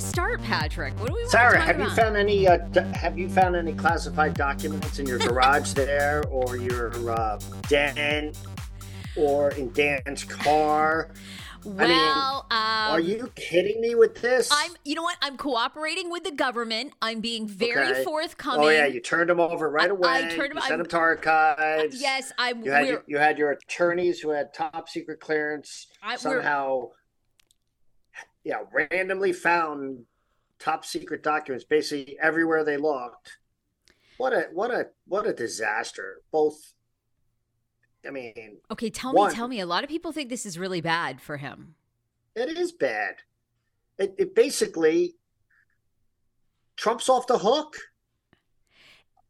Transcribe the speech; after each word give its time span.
start, 0.00 0.42
Patrick? 0.42 0.94
What 1.00 1.08
do 1.08 1.14
we 1.14 1.20
want 1.20 1.30
Sarah, 1.30 1.60
have 1.60 1.76
about? 1.76 1.88
you 1.90 1.94
found 1.96 2.16
any? 2.16 2.46
Uh, 2.48 2.56
d- 2.58 2.80
have 2.94 3.18
you 3.18 3.28
found 3.28 3.56
any 3.56 3.72
classified 3.72 4.34
documents 4.34 4.98
in 4.98 5.06
your 5.06 5.18
garage 5.18 5.72
there, 5.72 6.22
or 6.30 6.56
your 6.56 6.92
uh, 7.10 7.38
den, 7.68 8.32
or 9.16 9.50
in 9.52 9.70
Dan's 9.72 10.24
car? 10.24 11.10
well, 11.64 12.46
um, 12.50 12.56
Are 12.92 13.00
you 13.00 13.30
kidding 13.34 13.80
me 13.80 13.94
with 13.96 14.22
this? 14.22 14.48
I'm. 14.52 14.70
You 14.84 14.94
know 14.94 15.02
what? 15.02 15.16
I'm 15.20 15.36
cooperating 15.36 16.10
with 16.10 16.24
the 16.24 16.30
government. 16.30 16.92
I'm 17.02 17.20
being 17.20 17.48
very 17.48 17.90
Okay. 17.90 18.04
forthcoming. 18.04 18.64
Oh 18.66 18.68
yeah, 18.70 18.86
you 18.86 19.00
turned 19.00 19.28
them 19.28 19.40
over 19.40 19.68
right 19.68 19.88
I- 19.88 19.92
away. 19.92 20.08
I 20.08 20.20
turned 20.28 20.50
'em- 20.52 20.56
You 20.56 20.62
I'm- 20.62 20.68
sent 20.68 20.78
them 20.78 20.86
to 20.88 20.96
archives. 20.98 22.00
yes, 22.00 22.32
I'm. 22.38 22.62
You 22.64 22.70
had 22.70 22.86
your, 22.86 23.04
you 23.06 23.18
had 23.18 23.38
your 23.38 23.50
attorneys 23.50 24.20
who 24.20 24.30
had 24.30 24.54
top 24.54 24.88
secret 24.88 25.20
clearance 25.20 25.88
I- 26.02 26.16
somehow, 26.16 26.90
yeah, 28.44 28.60
randomly 28.72 29.32
found 29.32 30.04
top 30.58 30.84
secret 30.84 31.22
documents 31.22 31.64
basically 31.64 32.18
everywhere 32.20 32.64
they 32.64 32.76
looked. 32.76 33.38
What 34.16 34.32
a 34.32 34.48
what 34.52 34.70
a 34.70 34.86
what 35.06 35.26
a 35.26 35.32
disaster! 35.32 36.22
Both, 36.32 36.74
I 38.06 38.10
mean, 38.10 38.58
okay, 38.70 38.90
tell 38.90 39.12
One- 39.12 39.30
me, 39.30 39.34
tell 39.34 39.48
me. 39.48 39.60
A 39.60 39.66
lot 39.66 39.84
of 39.84 39.90
people 39.90 40.12
think 40.12 40.28
this 40.28 40.44
is 40.46 40.58
really 40.58 40.80
bad 40.80 41.20
for 41.20 41.36
him. 41.36 41.74
it 42.34 42.56
is 42.56 42.72
bad. 42.72 43.16
It, 43.98 44.14
it 44.18 44.34
basically 44.34 45.14
Trump's 46.76 47.08
off 47.08 47.26
the 47.26 47.38
hook 47.38 47.76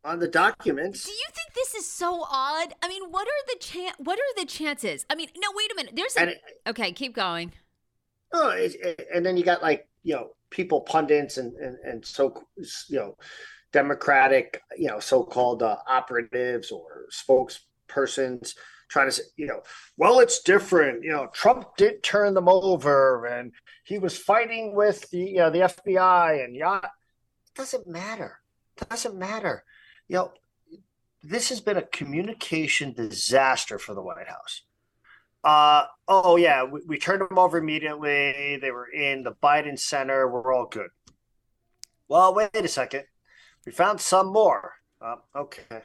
on 0.05 0.19
the 0.21 0.29
documents. 0.29 1.05
Do 1.05 1.11
you 1.13 1.27
think 1.35 1.55
this 1.55 1.75
is 1.75 1.91
so 1.91 2.25
odd? 2.31 2.75
I 2.83 2.89
mean, 2.89 3.11
what 3.11 3.27
are 3.27 3.45
the 3.55 3.59
chan- 3.61 3.95
What 3.99 4.19
are 4.19 4.35
the 4.41 4.47
chances? 4.47 5.05
I 5.11 5.15
mean, 5.15 5.29
no, 5.37 5.49
wait 5.55 5.71
a 5.73 5.75
minute. 5.75 5.93
There's 5.97 6.17
a. 6.17 6.29
It- 6.31 6.41
okay, 6.67 6.93
keep 6.93 7.15
going. 7.15 7.53
Oh, 8.33 8.51
it, 8.51 8.75
it- 8.81 9.09
and 9.15 9.25
then 9.25 9.37
you 9.37 9.45
got 9.45 9.63
like 9.63 9.89
you 10.03 10.15
know 10.15 10.31
people 10.51 10.81
pundits 10.83 11.37
and 11.39 11.55
and 11.57 11.77
and 11.85 12.05
so 12.05 12.35
you 12.89 12.99
know 12.99 13.17
democratic 13.73 14.63
you 14.77 14.87
know 14.89 14.99
so-called 14.99 15.63
uh, 15.63 15.77
operatives 15.87 16.71
or 16.71 17.07
spokespersons 17.13 18.55
trying 18.89 19.07
to 19.09 19.13
say 19.13 19.23
you 19.37 19.47
know 19.47 19.61
well 19.97 20.21
it's 20.21 20.41
different. 20.43 21.03
You 21.05 21.13
know 21.13 21.29
Trump 21.33 21.77
did 21.77 22.03
turn 22.03 22.35
them 22.35 22.49
over 22.49 23.27
and 23.27 23.53
he 23.85 23.99
was 23.99 24.17
fighting 24.17 24.75
with 24.75 25.09
the 25.11 25.19
you 25.19 25.37
know 25.39 25.51
the 25.51 25.61
FBI 25.61 26.45
and 26.45 26.55
yeah 26.57 26.79
it 26.79 27.55
doesn't 27.55 27.87
matter. 27.87 28.39
It 28.81 28.89
doesn't 28.89 29.17
matter. 29.17 29.65
You 30.09 30.17
know 30.17 30.33
this 31.23 31.49
has 31.49 31.61
been 31.61 31.77
a 31.77 31.83
communication 31.83 32.93
disaster 32.95 33.79
for 33.79 33.95
the 33.95 34.01
White 34.03 34.29
House 34.29 34.63
uh 35.45 35.85
oh 36.07 36.37
yeah, 36.37 36.65
we, 36.65 36.81
we 36.87 36.99
turned 36.99 37.21
them 37.21 37.39
over 37.39 37.59
immediately. 37.59 38.59
They 38.61 38.71
were 38.71 38.89
in 38.89 39.23
the 39.23 39.33
Biden 39.33 39.79
Center. 39.79 40.29
We're 40.29 40.55
all 40.55 40.67
good. 40.67 40.89
Well, 42.09 42.35
wait 42.35 42.51
a 42.55 42.69
second. 42.69 43.05
We 43.67 43.73
found 43.73 44.01
some 44.01 44.33
more. 44.33 44.75
Uh, 45.01 45.17
okay. 45.37 45.83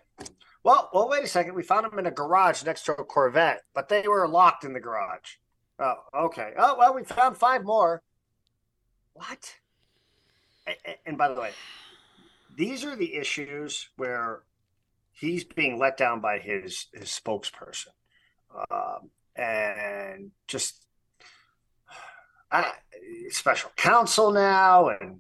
Well, 0.63 0.89
well, 0.93 1.09
wait 1.09 1.23
a 1.23 1.27
second. 1.27 1.55
We 1.55 1.63
found 1.63 1.85
them 1.85 1.99
in 1.99 2.05
a 2.05 2.11
garage 2.11 2.63
next 2.63 2.83
to 2.85 2.93
a 2.93 3.03
Corvette, 3.03 3.61
but 3.75 3.89
they 3.89 4.07
were 4.07 4.27
locked 4.27 4.63
in 4.63 4.73
the 4.73 4.79
garage. 4.79 5.35
Oh, 5.79 5.95
okay. 6.15 6.53
Oh 6.57 6.77
well, 6.77 6.93
we 6.93 7.03
found 7.03 7.37
five 7.37 7.63
more. 7.63 8.01
What? 9.13 9.55
And 11.05 11.17
by 11.17 11.27
the 11.27 11.39
way, 11.39 11.51
these 12.55 12.85
are 12.85 12.95
the 12.95 13.15
issues 13.15 13.89
where 13.97 14.43
he's 15.11 15.43
being 15.43 15.77
let 15.77 15.97
down 15.97 16.21
by 16.21 16.39
his 16.39 16.87
his 16.93 17.09
spokesperson. 17.09 17.87
Um, 18.71 19.09
and 19.35 20.31
just 20.47 20.85
uh, 22.51 22.71
special 23.29 23.71
counsel 23.75 24.31
now, 24.31 24.89
and 24.89 25.19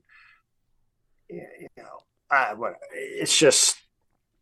you 1.29 1.67
know, 1.77 1.99
uh, 2.29 2.53
what 2.55 2.75
it's 2.93 3.37
just 3.37 3.77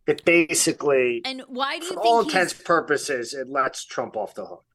it 0.07 0.25
basically, 0.25 1.21
And 1.25 1.43
why 1.47 1.79
do 1.79 1.85
you 1.85 1.91
for 1.91 1.95
think 1.95 2.05
all 2.05 2.21
intents 2.21 2.53
purposes, 2.53 3.33
it 3.33 3.47
lets 3.49 3.85
Trump 3.85 4.17
off 4.17 4.33
the 4.35 4.45
hook. 4.45 4.65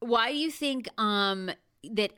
Why 0.00 0.32
do 0.32 0.38
you 0.38 0.50
think 0.50 0.88
um 1.00 1.50
that 1.92 2.12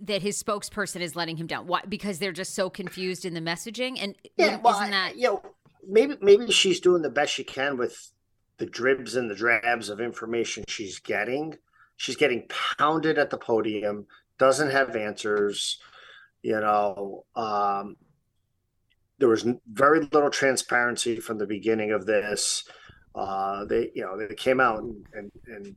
that 0.00 0.22
his 0.22 0.40
spokesperson 0.42 1.00
is 1.00 1.16
letting 1.16 1.36
him 1.36 1.46
down? 1.46 1.66
Why? 1.66 1.82
Because 1.88 2.18
they're 2.18 2.32
just 2.32 2.54
so 2.54 2.70
confused 2.70 3.24
in 3.24 3.34
the 3.34 3.40
messaging, 3.40 3.96
and 4.00 4.14
Yeah, 4.36 4.58
well, 4.58 4.74
isn't 4.74 4.88
I- 4.94 5.08
that 5.08 5.16
you 5.16 5.24
know, 5.24 5.42
maybe 5.86 6.16
maybe 6.20 6.52
she's 6.52 6.78
doing 6.78 7.02
the 7.02 7.10
best 7.10 7.32
she 7.32 7.42
can 7.44 7.76
with 7.76 8.12
the 8.58 8.66
dribs 8.66 9.16
and 9.16 9.30
the 9.30 9.34
drabs 9.34 9.88
of 9.88 10.00
information 10.00 10.64
she's 10.68 10.98
getting. 10.98 11.56
She's 11.96 12.16
getting 12.16 12.48
pounded 12.78 13.18
at 13.18 13.30
the 13.30 13.38
podium, 13.38 14.06
doesn't 14.38 14.70
have 14.70 14.96
answers. 14.96 15.78
You 16.42 16.60
know, 16.60 17.24
um, 17.36 17.96
there 19.18 19.28
was 19.28 19.46
very 19.70 20.00
little 20.00 20.30
transparency 20.30 21.20
from 21.20 21.38
the 21.38 21.46
beginning 21.46 21.92
of 21.92 22.06
this. 22.06 22.64
Uh, 23.14 23.64
they, 23.66 23.90
you 23.94 24.02
know, 24.02 24.18
they 24.18 24.34
came 24.34 24.58
out 24.58 24.80
and, 24.80 25.06
and, 25.12 25.30
and 25.46 25.76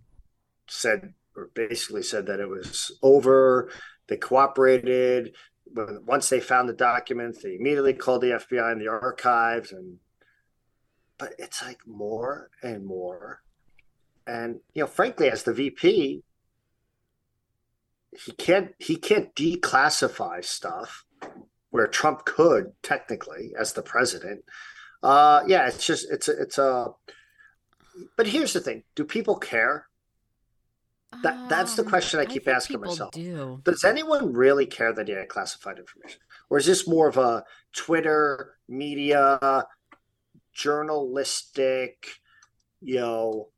said, 0.68 1.14
or 1.36 1.52
basically 1.54 2.02
said 2.02 2.26
that 2.26 2.40
it 2.40 2.50
was 2.50 2.98
over. 3.04 3.70
They 4.08 4.18
cooperated. 4.18 5.36
Once 5.76 6.30
they 6.30 6.40
found 6.40 6.70
the 6.70 6.74
documents, 6.74 7.44
they 7.44 7.56
immediately 7.56 7.94
called 7.94 8.22
the 8.22 8.32
FBI 8.32 8.72
and 8.72 8.82
the 8.82 8.88
archives, 8.88 9.72
and 9.72 9.98
but 11.18 11.34
it's 11.38 11.62
like 11.64 11.80
more 11.88 12.50
and 12.64 12.86
more. 12.86 13.42
And 14.28 14.60
you 14.74 14.84
know, 14.84 14.88
frankly, 14.88 15.30
as 15.30 15.44
the 15.44 15.54
VP, 15.54 16.24
he 18.12 18.32
can't 18.34 18.74
he 18.80 18.96
can't 18.96 19.36
declassify 19.36 20.44
stuff 20.44 21.06
where 21.70 21.88
Trump 21.88 22.26
could 22.26 22.72
technically 22.82 23.54
as 23.58 23.74
the 23.74 23.82
president. 23.84 24.44
Uh, 25.04 25.44
yeah, 25.48 25.68
it's 25.68 25.86
just 25.86 26.10
it's 26.12 26.28
a, 26.28 26.42
it's 26.42 26.58
a. 26.58 26.88
But 28.18 28.28
here's 28.28 28.54
the 28.54 28.60
thing: 28.62 28.84
Do 28.96 29.04
people 29.04 29.36
care? 29.38 29.88
That- 31.24 31.48
that's 31.50 31.76
the 31.76 31.84
Um, 31.84 31.90
question 31.90 32.20
I 32.20 32.26
keep 32.26 32.46
think 32.46 32.58
asking 32.58 32.82
myself. 32.82 33.12
Do 33.12 33.22
Does 33.64 33.84
anyone 33.86 34.34
really 34.34 34.66
care 34.66 34.92
that 34.92 35.08
he 35.08 35.14
had 35.14 35.30
classified 35.30 35.78
information, 35.80 36.20
or 36.50 36.58
is 36.58 36.66
this 36.66 36.88
more 36.88 37.08
of 37.08 37.18
a 37.18 37.46
Twitter 37.74 38.58
media, 38.68 39.66
journalistic, 40.56 42.20
you 42.82 42.96
know? 42.96 43.50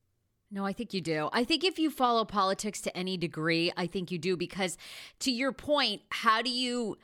No, 0.50 0.66
I 0.66 0.72
think 0.74 0.94
you 0.94 1.02
do. 1.02 1.30
I 1.34 1.44
think 1.44 1.63
if 1.63 1.78
you 1.78 1.90
follow 1.90 2.24
politics 2.25 2.80
to 2.81 2.96
any 2.97 3.18
degree, 3.18 3.72
I 3.75 3.85
think 3.85 4.12
you 4.12 4.18
do 4.18 4.38
because 4.38 4.78
to 5.19 5.31
your 5.31 5.52
point, 5.52 6.02
how 6.09 6.41
do 6.41 6.50
you 6.50 6.97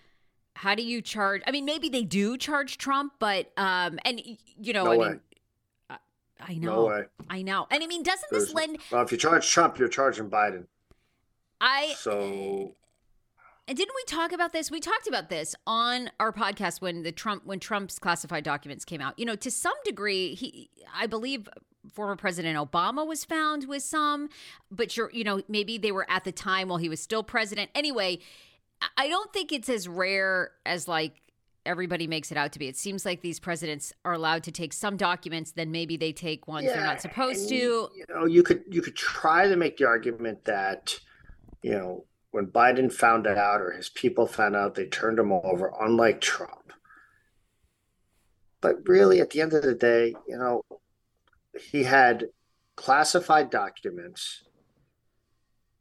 how 0.56 0.76
do 0.76 0.84
you 0.84 1.02
charge 1.02 1.42
I 1.48 1.52
mean 1.52 1.66
maybe 1.66 1.90
they 1.90 2.04
do 2.04 2.38
charge 2.38 2.78
Trump, 2.78 3.14
but 3.20 3.52
um 3.58 4.00
and 4.06 4.22
you 4.58 4.72
know, 4.74 4.86
No 4.86 4.92
I 4.92 4.98
way. 4.98 5.09
mean 5.09 5.20
I- 5.90 5.98
I 6.40 6.54
know. 6.56 6.88
No. 6.90 7.06
I 7.30 7.42
know. 7.42 7.68
And 7.70 7.84
I 7.84 7.88
mean 7.88 8.02
doesn't 8.04 8.30
There's- 8.31 8.46
this 8.46 8.54
lend 8.54 8.78
Well, 8.92 9.02
if 9.04 9.12
you 9.12 9.18
charge 9.18 9.50
Trump, 9.50 9.78
you're 9.78 9.90
charging 9.90 10.30
Biden. 10.30 10.68
I 11.60 11.94
So 11.98 12.75
And 13.68 13.78
didn't 13.78 13.94
we 13.96 14.03
talk 14.06 14.34
about 14.34 14.51
this? 14.51 14.69
We 14.69 14.81
talked 14.81 15.07
about 15.07 15.29
this 15.29 15.56
on 15.66 16.12
our 16.19 16.34
podcast 16.34 16.81
when 16.81 17.03
the 17.03 17.13
Trump 17.13 17.46
when 17.46 17.59
Trump's 17.59 17.97
classified 17.97 18.44
documents 18.44 18.84
came 18.84 19.00
out. 19.00 19.18
You 19.18 19.25
know, 19.25 19.35
to 19.38 19.50
some 19.50 19.75
degree, 19.85 20.35
he 20.35 20.69
I 20.94 21.07
believe 21.07 21.47
former 21.94 22.16
President 22.16 22.57
Obama 22.57 23.07
was 23.07 23.24
found 23.24 23.68
with 23.68 23.84
some, 23.84 24.29
but 24.69 24.97
you're 24.97 25.09
you 25.13 25.24
know, 25.24 25.41
maybe 25.47 25.78
they 25.78 25.91
were 25.94 26.06
at 26.09 26.25
the 26.25 26.31
time 26.31 26.68
while 26.68 26.78
he 26.78 26.90
was 26.90 27.00
still 27.00 27.24
president. 27.24 27.69
Anyway, 27.74 28.19
I- 28.97 29.07
don't 29.07 29.31
think 29.31 29.53
it's 29.53 29.69
as 29.69 29.88
rare 29.88 30.51
as 30.66 30.88
like 30.90 31.22
everybody 31.66 32.06
makes 32.06 32.31
it 32.31 32.38
out 32.38 32.51
to 32.51 32.59
be. 32.59 32.68
It 32.68 32.75
seems 32.75 33.06
like 33.06 33.22
these 33.22 33.40
presidents 33.40 33.94
are 34.03 34.12
allowed 34.12 34.44
to 34.44 34.51
take 34.51 34.74
some 34.74 34.97
documents, 34.97 35.53
then 35.53 35.72
maybe 35.72 35.95
they 35.95 36.12
take 36.12 36.50
ones 36.50 36.68
they're 36.68 36.84
not 36.84 37.00
supposed 37.00 37.41
and, 37.41 37.50
to. 37.50 37.56
You 37.95 38.06
know, 38.09 38.25
you 38.25 38.44
could 38.44 38.63
you 38.69 38.81
could 38.81 38.95
try 38.95 39.47
to 39.47 39.56
make 39.56 39.78
the 39.78 39.85
argument 39.85 40.44
that, 40.44 41.00
you 41.62 41.72
know, 41.72 42.03
when 42.34 42.48
Biden 42.48 42.92
found 42.92 43.28
out 43.28 43.62
or 43.62 43.69
his 43.74 43.90
people 43.90 44.25
found 44.25 44.56
out, 44.56 44.74
they 44.74 44.88
turned 44.88 45.19
him 45.19 45.31
over, 45.31 45.72
unlike 45.80 46.19
Trump. 46.19 46.74
But 48.60 48.88
really, 48.88 49.22
at 49.22 49.30
the 49.30 49.42
end 49.42 49.54
of 49.54 49.62
the 49.62 49.75
day, 49.75 50.16
you 50.28 50.38
know, 50.40 50.63
he 51.56 51.84
had 51.84 52.25
classified 52.75 53.52
documents 53.52 54.46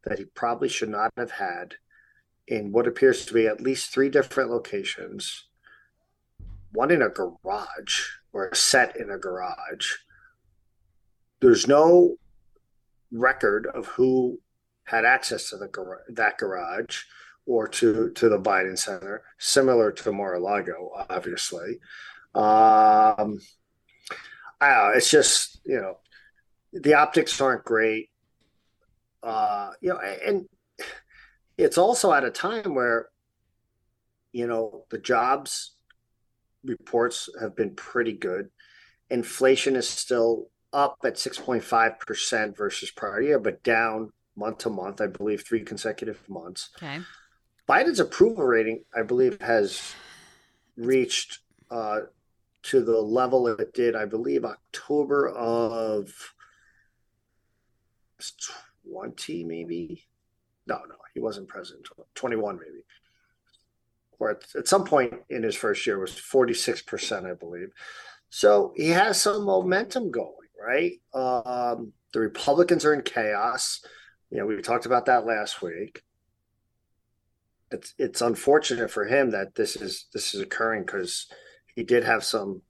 that 0.03 0.19
he 0.19 0.25
probably 0.25 0.69
should 0.69 0.89
not 0.89 1.11
have 1.17 1.31
had 1.31 1.73
in 2.47 2.71
what 2.71 2.87
appears 2.87 3.25
to 3.25 3.33
be 3.33 3.47
at 3.47 3.59
least 3.59 3.91
three 3.91 4.09
different 4.09 4.51
locations 4.51 5.47
one 6.71 6.91
in 6.91 7.01
a 7.01 7.09
garage 7.09 8.01
or 8.31 8.49
a 8.49 8.55
set 8.55 8.97
in 8.97 9.09
a 9.09 9.17
garage 9.17 9.93
there's 11.39 11.67
no 11.67 12.17
record 13.11 13.65
of 13.67 13.85
who 13.87 14.39
had 14.85 15.05
access 15.05 15.49
to 15.49 15.57
the 15.57 15.67
gar- 15.67 16.03
that 16.09 16.37
garage 16.37 17.03
or 17.45 17.67
to 17.67 18.11
to 18.11 18.29
the 18.29 18.39
Biden 18.39 18.77
Center, 18.77 19.23
similar 19.37 19.91
to 19.91 20.11
Mar-a-Lago, 20.11 20.91
obviously. 21.09 21.79
Um, 22.35 23.39
I 24.61 24.69
know. 24.69 24.91
It's 24.95 25.11
just 25.11 25.59
you 25.65 25.79
know, 25.81 25.97
the 26.71 26.95
optics 26.95 27.39
aren't 27.41 27.65
great. 27.65 28.09
Uh, 29.21 29.71
you 29.81 29.89
know, 29.89 29.99
and 29.99 30.47
it's 31.57 31.77
also 31.77 32.11
at 32.11 32.25
a 32.25 32.31
time 32.31 32.75
where 32.75 33.09
you 34.33 34.47
know, 34.47 34.83
the 34.89 34.97
jobs 34.97 35.75
reports 36.65 37.29
have 37.39 37.55
been 37.55 37.75
pretty 37.75 38.13
good. 38.13 38.49
Inflation 39.09 39.75
is 39.75 39.87
still 39.87 40.49
up 40.73 40.97
at 41.05 41.15
6.5% 41.15 42.57
versus 42.57 42.91
prior 42.91 43.21
year, 43.21 43.39
but 43.39 43.63
down 43.63 44.11
month 44.35 44.59
to 44.59 44.69
month, 44.69 45.01
I 45.01 45.07
believe, 45.07 45.43
three 45.43 45.63
consecutive 45.63 46.27
months. 46.29 46.69
Okay. 46.77 46.99
Biden's 47.67 47.99
approval 47.99 48.43
rating, 48.43 48.83
I 48.95 49.03
believe, 49.03 49.39
has 49.41 49.93
reached 50.75 51.39
uh, 51.71 52.01
to 52.63 52.81
the 52.81 52.99
level 52.99 53.47
it 53.47 53.73
did, 53.73 53.95
I 53.95 54.05
believe, 54.05 54.45
October 54.45 55.29
of 55.29 56.33
20, 58.91 59.43
maybe. 59.43 60.05
No, 60.67 60.75
no, 60.87 60.95
he 61.13 61.19
wasn't 61.19 61.47
president. 61.47 61.87
21, 62.15 62.57
maybe. 62.57 62.83
Or 64.19 64.31
at, 64.31 64.43
at 64.55 64.67
some 64.67 64.85
point 64.85 65.13
in 65.29 65.43
his 65.43 65.55
first 65.55 65.85
year 65.85 65.99
was 65.99 66.11
46%, 66.11 67.29
I 67.29 67.33
believe. 67.33 67.69
So 68.29 68.73
he 68.75 68.89
has 68.89 69.21
some 69.21 69.43
momentum 69.43 70.09
going, 70.09 70.33
right? 70.59 70.93
Um, 71.13 71.93
the 72.13 72.19
Republicans 72.19 72.85
are 72.85 72.93
in 72.93 73.01
chaos. 73.01 73.83
You 74.33 74.39
know, 74.39 74.47
we 74.47 74.59
talked 74.63 74.87
about 74.87 75.05
that 75.05 75.27
last 75.27 75.61
week. 75.61 76.01
It's 77.69 77.93
it's 77.99 78.19
unfortunate 78.21 78.89
for 78.89 79.05
him 79.05 79.29
that 79.29 79.53
this 79.53 79.75
is 79.75 80.07
this 80.11 80.33
is 80.33 80.41
occurring 80.41 80.85
because 80.85 81.27
he 81.75 81.83
did 81.83 82.03
have 82.03 82.23
some 82.23 82.63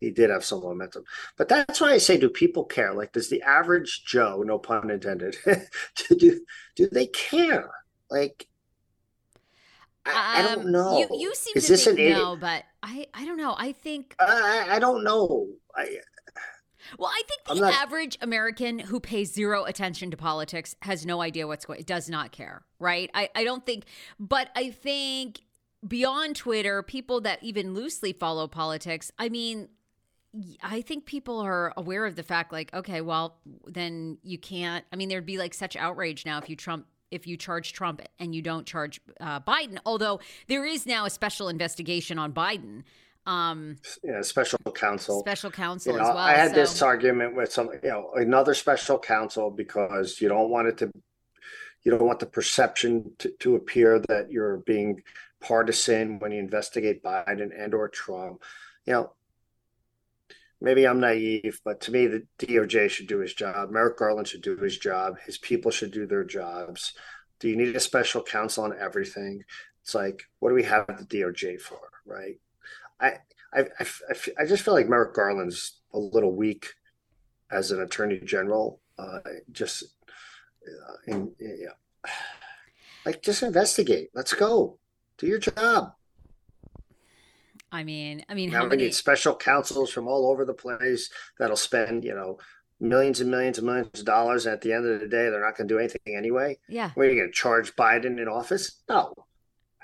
he 0.00 0.10
did 0.10 0.28
have 0.28 0.44
some 0.44 0.60
momentum. 0.60 1.04
But 1.38 1.48
that's 1.48 1.80
why 1.80 1.92
I 1.92 1.98
say, 1.98 2.18
do 2.18 2.28
people 2.28 2.64
care? 2.64 2.92
Like, 2.92 3.12
does 3.12 3.30
the 3.30 3.40
average 3.40 4.04
Joe, 4.04 4.42
no 4.44 4.58
pun 4.58 4.90
intended, 4.90 5.36
do 6.10 6.40
do 6.76 6.88
they 6.92 7.06
care? 7.06 7.70
Like, 8.10 8.46
I, 10.04 10.40
I 10.40 10.42
don't 10.42 10.66
Um, 10.66 10.72
know. 10.72 10.98
You, 10.98 11.08
you 11.18 11.34
seem 11.34 11.54
Is 11.56 11.64
to 11.66 11.72
this 11.72 11.84
think 11.84 11.98
an 11.98 12.04
idiot? 12.04 12.18
no, 12.18 12.36
but 12.36 12.64
I, 12.82 13.06
I 13.14 13.24
don't 13.24 13.38
know. 13.38 13.54
I 13.56 13.72
think 13.72 14.14
I, 14.20 14.66
I 14.72 14.78
don't 14.78 15.04
know. 15.04 15.48
I, 15.74 15.96
Well, 16.98 17.10
I 17.10 17.22
think 17.26 17.58
the 17.58 17.66
not- 17.66 17.74
average 17.74 18.16
American 18.20 18.78
who 18.78 19.00
pays 19.00 19.32
zero 19.32 19.64
attention 19.64 20.10
to 20.10 20.16
politics 20.16 20.76
has 20.82 21.04
no 21.04 21.20
idea 21.20 21.46
what's 21.46 21.64
going. 21.64 21.82
Does 21.82 22.08
not 22.08 22.32
care, 22.32 22.62
right? 22.78 23.10
I, 23.14 23.30
I 23.34 23.44
don't 23.44 23.66
think, 23.66 23.84
but 24.18 24.50
I 24.54 24.70
think 24.70 25.40
beyond 25.86 26.36
Twitter, 26.36 26.82
people 26.82 27.20
that 27.22 27.42
even 27.42 27.74
loosely 27.74 28.12
follow 28.12 28.48
politics. 28.48 29.10
I 29.18 29.28
mean, 29.28 29.68
I 30.62 30.82
think 30.82 31.06
people 31.06 31.40
are 31.40 31.72
aware 31.76 32.04
of 32.04 32.16
the 32.16 32.22
fact, 32.22 32.52
like, 32.52 32.72
okay, 32.74 33.00
well, 33.00 33.38
then 33.66 34.18
you 34.22 34.38
can't. 34.38 34.84
I 34.92 34.96
mean, 34.96 35.08
there'd 35.08 35.26
be 35.26 35.38
like 35.38 35.54
such 35.54 35.76
outrage 35.76 36.24
now 36.26 36.38
if 36.38 36.48
you 36.48 36.56
Trump. 36.56 36.86
If 37.10 37.26
you 37.26 37.38
charge 37.38 37.72
Trump 37.72 38.02
and 38.18 38.34
you 38.34 38.42
don't 38.42 38.66
charge 38.66 39.00
uh, 39.18 39.40
Biden, 39.40 39.78
although 39.86 40.20
there 40.46 40.66
is 40.66 40.84
now 40.84 41.06
a 41.06 41.10
special 41.10 41.48
investigation 41.48 42.18
on 42.18 42.34
Biden, 42.34 42.82
um, 43.28 43.76
know, 44.02 44.22
special 44.22 44.58
counsel. 44.74 45.20
special 45.20 45.50
counsel 45.50 45.92
You 45.92 45.98
know, 45.98 46.04
as 46.08 46.14
well. 46.14 46.18
I 46.18 46.32
had 46.32 46.50
so- 46.50 46.56
this 46.56 46.82
argument 46.82 47.36
with 47.36 47.52
some, 47.52 47.68
you 47.82 47.90
know, 47.90 48.12
another 48.14 48.54
special 48.54 48.98
counsel 48.98 49.50
because 49.50 50.20
you 50.20 50.28
don't 50.28 50.50
want 50.50 50.68
it 50.68 50.78
to, 50.78 50.90
you 51.82 51.92
don't 51.92 52.06
want 52.06 52.20
the 52.20 52.26
perception 52.26 53.12
to, 53.18 53.30
to 53.40 53.56
appear 53.56 54.00
that 54.08 54.30
you're 54.30 54.58
being 54.58 55.02
partisan 55.40 56.18
when 56.18 56.32
you 56.32 56.38
investigate 56.38 57.02
Biden 57.02 57.50
and 57.56 57.74
or 57.74 57.88
Trump. 57.88 58.42
You 58.86 58.94
know, 58.94 59.12
maybe 60.60 60.86
I'm 60.86 61.00
naive, 61.00 61.60
but 61.64 61.82
to 61.82 61.92
me, 61.92 62.06
the 62.06 62.26
DOJ 62.38 62.88
should 62.88 63.08
do 63.08 63.18
his 63.18 63.34
job. 63.34 63.70
Merrick 63.70 63.98
Garland 63.98 64.26
should 64.26 64.42
do 64.42 64.56
his 64.56 64.78
job. 64.78 65.18
His 65.26 65.36
people 65.36 65.70
should 65.70 65.92
do 65.92 66.06
their 66.06 66.24
jobs. 66.24 66.94
Do 67.40 67.48
you 67.48 67.56
need 67.56 67.76
a 67.76 67.80
special 67.80 68.22
counsel 68.22 68.64
on 68.64 68.74
everything? 68.78 69.44
It's 69.82 69.94
like, 69.94 70.22
what 70.40 70.48
do 70.48 70.54
we 70.54 70.64
have 70.64 70.86
the 70.86 71.04
DOJ 71.04 71.60
for, 71.60 71.78
right? 72.06 72.40
I, 73.00 73.08
I, 73.52 73.60
I, 73.60 73.64
f- 74.10 74.28
I 74.38 74.44
just 74.46 74.62
feel 74.64 74.74
like 74.74 74.88
Merrick 74.88 75.14
Garland's 75.14 75.80
a 75.92 75.98
little 75.98 76.34
weak 76.34 76.66
as 77.50 77.70
an 77.70 77.80
attorney 77.80 78.20
general. 78.20 78.80
Uh, 78.98 79.20
just, 79.52 79.84
uh, 80.66 80.94
in, 81.06 81.32
yeah, 81.40 82.10
like 83.06 83.22
just 83.22 83.42
investigate. 83.42 84.10
Let's 84.14 84.34
go. 84.34 84.78
Do 85.18 85.26
your 85.26 85.38
job. 85.38 85.92
I 87.70 87.84
mean, 87.84 88.24
I 88.28 88.34
mean, 88.34 88.50
Now 88.50 88.58
how 88.58 88.62
we 88.64 88.70
many? 88.70 88.84
need 88.84 88.94
special 88.94 89.36
counsels 89.36 89.90
from 89.90 90.08
all 90.08 90.30
over 90.30 90.44
the 90.44 90.54
place 90.54 91.10
that'll 91.38 91.56
spend, 91.56 92.02
you 92.04 92.14
know, 92.14 92.38
millions 92.80 93.20
and 93.20 93.30
millions 93.30 93.58
and 93.58 93.66
millions 93.66 93.98
of 94.00 94.06
dollars. 94.06 94.46
And 94.46 94.54
at 94.54 94.62
the 94.62 94.72
end 94.72 94.86
of 94.86 95.00
the 95.00 95.06
day, 95.08 95.28
they're 95.28 95.44
not 95.44 95.56
going 95.56 95.68
to 95.68 95.74
do 95.74 95.78
anything 95.78 96.16
anyway. 96.16 96.58
Yeah, 96.68 96.90
What 96.94 97.06
are 97.06 97.10
you 97.10 97.16
going 97.20 97.28
to 97.30 97.36
charge 97.36 97.76
Biden 97.76 98.20
in 98.20 98.26
office? 98.28 98.82
No. 98.88 99.12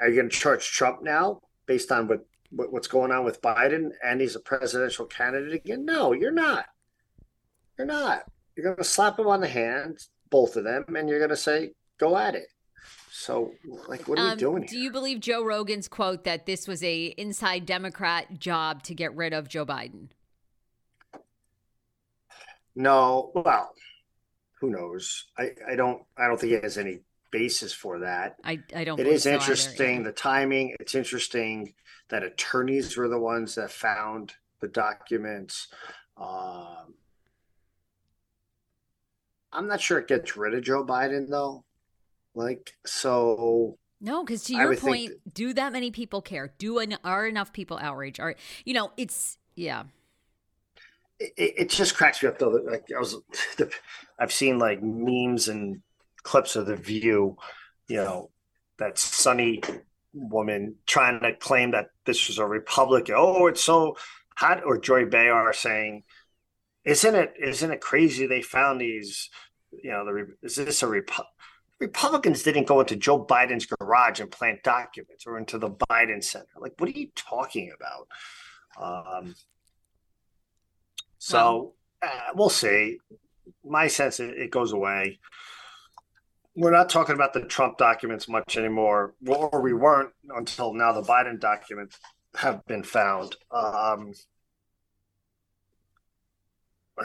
Are 0.00 0.08
you 0.08 0.16
going 0.16 0.30
to 0.30 0.36
charge 0.36 0.70
Trump 0.70 1.02
now 1.02 1.40
based 1.66 1.92
on 1.92 2.08
what 2.08 2.26
what's 2.56 2.88
going 2.88 3.10
on 3.10 3.24
with 3.24 3.42
Biden 3.42 3.90
and 4.02 4.20
he's 4.20 4.36
a 4.36 4.40
presidential 4.40 5.06
candidate 5.06 5.54
again? 5.54 5.84
No, 5.84 6.12
you're 6.12 6.30
not. 6.30 6.66
You're 7.78 7.86
not. 7.86 8.24
You're 8.56 8.64
going 8.64 8.76
to 8.76 8.84
slap 8.84 9.18
him 9.18 9.26
on 9.26 9.40
the 9.40 9.48
hand, 9.48 9.98
both 10.30 10.56
of 10.56 10.64
them, 10.64 10.84
and 10.96 11.08
you're 11.08 11.18
going 11.18 11.30
to 11.30 11.36
say, 11.36 11.72
"Go 11.98 12.16
at 12.16 12.34
it." 12.34 12.46
So, 13.10 13.52
like, 13.88 14.06
what 14.06 14.18
are 14.18 14.24
we 14.24 14.30
Um, 14.32 14.38
doing 14.38 14.66
do 14.66 14.78
you 14.78 14.90
believe 14.90 15.20
Joe 15.20 15.44
Rogan's 15.44 15.88
quote 15.88 16.24
that 16.24 16.46
this 16.46 16.68
was 16.68 16.82
a 16.82 17.06
inside 17.16 17.66
Democrat 17.66 18.38
job 18.38 18.82
to 18.84 18.94
get 18.94 19.14
rid 19.16 19.32
of 19.32 19.48
Joe 19.48 19.64
Biden? 19.66 20.08
No. 22.74 23.30
Well, 23.34 23.72
who 24.60 24.70
knows? 24.70 25.26
I 25.38 25.50
I 25.68 25.76
don't 25.76 26.02
I 26.16 26.26
don't 26.26 26.40
think 26.40 26.52
it 26.52 26.62
has 26.64 26.78
any 26.78 27.00
basis 27.34 27.72
for 27.72 27.98
that. 27.98 28.36
I 28.44 28.60
I 28.74 28.84
don't. 28.84 29.00
It 29.00 29.08
is 29.08 29.24
so 29.24 29.30
either, 29.30 29.38
interesting 29.40 29.96
yeah. 29.98 30.02
the 30.04 30.12
timing. 30.12 30.76
It's 30.78 30.94
interesting 30.94 31.74
that 32.08 32.22
attorneys 32.22 32.96
were 32.96 33.08
the 33.08 33.18
ones 33.18 33.56
that 33.56 33.72
found 33.72 34.34
the 34.60 34.68
documents. 34.68 35.66
Um, 36.16 36.94
I'm 39.52 39.66
not 39.66 39.80
sure 39.80 39.98
it 39.98 40.06
gets 40.06 40.36
rid 40.36 40.54
of 40.54 40.62
Joe 40.62 40.84
Biden 40.84 41.28
though. 41.28 41.64
Like 42.36 42.76
so, 42.86 43.78
No, 44.00 44.24
because 44.24 44.44
to 44.44 44.54
your 44.54 44.76
point, 44.76 45.12
do 45.32 45.52
that 45.54 45.72
many 45.72 45.90
people 45.90 46.22
care? 46.22 46.52
Do 46.58 46.78
en- 46.78 46.98
are 47.04 47.26
enough 47.26 47.52
people 47.52 47.78
outraged? 47.80 48.20
Are 48.20 48.36
you 48.64 48.74
know? 48.74 48.92
It's 48.96 49.38
yeah. 49.56 49.84
it, 51.18 51.32
it 51.36 51.70
just 51.70 51.96
cracks 51.96 52.22
me 52.22 52.28
up 52.28 52.38
though. 52.38 52.50
Like 52.50 52.84
I 52.94 52.98
was, 53.00 53.16
I've 54.20 54.32
seen 54.32 54.58
like 54.58 54.82
memes 54.82 55.48
and 55.48 55.80
clips 56.24 56.56
of 56.56 56.66
the 56.66 56.76
View, 56.76 57.36
you 57.88 57.96
know, 57.96 58.30
that 58.78 58.98
sunny 58.98 59.62
woman 60.12 60.76
trying 60.86 61.20
to 61.20 61.34
claim 61.34 61.70
that 61.72 61.86
this 62.04 62.26
was 62.28 62.38
a 62.38 62.46
Republican. 62.46 63.14
Oh, 63.16 63.46
it's 63.46 63.62
so 63.62 63.96
hot. 64.36 64.64
Or 64.64 64.78
Joy 64.78 65.04
Behar 65.06 65.52
saying, 65.52 66.02
"Isn't 66.84 67.14
it? 67.14 67.34
Isn't 67.40 67.70
it 67.70 67.80
crazy? 67.80 68.26
They 68.26 68.42
found 68.42 68.80
these. 68.80 69.30
You 69.70 69.90
know, 69.90 70.04
the 70.04 70.26
is 70.42 70.56
this 70.56 70.82
a 70.82 70.86
Repu- 70.86 71.24
Republicans 71.80 72.42
didn't 72.42 72.66
go 72.66 72.80
into 72.80 72.96
Joe 72.96 73.24
Biden's 73.24 73.66
garage 73.66 74.20
and 74.20 74.30
plant 74.30 74.62
documents 74.62 75.26
or 75.26 75.38
into 75.38 75.58
the 75.58 75.70
Biden 75.70 76.22
Center. 76.22 76.46
Like, 76.58 76.74
what 76.78 76.88
are 76.88 76.98
you 76.98 77.08
talking 77.16 77.72
about? 77.74 78.08
Um, 79.16 79.34
so 81.18 81.74
uh, 82.02 82.32
we'll 82.34 82.50
see. 82.50 82.98
My 83.64 83.88
sense 83.88 84.20
it, 84.20 84.36
it 84.36 84.50
goes 84.50 84.72
away. 84.72 85.18
We're 86.56 86.70
not 86.70 86.88
talking 86.88 87.14
about 87.14 87.32
the 87.32 87.40
Trump 87.42 87.78
documents 87.78 88.28
much 88.28 88.56
anymore, 88.56 89.14
or 89.26 89.60
we 89.60 89.72
weren't 89.72 90.10
until 90.36 90.72
now. 90.72 90.92
The 90.92 91.02
Biden 91.02 91.40
documents 91.40 91.98
have 92.36 92.64
been 92.66 92.82
found. 92.82 93.36
Um, 93.50 94.12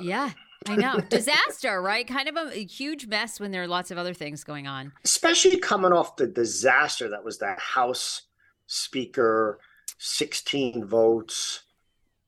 Yeah, 0.00 0.30
I 0.68 0.76
know. 0.76 1.00
Disaster, 1.08 1.82
right? 1.82 2.06
Kind 2.06 2.28
of 2.28 2.36
a, 2.36 2.56
a 2.56 2.64
huge 2.64 3.08
mess 3.08 3.40
when 3.40 3.50
there 3.50 3.62
are 3.64 3.66
lots 3.66 3.90
of 3.90 3.98
other 3.98 4.14
things 4.14 4.44
going 4.44 4.68
on. 4.68 4.92
especially 5.04 5.58
coming 5.58 5.92
off 5.92 6.14
the 6.14 6.26
disaster 6.26 7.08
that 7.08 7.24
was 7.24 7.38
the 7.38 7.54
House 7.58 8.22
Speaker, 8.68 9.58
16 9.98 10.84
votes, 10.84 11.62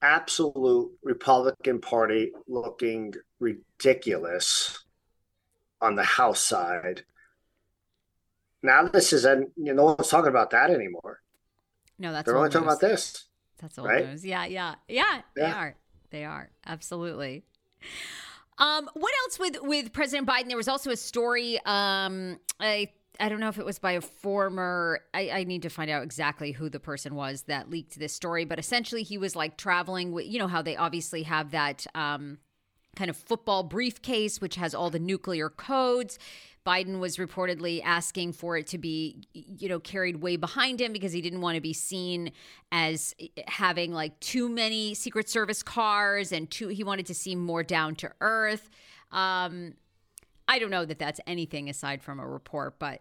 absolute 0.02 0.90
Republican 1.04 1.80
Party 1.80 2.32
looking 2.48 3.14
ridiculous 3.38 4.84
on 5.80 5.96
the 5.96 6.04
House 6.04 6.40
side. 6.40 7.04
Now 8.62 8.86
this 8.86 9.12
is, 9.12 9.24
and 9.24 9.48
you 9.56 9.72
know, 9.72 9.74
no 9.74 9.84
one's 9.94 10.08
talking 10.08 10.28
about 10.28 10.50
that 10.50 10.70
anymore. 10.70 11.20
No, 11.98 12.12
that's 12.12 12.26
They're 12.26 12.36
only 12.36 12.50
talking 12.50 12.66
news. 12.66 12.76
about 12.76 12.88
this. 12.88 13.24
That's 13.58 13.78
old 13.78 13.88
right? 13.88 14.06
news. 14.06 14.24
Yeah, 14.24 14.44
yeah, 14.46 14.74
yeah. 14.88 15.22
They 15.34 15.42
are. 15.42 15.76
They 16.10 16.24
are 16.24 16.50
absolutely. 16.66 17.44
Um, 18.58 18.90
what 18.94 19.12
else 19.24 19.38
with 19.38 19.58
with 19.62 19.92
President 19.92 20.28
Biden? 20.28 20.48
There 20.48 20.56
was 20.56 20.68
also 20.68 20.90
a 20.90 20.96
story. 20.96 21.58
Um, 21.64 22.38
I 22.58 22.90
I 23.18 23.28
don't 23.28 23.40
know 23.40 23.48
if 23.48 23.58
it 23.58 23.64
was 23.64 23.78
by 23.78 23.92
a 23.92 24.00
former. 24.00 25.00
I, 25.14 25.30
I 25.30 25.44
need 25.44 25.62
to 25.62 25.70
find 25.70 25.90
out 25.90 26.02
exactly 26.02 26.52
who 26.52 26.68
the 26.68 26.80
person 26.80 27.14
was 27.14 27.42
that 27.42 27.70
leaked 27.70 27.98
this 27.98 28.12
story. 28.12 28.44
But 28.44 28.58
essentially, 28.58 29.02
he 29.02 29.18
was 29.18 29.36
like 29.36 29.56
traveling 29.56 30.12
with. 30.12 30.26
You 30.26 30.38
know 30.38 30.48
how 30.48 30.62
they 30.62 30.76
obviously 30.76 31.22
have 31.24 31.52
that. 31.52 31.86
Um, 31.94 32.38
kind 33.00 33.08
of 33.08 33.16
football 33.16 33.62
briefcase, 33.62 34.42
which 34.42 34.56
has 34.56 34.74
all 34.74 34.90
the 34.90 34.98
nuclear 34.98 35.48
codes. 35.48 36.18
Biden 36.66 37.00
was 37.00 37.16
reportedly 37.16 37.80
asking 37.82 38.34
for 38.34 38.58
it 38.58 38.66
to 38.66 38.76
be, 38.76 39.22
you 39.32 39.70
know, 39.70 39.80
carried 39.80 40.16
way 40.16 40.36
behind 40.36 40.78
him 40.82 40.92
because 40.92 41.10
he 41.10 41.22
didn't 41.22 41.40
want 41.40 41.54
to 41.54 41.62
be 41.62 41.72
seen 41.72 42.30
as 42.70 43.14
having 43.48 43.94
like 43.94 44.20
too 44.20 44.50
many 44.50 44.92
Secret 44.92 45.30
Service 45.30 45.62
cars 45.62 46.30
and 46.30 46.50
too, 46.50 46.68
he 46.68 46.84
wanted 46.84 47.06
to 47.06 47.14
seem 47.14 47.38
more 47.40 47.62
down 47.62 47.94
to 47.96 48.12
earth. 48.20 48.68
Um, 49.12 49.72
I 50.46 50.58
don't 50.58 50.70
know 50.70 50.84
that 50.84 50.98
that's 50.98 51.20
anything 51.26 51.70
aside 51.70 52.02
from 52.02 52.20
a 52.20 52.28
report, 52.28 52.78
but 52.78 53.00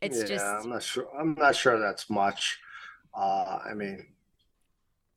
it's 0.00 0.20
yeah, 0.20 0.24
just. 0.24 0.44
I'm 0.46 0.70
not 0.70 0.82
sure. 0.82 1.06
I'm 1.18 1.34
not 1.34 1.54
sure 1.54 1.78
that's 1.78 2.08
much. 2.08 2.58
Uh, 3.14 3.58
I 3.68 3.74
mean, 3.74 4.06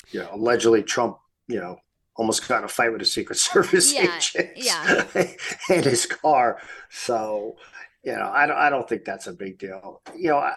you 0.10 0.20
know, 0.20 0.30
allegedly 0.34 0.84
Trump, 0.84 1.20
you 1.48 1.62
know, 1.62 1.80
almost 2.16 2.48
got 2.48 2.60
in 2.60 2.64
a 2.66 2.68
fight 2.68 2.92
with 2.92 3.02
a 3.02 3.06
Secret 3.06 3.38
Service 3.40 3.94
Yeah, 3.94 4.18
agent 4.18 4.50
yeah. 4.56 5.04
in 5.70 5.84
his 5.84 6.06
car. 6.06 6.60
So, 6.90 7.58
you 8.04 8.14
know, 8.14 8.32
I 8.34 8.46
don't, 8.46 8.58
I 8.58 8.70
don't 8.70 8.88
think 8.88 9.06
that's 9.06 9.28
a 9.28 9.34
big 9.34 9.58
deal. 9.58 10.02
You 10.16 10.30
know, 10.30 10.38
I, 10.38 10.54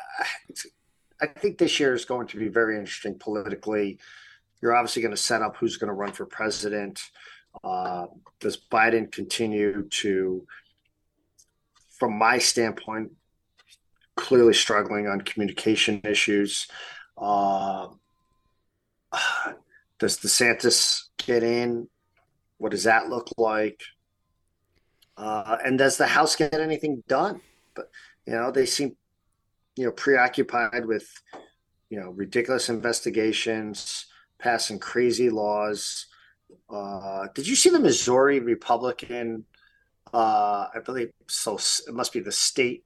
I 1.20 1.26
think 1.26 1.58
this 1.58 1.78
year 1.78 1.94
is 1.94 2.04
going 2.04 2.26
to 2.28 2.38
be 2.38 2.48
very 2.48 2.76
interesting 2.76 3.18
politically. 3.18 3.98
You're 4.60 4.74
obviously 4.74 5.02
going 5.02 5.14
to 5.14 5.20
set 5.20 5.42
up 5.42 5.56
who's 5.56 5.76
going 5.76 5.88
to 5.88 5.94
run 5.94 6.12
for 6.12 6.26
president. 6.26 7.02
Uh, 7.62 8.06
does 8.40 8.56
Biden 8.56 9.12
continue 9.12 9.88
to, 9.88 10.46
from 11.90 12.18
my 12.18 12.38
standpoint, 12.38 13.12
clearly 14.16 14.54
struggling 14.54 15.06
on 15.06 15.20
communication 15.20 16.00
issues? 16.04 16.66
Uh, 17.16 17.88
does 19.98 20.18
DeSantis 20.18 21.03
get 21.18 21.42
in? 21.42 21.88
What 22.58 22.70
does 22.70 22.84
that 22.84 23.08
look 23.08 23.28
like? 23.36 23.80
Uh, 25.16 25.58
and 25.64 25.78
does 25.78 25.96
the 25.96 26.06
House 26.06 26.36
get 26.36 26.54
anything 26.54 27.02
done? 27.08 27.40
But 27.74 27.90
you 28.26 28.34
know, 28.34 28.50
they 28.50 28.66
seem 28.66 28.96
you 29.76 29.86
know 29.86 29.92
preoccupied 29.92 30.86
with 30.86 31.08
you 31.90 32.00
know 32.00 32.10
ridiculous 32.10 32.68
investigations, 32.68 34.06
passing 34.38 34.78
crazy 34.78 35.30
laws. 35.30 36.06
Uh, 36.68 37.26
did 37.34 37.46
you 37.46 37.56
see 37.56 37.70
the 37.70 37.80
Missouri 37.80 38.40
Republican? 38.40 39.44
Uh, 40.12 40.68
I 40.74 40.78
believe 40.84 41.10
so. 41.28 41.58
It 41.86 41.94
must 41.94 42.12
be 42.12 42.20
the 42.20 42.32
state 42.32 42.84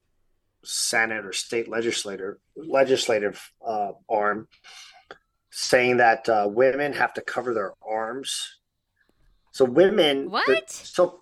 senate 0.63 1.25
or 1.25 1.31
state 1.31 1.69
legislator 1.69 2.39
legislative 2.55 3.51
uh, 3.65 3.91
arm 4.09 4.47
saying 5.49 5.97
that 5.97 6.27
uh, 6.29 6.47
women 6.49 6.93
have 6.93 7.13
to 7.15 7.21
cover 7.21 7.53
their 7.53 7.73
arms. 7.87 8.57
So 9.51 9.65
women, 9.65 10.29
What? 10.29 10.69
so 10.69 11.21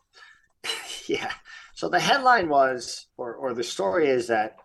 yeah. 1.08 1.32
So 1.74 1.90
the 1.90 2.00
headline 2.00 2.50
was, 2.50 3.08
or 3.18 3.36
or 3.36 3.54
the 3.54 3.64
story 3.64 4.08
is 4.10 4.28
that 4.28 4.58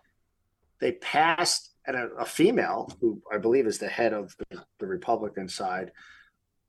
they 0.79 0.93
passed, 0.93 1.71
and 1.85 1.95
a, 1.95 2.07
a 2.19 2.25
female 2.25 2.91
who 2.99 3.21
I 3.31 3.37
believe 3.37 3.67
is 3.67 3.77
the 3.77 3.87
head 3.87 4.13
of 4.13 4.35
the, 4.49 4.63
the 4.79 4.87
Republican 4.87 5.47
side. 5.47 5.91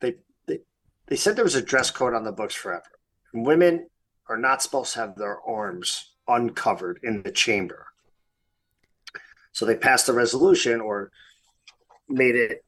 They, 0.01 0.17
they 0.47 0.61
they 1.07 1.17
said 1.17 1.35
there 1.35 1.45
was 1.45 1.55
a 1.55 1.63
dress 1.63 1.91
code 1.91 2.15
on 2.15 2.25
the 2.25 2.33
books 2.33 2.55
forever. 2.55 2.85
And 3.33 3.45
women 3.47 3.89
are 4.29 4.39
not 4.39 4.63
supposed 4.63 4.93
to 4.95 5.01
have 5.01 5.17
their 5.17 5.41
arms 5.41 6.13
uncovered 6.29 7.01
in 7.03 7.23
the 7.23 7.33
chamber. 7.33 7.87
So 9.53 9.65
they 9.67 9.77
passed 9.77 10.09
a 10.09 10.13
resolution 10.13 10.81
or 10.81 11.11
made 12.09 12.35
it 12.35 12.64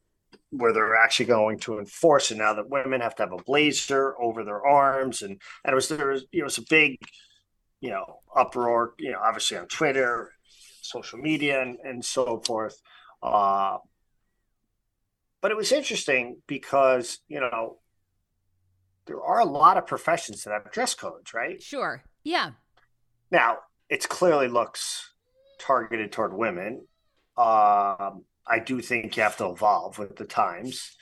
where 0.59 0.73
they're 0.73 0.97
actually 0.97 1.27
going 1.27 1.59
to 1.59 1.79
enforce 1.79 2.31
it 2.31 2.39
now 2.39 2.55
that 2.55 2.69
women 2.69 3.01
have 3.01 3.15
to 3.15 3.23
have 3.23 3.33
a 3.33 3.43
blazer 3.43 4.15
over 4.21 4.45
their 4.45 4.65
arms 4.65 5.23
and 5.23 5.41
and 5.65 5.73
it 5.73 5.75
was 5.75 5.89
there 5.89 6.09
was 6.09 6.25
you 6.33 6.41
know 6.41 6.47
it's 6.47 6.59
a 6.59 6.65
big 6.69 6.99
you 7.81 7.91
know 7.91 8.21
uproar 8.35 8.95
you 8.99 9.13
know 9.13 9.19
obviously 9.23 9.57
on 9.57 9.67
Twitter, 9.67 10.33
social 10.83 11.19
media 11.19 11.63
and 11.63 11.79
and 11.85 12.05
so 12.05 12.43
forth. 12.47 12.81
Uh, 13.23 13.79
but 15.41 15.51
it 15.51 15.57
was 15.57 15.73
interesting 15.73 16.39
because 16.47 17.21
you 17.29 17.41
know 17.41 17.79
there 19.07 19.23
are 19.23 19.41
a 19.41 19.45
lot 19.45 19.77
of 19.77 19.87
professions 19.87 20.43
that 20.43 20.53
have 20.53 20.73
dress 20.73 20.95
codes, 20.95 21.33
right? 21.33 21.63
Sure. 21.63 22.03
Yeah. 22.25 22.51
Now, 23.31 23.59
it 23.89 24.09
clearly 24.09 24.49
looks 24.49 25.13
targeted 25.59 26.13
toward 26.13 26.33
women. 26.35 26.87
Um, 27.37 28.25
I 28.49 28.59
do 28.59 28.81
think 28.81 29.17
you 29.17 29.23
have 29.23 29.37
to 29.39 29.49
evolve 29.49 29.99
with 29.99 30.17
the 30.17 30.25
times. 30.25 30.97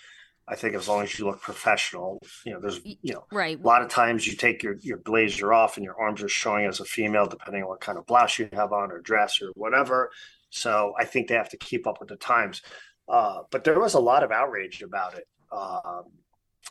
I 0.47 0.57
think 0.57 0.75
as 0.75 0.89
long 0.89 1.03
as 1.03 1.19
you 1.19 1.25
look 1.27 1.41
professional, 1.41 2.21
you 2.45 2.53
know, 2.53 2.61
there's, 2.61 2.81
you 2.85 3.15
know, 3.15 3.25
Right. 3.33 3.59
a 3.59 3.67
lot 3.67 3.81
of 3.83 3.89
times 3.89 4.27
you 4.27 4.35
take 4.37 4.63
your, 4.63 4.77
your 4.83 4.99
blazer 4.99 5.53
off 5.55 5.77
and 5.77 5.85
your 5.85 5.99
arms 5.99 6.23
are 6.23 6.29
showing 6.29 6.67
as 6.67 6.81
a 6.81 6.85
female, 6.85 7.27
depending 7.27 7.63
on 7.63 7.69
what 7.69 7.81
kind 7.81 7.97
of 7.97 8.07
blouse 8.07 8.39
you 8.39 8.49
have 8.53 8.73
on 8.73 8.93
or 8.93 9.01
dress 9.01 9.41
or 9.41 9.49
whatever. 9.55 10.11
So 10.51 10.95
I 10.99 11.07
think 11.07 11.29
they 11.29 11.35
have 11.35 11.49
to 11.51 11.57
keep 11.57 11.87
up 11.87 11.99
with 11.99 12.11
the 12.11 12.17
times. 12.17 12.61
Uh, 13.09 13.41
but 13.51 13.65
there 13.65 13.81
was 13.81 13.95
a 13.95 14.01
lot 14.01 14.23
of 14.23 14.31
outrage 14.31 14.83
about 14.83 15.15
it. 15.15 15.27
Um, 15.51 16.05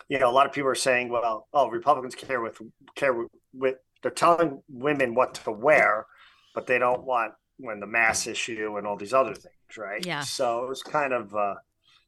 you 0.07 0.19
know, 0.19 0.29
a 0.29 0.31
lot 0.31 0.45
of 0.45 0.51
people 0.51 0.69
are 0.69 0.75
saying, 0.75 1.09
well, 1.09 1.47
oh, 1.53 1.69
Republicans 1.69 2.15
care 2.15 2.41
with 2.41 2.59
care 2.95 3.13
with, 3.13 3.27
with 3.53 3.75
they're 4.01 4.11
telling 4.11 4.61
women 4.67 5.15
what 5.15 5.33
to 5.35 5.51
wear, 5.51 6.05
but 6.53 6.67
they 6.67 6.77
don't 6.77 7.03
want 7.03 7.33
when 7.57 7.79
the 7.79 7.87
mass 7.87 8.27
issue 8.27 8.75
and 8.77 8.85
all 8.87 8.97
these 8.97 9.13
other 9.13 9.33
things, 9.33 9.77
right? 9.77 10.05
Yeah. 10.05 10.21
So 10.21 10.63
it 10.65 10.69
was 10.69 10.83
kind 10.83 11.13
of 11.13 11.33
uh, 11.35 11.55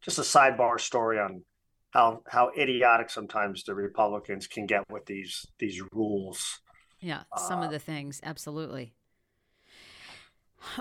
just 0.02 0.18
a 0.18 0.22
sidebar 0.24 0.80
story 0.80 1.20
on 1.20 1.44
how 1.92 2.22
how 2.28 2.52
idiotic 2.58 3.10
sometimes 3.10 3.64
the 3.64 3.74
Republicans 3.76 4.48
can 4.48 4.66
get 4.66 4.84
with 4.90 5.06
these 5.06 5.46
these 5.60 5.82
rules. 5.94 6.60
Yeah. 7.00 7.24
Some 7.38 7.60
Uh, 7.62 7.66
of 7.66 7.72
the 7.72 7.80
things. 7.80 8.20
Absolutely. 8.24 8.94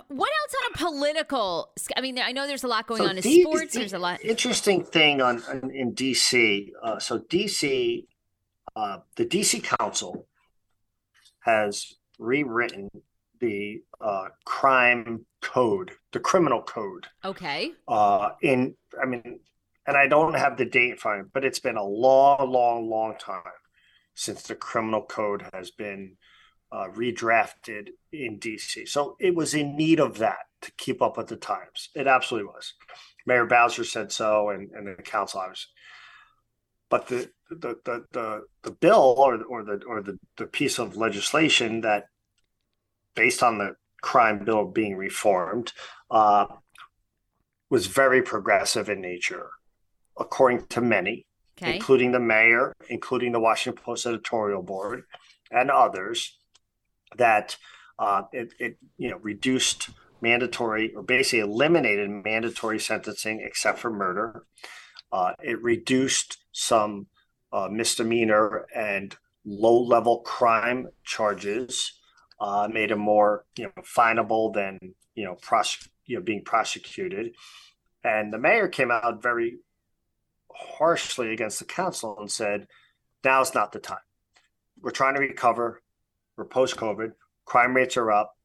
What 0.09 0.31
else 0.31 0.55
on 0.65 0.73
a 0.73 0.91
political? 0.91 1.73
I 1.97 2.01
mean, 2.01 2.19
I 2.19 2.33
know 2.33 2.47
there's 2.47 2.65
a 2.65 2.69
lot 2.69 2.87
going 2.87 3.03
So 3.03 3.09
on 3.09 3.17
in 3.19 3.23
D- 3.23 3.43
sports. 3.43 3.73
D- 3.75 3.81
There's 3.81 3.93
a 3.93 3.99
lot. 3.99 4.25
interesting 4.25 4.83
thing 4.83 5.21
on, 5.21 5.43
on 5.45 5.71
in 5.71 5.95
DC. 5.95 6.71
Uh, 6.83 6.99
so 6.99 7.19
DC, 7.19 8.07
uh, 8.77 8.99
the 9.17 9.27
DC 9.27 9.63
Council 9.63 10.27
has 11.41 11.93
rewritten 12.19 12.89
the 13.41 13.83
uh, 14.01 14.29
crime 14.45 15.27
code, 15.43 15.93
the 16.13 16.21
criminal 16.21 16.63
code. 16.63 17.07
Okay. 17.25 17.73
Uh, 17.87 18.31
in 18.43 18.75
I 19.01 19.07
mean, 19.07 19.41
and 19.87 19.97
I 19.97 20.07
don't 20.07 20.35
have 20.35 20.57
the 20.57 20.65
date 20.65 21.01
for 21.01 21.21
it, 21.21 21.27
but 21.33 21.45
it's 21.45 21.59
been 21.59 21.77
a 21.77 21.85
long, 21.85 22.51
long, 22.51 22.89
long 22.89 23.17
time 23.19 23.43
since 24.15 24.43
the 24.43 24.55
criminal 24.55 25.03
code 25.03 25.45
has 25.53 25.71
been 25.71 26.17
uh, 26.73 26.89
redrafted 26.95 27.89
in 28.13 28.39
DC. 28.39 28.89
So 28.89 29.17
it 29.21 29.35
was 29.35 29.55
in 29.55 29.77
need 29.77 30.01
of 30.01 30.19
that 30.19 30.47
to 30.63 30.73
keep 30.73 31.03
up 31.03 31.17
with 31.17 31.29
the 31.29 31.37
times. 31.37 31.91
It 31.95 32.07
absolutely 32.07 32.49
was. 32.49 32.75
Mayor 33.27 33.47
Bowser 33.47 33.85
said 33.85 34.13
so, 34.13 34.51
and, 34.51 34.71
and 34.73 34.87
the 34.87 35.03
council 35.03 35.41
obviously. 35.41 35.71
But 36.91 37.09
the 37.09 37.31
the 37.51 37.77
the 37.85 38.05
the, 38.13 38.43
the 38.63 38.71
bill 38.71 39.15
or 39.19 39.43
or 39.45 39.65
the 39.65 39.83
or 39.87 40.03
the, 40.03 40.19
the 40.37 40.47
piece 40.47 40.79
of 40.79 40.97
legislation 40.97 41.81
that, 41.81 42.07
based 43.15 43.43
on 43.43 43.59
the 43.59 43.77
crime 44.03 44.45
bill 44.45 44.67
being 44.67 44.97
reformed, 44.97 45.73
uh, 46.11 46.47
was 47.71 47.87
very 47.87 48.23
progressive 48.23 48.89
in 48.89 49.01
nature, 49.01 49.51
according 50.19 50.67
to 50.67 50.81
many, 50.81 51.27
Okay. 51.57 51.77
including 51.77 52.13
the 52.13 52.21
mayor, 52.21 52.73
including 52.89 53.33
the 53.33 53.41
Washington 53.41 53.81
Post 53.83 54.07
editorial 54.07 54.63
board, 54.63 55.05
and 55.51 55.71
others, 55.71 56.37
that 57.17 57.57
uh, 57.99 58.23
it, 58.33 58.53
it 58.59 58.77
you 58.97 59.09
know 59.09 59.19
reduced 59.19 59.91
mandatory 60.21 60.93
or 60.95 61.03
basically 61.03 61.39
eliminated 61.41 62.11
mandatory 62.11 62.81
sentencing 62.81 63.41
except 63.41 63.79
for 63.79 63.91
murder. 63.91 64.45
Uh, 65.13 65.33
it 65.43 65.63
reduced 65.63 66.39
some 66.51 67.07
uh, 67.53 67.69
misdemeanor 67.71 68.67
and 68.75 69.17
low 69.45 69.81
level 69.81 70.21
crime 70.21 70.89
charges, 71.05 71.93
uh, 72.45 72.69
made 72.71 72.91
them 72.91 72.99
more 72.99 73.47
you 73.57 73.65
know 73.65 73.83
finable 73.83 74.53
than 74.53 74.79
you 75.15 75.25
know 75.25 75.39
you 76.07 76.17
know 76.17 76.23
being 76.23 76.45
prosecuted. 76.45 77.35
And 78.05 78.31
the 78.33 78.39
mayor 78.39 78.69
came 78.69 78.91
out 78.91 79.23
very 79.23 79.61
harshly 80.53 81.33
against 81.33 81.59
the 81.59 81.65
council 81.65 82.19
and 82.21 82.31
said, 82.31 82.67
now's 83.25 83.55
not 83.55 83.73
the 83.73 83.79
time. 83.79 83.97
We're 84.81 84.91
trying 84.91 85.15
to 85.15 85.21
recover. 85.21 85.83
We're 86.37 86.45
post 86.45 86.77
COVID. 86.77 87.13
Crime 87.47 87.75
rates 87.75 87.97
are 87.97 88.13
up. 88.13 88.37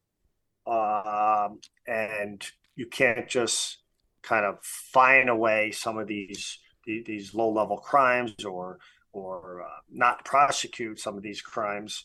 Um, 0.66 1.60
and 1.86 2.46
you 2.76 2.86
can't 2.86 3.28
just 3.28 3.80
kind 4.22 4.46
of 4.46 4.64
fine 4.64 5.28
away 5.28 5.72
some 5.72 5.98
of 5.98 6.08
these 6.08 6.60
these 6.86 7.36
low 7.36 7.52
level 7.52 7.78
crimes 7.78 8.34
or 8.46 8.80
or 9.12 9.64
uh, 9.64 9.80
not 9.92 10.24
prosecute 10.24 11.00
some 11.00 11.18
of 11.18 11.24
these 11.24 11.42
crimes, 11.42 12.04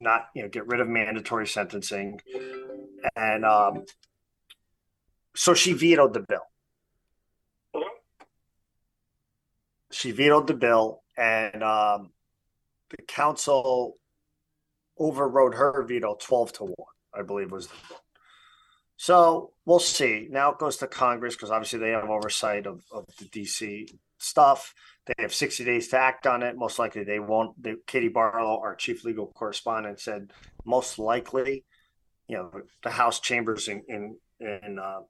not 0.00 0.28
you 0.34 0.42
know 0.42 0.48
get 0.48 0.66
rid 0.66 0.80
of 0.80 0.88
mandatory 0.88 1.46
sentencing, 1.46 2.20
and 3.16 3.44
um, 3.44 3.84
so 5.34 5.54
she 5.54 5.72
vetoed 5.72 6.14
the 6.14 6.20
bill. 6.20 7.84
She 9.90 10.10
vetoed 10.10 10.46
the 10.46 10.54
bill, 10.54 11.02
and 11.16 11.62
um, 11.62 12.10
the 12.90 13.02
council 13.06 13.96
overrode 14.98 15.54
her 15.54 15.82
veto 15.82 16.16
twelve 16.20 16.52
to 16.54 16.64
one. 16.64 16.74
I 17.14 17.22
believe 17.22 17.52
was 17.52 17.66
the 17.66 17.74
vote. 17.88 17.98
So 18.96 19.52
we'll 19.66 19.80
see. 19.80 20.28
Now 20.30 20.52
it 20.52 20.58
goes 20.58 20.76
to 20.78 20.86
Congress 20.86 21.34
because 21.34 21.50
obviously 21.50 21.80
they 21.80 21.90
have 21.90 22.08
oversight 22.08 22.66
of, 22.66 22.84
of 22.92 23.04
the 23.18 23.24
DC 23.24 23.92
stuff. 24.22 24.74
They 25.06 25.14
have 25.18 25.34
60 25.34 25.64
days 25.64 25.88
to 25.88 25.98
act 25.98 26.26
on 26.26 26.42
it. 26.42 26.56
Most 26.56 26.78
likely 26.78 27.04
they 27.04 27.18
won't. 27.18 27.60
They, 27.60 27.74
Katie 27.86 28.08
Barlow, 28.08 28.60
our 28.60 28.76
chief 28.76 29.04
legal 29.04 29.26
correspondent, 29.26 30.00
said 30.00 30.30
most 30.64 30.98
likely, 30.98 31.64
you 32.28 32.36
know, 32.36 32.52
the 32.82 32.90
House 32.90 33.20
chambers 33.20 33.68
in 33.68 33.82
in, 33.88 34.16
in 34.40 34.78
uh, 34.78 35.00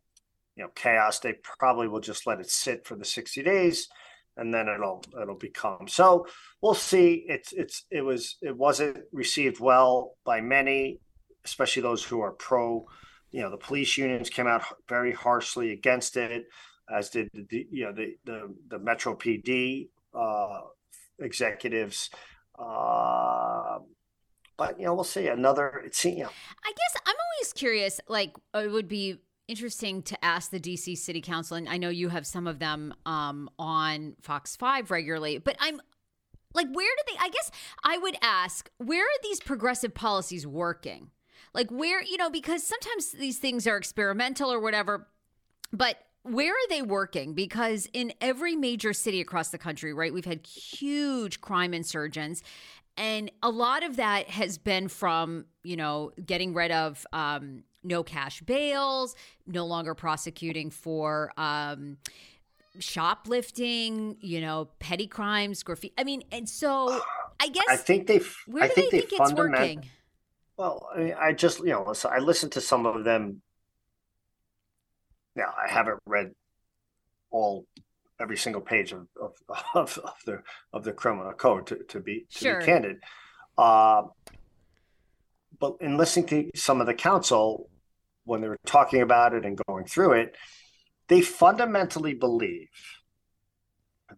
you 0.57 0.64
know 0.64 0.71
chaos. 0.75 1.19
They 1.19 1.35
probably 1.59 1.88
will 1.88 2.00
just 2.00 2.26
let 2.26 2.40
it 2.40 2.49
sit 2.49 2.87
for 2.87 2.97
the 2.97 3.04
60 3.04 3.42
days, 3.42 3.88
and 4.37 4.52
then 4.52 4.69
it'll 4.69 5.04
it'll 5.21 5.37
become. 5.37 5.88
So 5.88 6.26
we'll 6.62 6.75
see. 6.75 7.25
It's 7.28 7.52
it's 7.52 7.85
it 7.90 8.02
was 8.02 8.38
it 8.40 8.57
wasn't 8.57 8.99
received 9.12 9.61
well 9.61 10.14
by 10.25 10.40
many, 10.40 11.00
especially 11.45 11.83
those 11.83 12.02
who 12.02 12.21
are 12.21 12.33
pro. 12.33 12.87
You 13.31 13.42
know, 13.42 13.50
the 13.50 13.59
police 13.59 13.97
unions 13.97 14.31
came 14.31 14.47
out 14.47 14.62
very 14.88 15.12
harshly 15.12 15.73
against 15.73 16.16
it 16.16 16.45
as 16.93 17.11
did 17.11 17.31
the 17.33 17.67
you 17.71 17.85
know 17.85 17.93
the 17.93 18.17
the, 18.25 18.55
the 18.69 18.79
Metro 18.79 19.15
PD 19.15 19.89
uh, 20.15 20.61
executives. 21.19 22.11
Uh, 22.59 23.79
but 24.57 24.79
you 24.79 24.87
know, 24.87 24.95
we'll 24.95 25.05
see. 25.05 25.27
Another, 25.29 25.83
it's 25.85 26.05
you 26.05 26.23
know. 26.23 26.31
I 26.65 26.71
guess 26.71 27.03
I'm 27.07 27.17
always 27.35 27.53
curious. 27.53 28.01
Like, 28.09 28.37
it 28.55 28.71
would 28.71 28.89
be 28.89 29.19
interesting 29.49 30.03
to 30.03 30.25
ask 30.25 30.51
the 30.51 30.61
DC 30.61 30.97
City 30.99 31.21
Council, 31.21 31.57
and 31.57 31.69
I 31.69 31.79
know 31.79 31.89
you 31.89 32.09
have 32.11 32.27
some 32.27 32.47
of 32.47 32.59
them 32.59 32.95
um, 33.07 33.51
on 33.59 34.15
Fox 34.23 34.57
Five 34.57 34.91
regularly, 34.91 35.39
but 35.39 35.57
I'm 35.59 35.81
like, 36.55 36.69
where 36.71 36.95
do 36.97 37.13
they? 37.13 37.19
I 37.19 37.29
guess 37.31 37.51
I 37.83 37.99
would 37.99 38.17
ask, 38.23 38.71
where 38.79 39.05
are 39.05 39.23
these 39.23 39.41
progressive 39.41 39.95
policies 39.95 40.47
working? 40.47 41.11
Like, 41.55 41.71
where 41.71 42.03
you 42.03 42.17
know, 42.17 42.31
because 42.31 42.63
sometimes 42.63 43.13
these 43.13 43.39
things 43.39 43.67
are 43.67 43.77
experimental 43.77 44.53
or 44.53 44.61
whatever, 44.61 45.09
but 45.73 45.97
where 46.25 46.52
are 46.52 46.69
they 46.69 46.83
working? 46.83 47.35
Because 47.35 47.88
in 47.93 48.12
every 48.21 48.55
major 48.57 48.93
city 48.93 49.21
across 49.21 49.49
the 49.49 49.59
country, 49.59 49.93
right, 49.93 50.12
we've 50.12 50.25
had 50.25 50.47
huge 50.47 51.41
crime 51.41 51.75
insurgents. 51.75 52.43
And 52.97 53.31
a 53.43 53.50
lot 53.50 53.83
of 53.83 53.97
that 53.97 54.29
has 54.29 54.59
been 54.59 54.88
from, 54.88 55.47
you 55.64 55.76
know, 55.76 56.12
getting 56.25 56.55
rid 56.55 56.71
of 56.71 57.07
um, 57.12 57.64
no 57.83 58.02
cash 58.02 58.41
bails, 58.43 59.17
no 59.47 59.67
longer 59.67 59.95
prosecuting 59.95 60.71
for 60.71 61.33
um, 61.37 61.97
shoplifting, 62.79 64.17
you 64.21 64.41
know, 64.41 64.69
petty 64.79 65.07
crimes, 65.07 65.62
graffiti. 65.62 65.95
I 65.99 66.05
mean, 66.05 66.23
and 66.31 66.49
so 66.49 67.00
I 67.41 67.49
guess 67.52 67.64
I 67.69 67.76
think 67.76 68.07
they. 68.07 68.21
Where 68.47 68.64
I 68.64 68.69
do 68.69 68.75
think 68.75 68.91
they 68.91 69.00
they 69.00 69.07
think 69.07 69.23
it's 69.23 69.33
working? 69.33 69.85
Well, 70.57 70.88
I, 70.95 70.99
mean, 70.99 71.14
I 71.19 71.33
just 71.33 71.61
you 71.61 71.71
know, 71.71 71.93
so 71.95 72.09
I 72.09 72.19
listened 72.19 72.52
to 72.52 72.61
some 72.61 72.87
of 72.87 73.05
them. 73.05 73.43
Now 75.37 75.53
I 75.57 75.71
haven't 75.71 76.01
read 76.07 76.33
all 77.31 77.67
every 78.21 78.37
single 78.37 78.61
page 78.62 78.93
of 78.93 79.07
of, 79.21 79.35
of, 79.75 79.99
of 79.99 80.15
the 80.27 80.43
of 80.73 80.85
the 80.85 80.93
criminal 80.93 81.33
code 81.33 81.67
to, 81.69 81.77
to 81.89 82.01
be 82.01 82.27
to 82.35 82.39
Sure. 82.39 82.59
be 82.61 82.65
candid. 82.67 82.97
Uh, 83.57 84.03
but 85.59 85.77
in 85.81 85.97
listening 85.97 86.27
to 86.27 86.51
some 86.55 86.81
of 86.81 86.87
the 86.87 86.95
council 86.95 87.69
when 88.25 88.41
they 88.41 88.49
were 88.49 88.59
talking 88.67 89.03
about 89.03 89.35
it 89.35 89.45
and 89.45 89.61
going 89.67 89.85
through 89.85 90.12
it, 90.12 90.37
they 91.09 91.21
fundamentally 91.21 92.15
believe 92.15 92.69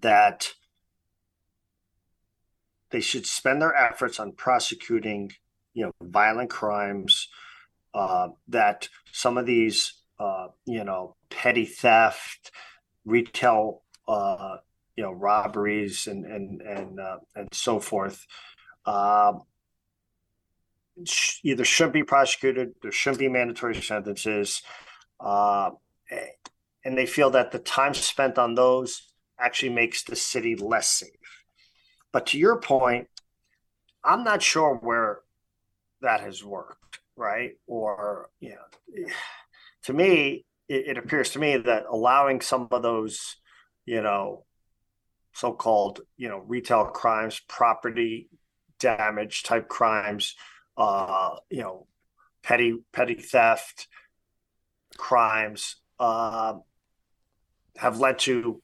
that 0.00 0.52
they 2.90 3.00
should 3.00 3.26
spend 3.26 3.60
their 3.60 3.74
efforts 3.74 4.20
on 4.20 4.32
prosecuting, 4.32 5.32
you 5.72 5.84
know, 5.84 5.92
violent 6.02 6.50
crimes. 6.50 7.28
Uh, 7.92 8.28
that 8.48 8.88
some 9.12 9.38
of 9.38 9.46
these, 9.46 9.94
uh, 10.18 10.48
you 10.66 10.84
know, 10.84 11.16
petty 11.30 11.64
theft, 11.64 12.50
retail, 13.04 13.82
uh, 14.08 14.56
you 14.96 15.02
know, 15.02 15.12
robberies, 15.12 16.06
and 16.06 16.24
and 16.24 16.60
and 16.62 17.00
uh, 17.00 17.18
and 17.34 17.48
so 17.52 17.80
forth, 17.80 18.26
um, 18.86 19.42
sh- 21.04 21.38
either 21.42 21.64
shouldn't 21.64 21.94
be 21.94 22.04
prosecuted. 22.04 22.74
There 22.82 22.92
shouldn't 22.92 23.18
be 23.18 23.28
mandatory 23.28 23.80
sentences, 23.80 24.62
uh, 25.20 25.70
and 26.84 26.98
they 26.98 27.06
feel 27.06 27.30
that 27.30 27.50
the 27.50 27.58
time 27.58 27.94
spent 27.94 28.38
on 28.38 28.54
those 28.54 29.12
actually 29.38 29.72
makes 29.72 30.04
the 30.04 30.16
city 30.16 30.54
less 30.54 30.88
safe. 30.88 31.10
But 32.12 32.26
to 32.26 32.38
your 32.38 32.60
point, 32.60 33.08
I'm 34.04 34.22
not 34.22 34.42
sure 34.42 34.76
where 34.76 35.20
that 36.02 36.20
has 36.20 36.44
worked, 36.44 37.00
right? 37.16 37.52
Or, 37.66 38.30
you 38.40 38.50
know, 38.50 39.06
to 39.84 39.92
me, 39.92 40.44
it, 40.68 40.88
it 40.88 40.98
appears 40.98 41.30
to 41.30 41.38
me 41.38 41.56
that 41.56 41.84
allowing 41.90 42.40
some 42.40 42.68
of 42.70 42.82
those, 42.82 43.36
you 43.84 44.02
know, 44.02 44.44
so-called, 45.32 46.00
you 46.16 46.28
know, 46.28 46.38
retail 46.38 46.86
crimes, 46.86 47.40
property 47.48 48.28
damage 48.78 49.42
type 49.42 49.68
crimes, 49.68 50.34
uh, 50.76 51.36
you 51.50 51.62
know, 51.62 51.86
petty 52.42 52.78
petty 52.92 53.14
theft 53.14 53.88
crimes, 54.96 55.76
uh, 55.98 56.54
have 57.76 57.98
led 57.98 58.18
to 58.20 58.62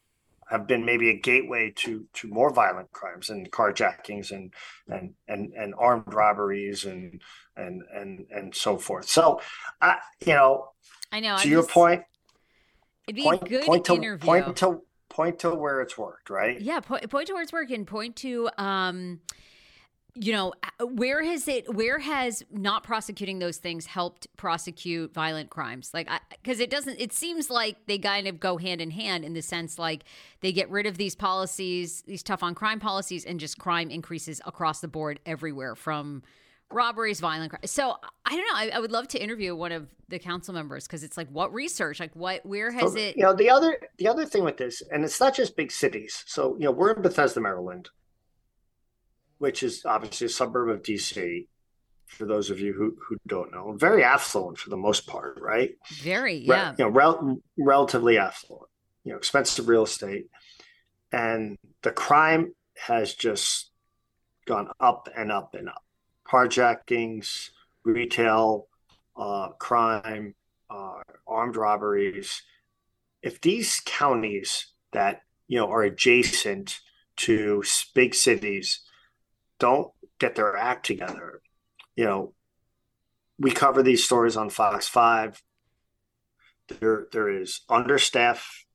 have 0.49 0.67
been 0.67 0.85
maybe 0.85 1.11
a 1.11 1.19
gateway 1.19 1.73
to 1.77 2.07
to 2.13 2.29
more 2.29 2.53
violent 2.53 2.91
crimes 2.93 3.31
and 3.31 3.51
carjackings 3.51 4.33
and 4.33 4.53
and 4.89 5.15
and 5.29 5.53
and 5.55 5.75
armed 5.79 6.13
robberies 6.13 6.85
and 6.85 7.21
and 7.57 7.83
and 7.95 8.27
and 8.31 8.55
so 8.55 8.77
forth. 8.77 9.09
So, 9.09 9.41
I 9.81 9.99
you 10.21 10.35
know, 10.35 10.71
I 11.13 11.21
know. 11.21 11.37
to 11.37 11.43
I 11.43 11.51
your 11.51 11.63
just- 11.63 11.71
point, 11.75 12.05
it'd 13.07 13.17
be 13.17 13.23
point 13.23 13.43
a 13.43 13.49
good 13.49 13.65
point 13.65 13.85
to 13.87 13.95
interview. 13.95 14.27
point 14.27 14.57
to 14.59 14.83
point 15.09 15.39
to 15.41 15.55
where 15.55 15.81
it's 15.81 15.99
worked, 15.99 16.31
right? 16.31 16.61
Yeah, 16.61 16.81
point, 16.81 17.09
point 17.11 17.27
to 17.29 17.33
where 17.35 17.43
it's 17.43 17.53
working. 17.53 17.85
Point 17.85 18.15
to, 18.17 18.49
um, 18.59 19.21
you 20.15 20.33
know, 20.33 20.53
where 20.81 21.23
has 21.25 21.49
it? 21.49 21.73
Where 21.75 21.99
has 21.99 22.45
not 22.53 22.83
prosecuting 22.85 23.39
those 23.41 23.59
things 23.59 23.87
helped 23.87 24.27
prosecute 24.37 25.13
violent 25.13 25.51
crimes? 25.51 25.91
Like, 25.95 26.09
because 26.31 26.61
it 26.61 26.71
doesn't. 26.71 27.01
It 27.01 27.13
seems 27.13 27.51
like 27.51 27.87
they 27.87 27.99
kind 27.99 28.27
of 28.29 28.39
go 28.39 28.57
hand 28.57 28.81
in 28.81 28.91
hand 28.91 29.25
in 29.25 29.35
the 29.35 29.43
sense 29.43 29.79
like 29.79 30.05
they 30.41 30.53
get 30.53 30.71
rid 30.71 30.87
of 30.87 30.97
these 30.97 31.15
policies, 31.17 32.03
these 32.03 32.23
tough 32.23 32.43
on 32.43 32.55
crime 32.55 32.81
policies, 32.81 33.25
and 33.25 33.39
just 33.41 33.59
crime 33.59 33.91
increases 33.91 34.41
across 34.47 34.81
the 34.81 34.89
board 34.89 35.19
everywhere 35.27 35.75
from 35.75 36.23
robberies, 36.71 37.21
violent 37.21 37.51
crimes. 37.51 37.71
So 37.71 37.97
I 38.25 38.37
don't 38.37 38.47
know. 38.47 38.55
I, 38.55 38.77
I 38.77 38.81
would 38.81 38.93
love 38.93 39.09
to 39.09 39.23
interview 39.23 39.55
one 39.55 39.73
of 39.73 39.89
the 40.09 40.19
council 40.19 40.55
members 40.55 40.87
because 40.87 41.03
it's 41.05 41.17
like, 41.17 41.29
what 41.31 41.53
research? 41.53 42.01
Like, 42.01 42.15
what? 42.15 42.45
Where 42.45 42.71
has 42.71 42.93
So, 42.93 42.99
it? 42.99 43.17
You 43.17 43.25
know, 43.25 43.35
the 43.35 43.51
other 43.51 43.79
the 43.99 44.09
other 44.09 44.25
thing 44.25 44.45
with 44.45 44.57
this, 44.57 44.83
and 44.91 45.05
it's 45.05 45.21
not 45.21 45.35
just 45.35 45.57
big 45.57 45.73
cities. 45.73 46.25
So, 46.27 46.57
you 46.59 46.65
know, 46.65 46.73
we're 46.73 46.93
in 46.93 47.03
Bethesda, 47.03 47.41
Maryland, 47.41 47.89
which 49.39 49.63
is 49.63 49.85
obviously 49.85 50.27
a 50.27 50.31
suburb 50.31 50.69
of 50.69 50.83
DC. 50.83 51.47
For 52.07 52.27
those 52.27 52.51
of 52.51 52.59
you 52.59 52.73
who, 52.73 52.97
who 53.09 53.17
don't 53.29 53.53
know, 53.53 53.73
very 53.79 54.03
affluent 54.03 54.59
for 54.59 54.69
the 54.69 54.77
most 54.77 55.07
part, 55.07 55.39
right? 55.41 55.77
Very, 56.03 56.39
Re- 56.41 56.45
yeah. 56.47 56.75
you 56.77 56.85
know, 56.85 56.91
rel- 56.91 57.39
relatively 57.57 58.19
affluent. 58.19 58.67
You 59.05 59.13
know, 59.13 59.19
expensive 59.19 59.69
real 59.69 59.85
estate, 59.85 60.27
and 61.13 61.57
the 61.83 61.93
crime 61.93 62.53
has 62.77 63.15
just 63.15 63.71
gone 64.45 64.69
up 64.81 65.09
and 65.17 65.31
up 65.31 65.55
and 65.55 65.69
up. 65.69 65.85
Carjackings, 66.31 67.51
retail 67.85 68.69
uh, 69.17 69.49
crime, 69.59 70.35
uh, 70.69 71.01
armed 71.27 71.57
robberies. 71.57 72.43
If 73.23 73.41
these 73.41 73.83
counties 73.85 74.67
that 74.93 75.23
you 75.49 75.59
know 75.59 75.69
are 75.71 75.83
adjacent 75.83 76.79
to 77.17 77.65
big 77.95 78.15
cities 78.15 78.81
don't 79.59 79.91
get 80.19 80.37
their 80.37 80.57
act 80.57 80.87
together, 80.87 81.43
you 81.97 82.05
know, 82.05 82.33
we 83.39 83.51
cover 83.51 83.83
these 83.83 84.05
stories 84.05 84.37
on 84.37 84.51
Fox 84.51 84.87
Five. 84.87 85.43
There, 86.69 87.09
there 87.11 87.29
is 87.29 87.63
understaffed 87.69 88.67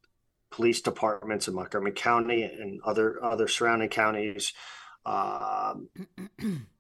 police 0.51 0.81
departments 0.81 1.47
in 1.47 1.55
Montgomery 1.55 1.93
County 1.93 2.43
and 2.43 2.81
other 2.83 3.23
other 3.23 3.47
surrounding 3.47 3.89
counties. 3.89 4.51
Um, 5.05 5.89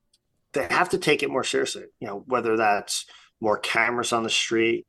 they 0.55 0.67
have 0.73 0.89
to 0.89 0.97
take 0.97 1.21
it 1.23 1.29
more 1.29 1.43
seriously. 1.43 1.83
You 1.99 2.07
know, 2.07 2.23
whether 2.25 2.57
that's 2.57 3.05
more 3.39 3.57
cameras 3.59 4.11
on 4.11 4.23
the 4.23 4.29
street, 4.29 4.87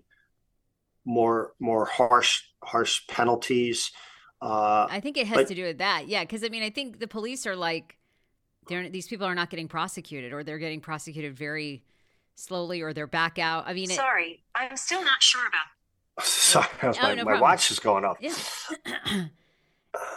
more 1.05 1.52
more 1.61 1.85
harsh 1.85 2.42
harsh 2.62 3.07
penalties. 3.09 3.92
Uh, 4.40 4.87
I 4.90 5.00
think 5.00 5.16
it 5.16 5.26
has 5.26 5.37
But- 5.37 5.48
to 5.48 5.55
do 5.55 5.64
with 5.64 5.79
that. 5.79 6.09
Yeah, 6.09 6.22
because 6.22 6.42
I 6.44 6.48
mean, 6.48 6.62
I 6.62 6.70
think 6.70 6.98
the 6.98 7.09
police 7.09 7.46
are 7.46 7.57
like, 7.57 7.96
they're 8.68 8.88
these 8.88 9.07
people 9.09 9.26
are 9.26 9.35
not 9.35 9.50
getting 9.50 9.68
prosecuted, 9.68 10.33
or 10.33 10.42
they're 10.42 10.59
getting 10.59 10.81
prosecuted 10.81 11.37
very 11.37 11.83
slowly, 12.35 12.83
or 12.83 12.92
they're 12.92 13.07
back 13.07 13.38
out. 13.38 13.64
I 13.66 13.72
mean, 13.72 13.90
it, 13.90 13.94
Sorry, 13.96 14.42
I'm 14.55 14.76
still 14.76 15.02
not 15.05 15.22
sure 15.22 15.42
about 15.46 15.66
sorry, 16.26 16.66
Oh, 16.83 16.92
my, 17.02 17.14
no 17.14 17.24
my 17.24 17.40
watch 17.40 17.70
is 17.70 17.79
going 17.79 18.05
off. 18.05 18.18
yeah. 18.20 18.35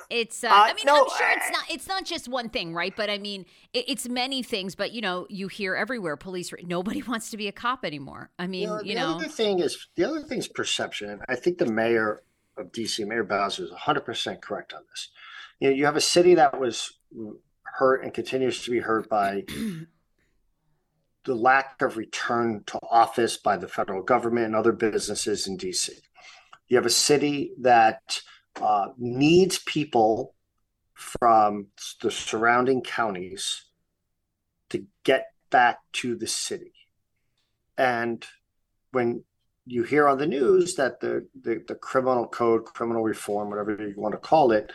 it's. 0.10 0.44
Uh, 0.44 0.48
uh, 0.48 0.52
I 0.52 0.74
mean, 0.74 0.86
no, 0.86 1.04
I'm 1.04 1.10
sure 1.18 1.30
it's 1.32 1.52
not. 1.52 1.64
It's 1.70 1.88
not 1.88 2.06
just 2.06 2.28
one 2.28 2.50
thing, 2.50 2.74
right? 2.74 2.94
But 2.96 3.10
I 3.10 3.18
mean, 3.18 3.46
it, 3.74 3.86
it's 3.88 4.08
many 4.08 4.44
things. 4.44 4.76
But 4.76 4.92
you 4.92 5.02
know, 5.02 5.28
you 5.30 5.48
hear 5.48 5.76
everywhere 5.76 6.18
police. 6.18 6.52
Nobody 6.64 7.02
wants 7.08 7.30
to 7.32 7.38
be 7.38 7.48
a 7.48 7.52
cop 7.52 7.86
anymore. 7.86 8.30
I 8.40 8.48
mean, 8.48 8.64
you 8.64 8.68
know. 8.68 8.82
You 8.82 8.96
know. 8.96 9.08
The 9.20 9.26
other 9.26 9.28
thing 9.28 9.60
is 9.60 9.88
the 9.96 10.04
other 10.04 10.22
thing 10.22 10.40
is 10.40 10.48
perception. 10.48 11.20
I 11.28 11.36
think 11.36 11.58
the 11.58 11.66
mayor 11.66 12.22
of 12.58 12.72
DC, 12.72 13.06
Mayor 13.06 13.24
Bowser, 13.24 13.64
is 13.64 13.72
100 13.72 14.02
percent 14.02 14.42
correct 14.42 14.74
on 14.74 14.82
this. 14.90 15.10
You 15.60 15.70
know, 15.70 15.76
you 15.76 15.86
have 15.86 15.98
a 15.98 16.02
city 16.02 16.36
that 16.36 16.60
was 16.60 16.94
hurt 17.64 18.04
and 18.04 18.14
continues 18.14 18.64
to 18.64 18.72
be 18.72 18.80
hurt 18.80 19.10
by 19.10 19.44
the 21.26 21.36
lack 21.36 21.82
of 21.82 21.98
return 21.98 22.64
to 22.68 22.80
office 22.90 23.38
by 23.38 23.58
the 23.58 23.68
federal 23.68 24.02
government 24.02 24.48
and 24.48 24.56
other 24.56 24.72
businesses 24.72 25.48
in 25.48 25.58
DC. 25.58 25.90
You 26.68 26.78
have 26.78 26.86
a 26.86 26.92
city 26.92 27.52
that 27.60 28.22
uh, 28.62 28.90
needs 28.98 29.60
people 29.60 30.36
from 30.94 31.68
the 32.02 32.12
surrounding 32.12 32.82
counties 32.82 33.66
to 34.70 34.86
get 35.04 35.28
back 35.50 35.80
to 35.94 36.16
the 36.16 36.28
city. 36.28 36.74
And 37.78 38.26
when 38.92 39.24
you 39.66 39.84
hear 39.84 40.08
on 40.08 40.18
the 40.18 40.28
news 40.28 40.76
that 40.76 41.00
the, 41.00 41.28
the, 41.42 41.64
the 41.68 41.76
criminal 41.76 42.28
code, 42.28 42.66
criminal 42.66 43.04
reform, 43.04 43.50
whatever 43.50 43.72
you 43.72 43.94
want 43.96 44.14
to 44.14 44.20
call 44.20 44.52
it, 44.52 44.72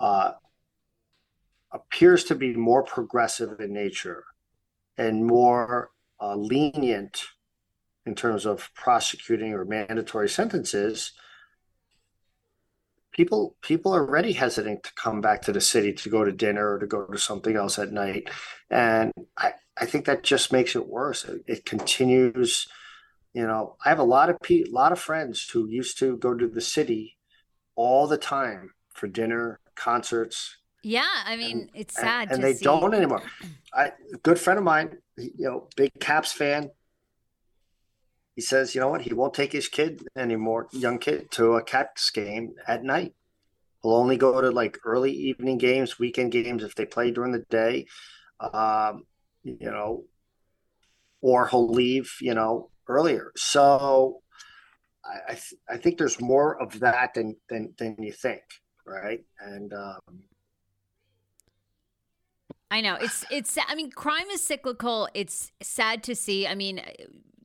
uh, 0.00 0.32
appears 1.72 2.24
to 2.24 2.34
be 2.34 2.54
more 2.54 2.82
progressive 2.82 3.60
in 3.60 3.72
nature 3.72 4.24
and 4.96 5.26
more 5.26 5.90
uh, 6.20 6.34
lenient 6.34 7.26
in 8.06 8.14
terms 8.14 8.46
of 8.46 8.70
prosecuting 8.74 9.52
or 9.52 9.64
mandatory 9.64 10.28
sentences, 10.28 11.12
people 13.14 13.56
people 13.62 13.94
are 13.94 14.06
already 14.06 14.32
hesitant 14.32 14.82
to 14.82 14.92
come 14.94 15.20
back 15.20 15.42
to 15.42 15.52
the 15.52 15.60
city 15.60 15.92
to 15.92 16.08
go 16.10 16.24
to 16.24 16.32
dinner 16.32 16.74
or 16.74 16.78
to 16.78 16.86
go 16.86 17.06
to 17.06 17.18
something 17.18 17.56
else 17.56 17.78
at 17.78 17.92
night, 17.92 18.28
and 18.70 19.12
I 19.36 19.54
I 19.76 19.86
think 19.86 20.04
that 20.04 20.22
just 20.22 20.52
makes 20.52 20.76
it 20.76 20.86
worse. 20.86 21.24
It, 21.24 21.42
it 21.46 21.64
continues. 21.64 22.68
You 23.32 23.46
know, 23.46 23.76
I 23.84 23.88
have 23.88 23.98
a 23.98 24.04
lot 24.04 24.30
of 24.30 24.36
pe- 24.40 24.64
lot 24.70 24.92
of 24.92 25.00
friends 25.00 25.48
who 25.48 25.68
used 25.68 25.98
to 25.98 26.16
go 26.18 26.34
to 26.34 26.46
the 26.46 26.60
city 26.60 27.16
all 27.74 28.06
the 28.06 28.18
time 28.18 28.74
for 28.92 29.08
dinner, 29.08 29.58
concerts, 29.74 30.56
yeah, 30.84 31.08
I 31.24 31.36
mean, 31.36 31.60
and, 31.60 31.70
it's 31.72 31.94
sad, 31.94 32.24
and, 32.24 32.32
and 32.32 32.44
they 32.44 32.54
see. 32.54 32.64
don't 32.64 32.92
anymore. 32.92 33.22
I, 33.72 33.86
a 34.12 34.18
good 34.22 34.38
friend 34.38 34.58
of 34.58 34.64
mine, 34.64 34.98
you 35.16 35.32
know, 35.38 35.68
big 35.76 35.90
Caps 35.98 36.30
fan. 36.30 36.70
He 38.34 38.42
says, 38.42 38.74
you 38.74 38.80
know 38.80 38.88
what? 38.88 39.02
He 39.02 39.14
won't 39.14 39.34
take 39.34 39.52
his 39.52 39.68
kid 39.68 40.06
anymore, 40.16 40.68
young 40.72 40.98
kid, 40.98 41.30
to 41.32 41.54
a 41.54 41.62
Caps 41.62 42.10
game 42.10 42.54
at 42.66 42.82
night. 42.82 43.14
He'll 43.82 43.94
only 43.94 44.16
go 44.16 44.40
to 44.40 44.50
like 44.50 44.78
early 44.84 45.12
evening 45.12 45.58
games, 45.58 45.98
weekend 45.98 46.32
games 46.32 46.64
if 46.64 46.74
they 46.74 46.86
play 46.86 47.10
during 47.10 47.32
the 47.32 47.44
day. 47.50 47.86
Um, 48.40 49.04
you 49.44 49.70
know, 49.70 50.04
or 51.20 51.46
he'll 51.46 51.68
leave, 51.68 52.16
you 52.20 52.34
know, 52.34 52.70
earlier. 52.88 53.30
So 53.36 54.22
I, 55.04 55.32
I, 55.32 55.32
th- 55.32 55.60
I 55.68 55.76
think 55.76 55.98
there's 55.98 56.20
more 56.20 56.60
of 56.60 56.80
that 56.80 57.14
than 57.14 57.36
than 57.48 57.74
than 57.78 57.96
you 57.98 58.12
think, 58.12 58.42
right? 58.86 59.24
And 59.38 59.72
um, 59.72 60.24
I 62.70 62.80
know 62.80 62.96
it's 62.96 63.24
it's. 63.30 63.56
I 63.68 63.74
mean, 63.74 63.90
crime 63.90 64.26
is 64.32 64.42
cyclical. 64.42 65.08
It's 65.14 65.52
sad 65.62 66.02
to 66.04 66.14
see. 66.14 66.46
I 66.46 66.54
mean, 66.54 66.80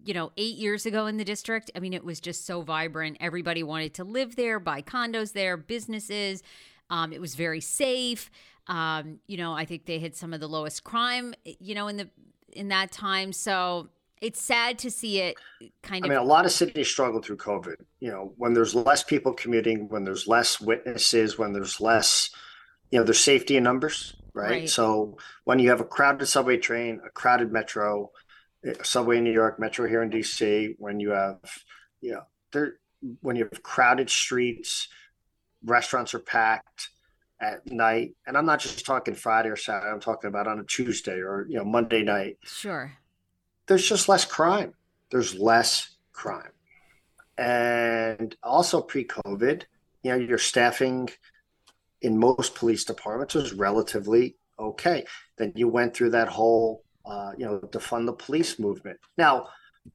you 0.03 0.13
know, 0.13 0.31
eight 0.37 0.55
years 0.55 0.85
ago 0.85 1.07
in 1.07 1.17
the 1.17 1.25
district, 1.25 1.71
I 1.75 1.79
mean, 1.79 1.93
it 1.93 2.03
was 2.03 2.19
just 2.19 2.45
so 2.45 2.61
vibrant. 2.61 3.17
Everybody 3.19 3.63
wanted 3.63 3.93
to 3.95 4.03
live 4.03 4.35
there, 4.35 4.59
buy 4.59 4.81
condos 4.81 5.33
there, 5.33 5.57
businesses. 5.57 6.43
Um, 6.89 7.13
it 7.13 7.21
was 7.21 7.35
very 7.35 7.61
safe. 7.61 8.31
Um, 8.67 9.19
you 9.27 9.37
know, 9.37 9.53
I 9.53 9.65
think 9.65 9.85
they 9.85 9.99
had 9.99 10.15
some 10.15 10.33
of 10.33 10.39
the 10.39 10.47
lowest 10.47 10.83
crime. 10.83 11.33
You 11.43 11.75
know, 11.75 11.87
in 11.87 11.97
the 11.97 12.09
in 12.53 12.69
that 12.69 12.91
time. 12.91 13.33
So 13.33 13.89
it's 14.21 14.41
sad 14.41 14.79
to 14.79 14.91
see 14.91 15.19
it 15.19 15.37
kind 15.81 16.03
of. 16.05 16.11
I 16.11 16.13
mean, 16.15 16.21
a 16.21 16.27
lot 16.27 16.45
of 16.45 16.51
cities 16.51 16.87
struggle 16.87 17.21
through 17.21 17.37
COVID. 17.37 17.75
You 17.99 18.11
know, 18.11 18.33
when 18.37 18.53
there's 18.53 18.75
less 18.75 19.03
people 19.03 19.33
commuting, 19.33 19.89
when 19.89 20.03
there's 20.03 20.27
less 20.27 20.59
witnesses, 20.59 21.37
when 21.37 21.53
there's 21.53 21.79
less, 21.79 22.29
you 22.91 22.99
know, 22.99 23.05
there's 23.05 23.19
safety 23.19 23.57
in 23.57 23.63
numbers 23.63 24.15
right? 24.33 24.49
right? 24.49 24.69
So 24.69 25.17
when 25.43 25.59
you 25.59 25.69
have 25.69 25.81
a 25.81 25.85
crowded 25.85 26.25
subway 26.25 26.57
train, 26.57 27.01
a 27.05 27.09
crowded 27.09 27.51
metro, 27.51 28.11
subway 28.83 29.17
in 29.17 29.23
New 29.23 29.31
York, 29.31 29.59
metro 29.59 29.87
here 29.87 30.03
in 30.03 30.09
DC, 30.09 30.75
when 30.77 30.99
you 30.99 31.11
have, 31.11 31.39
you 32.01 32.11
know, 32.11 32.23
there, 32.51 32.75
when 33.21 33.35
you 33.35 33.47
have 33.51 33.63
crowded 33.63 34.09
streets, 34.09 34.87
restaurants 35.63 36.13
are 36.13 36.19
packed 36.19 36.89
at 37.41 37.65
night, 37.71 38.15
and 38.27 38.37
I'm 38.37 38.45
not 38.45 38.59
just 38.59 38.85
talking 38.85 39.15
Friday 39.15 39.49
or 39.49 39.55
Saturday. 39.55 39.91
I'm 39.91 40.01
talking 40.01 40.27
about 40.27 40.47
on 40.47 40.59
a 40.59 40.63
Tuesday 40.63 41.19
or 41.19 41.45
you 41.49 41.57
know 41.57 41.63
Monday 41.63 42.03
night. 42.03 42.37
Sure. 42.43 42.93
There's 43.67 43.87
just 43.87 44.09
less 44.09 44.25
crime. 44.25 44.73
There's 45.11 45.35
less 45.35 45.95
crime, 46.11 46.51
and 47.37 48.35
also 48.43 48.81
pre-COVID, 48.81 49.63
you 50.03 50.11
know, 50.11 50.17
you're 50.17 50.37
staffing 50.37 51.09
in 52.01 52.17
most 52.17 52.55
police 52.55 52.83
departments 52.83 53.35
was 53.35 53.53
relatively 53.53 54.35
okay. 54.57 55.05
Then 55.37 55.53
you 55.55 55.67
went 55.67 55.93
through 55.93 56.11
that 56.11 56.27
whole, 56.27 56.83
uh, 57.09 57.31
you 57.37 57.45
know, 57.45 57.59
defund 57.59 58.05
the 58.05 58.13
police 58.13 58.59
movement. 58.59 58.99
Now, 59.17 59.47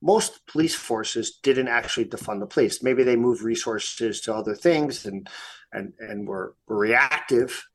most 0.03 0.47
police 0.47 0.75
forces 0.75 1.39
didn't 1.43 1.69
actually 1.69 2.07
defund 2.07 2.41
the 2.41 2.47
police. 2.47 2.83
Maybe 2.83 3.05
they 3.05 3.17
moved 3.17 3.43
resources 3.43 4.21
to 4.23 4.35
other 4.35 4.55
things 4.55 5.07
and 5.07 5.29
and 5.73 5.93
and 5.99 6.27
were, 6.27 6.55
reactive 6.67 7.67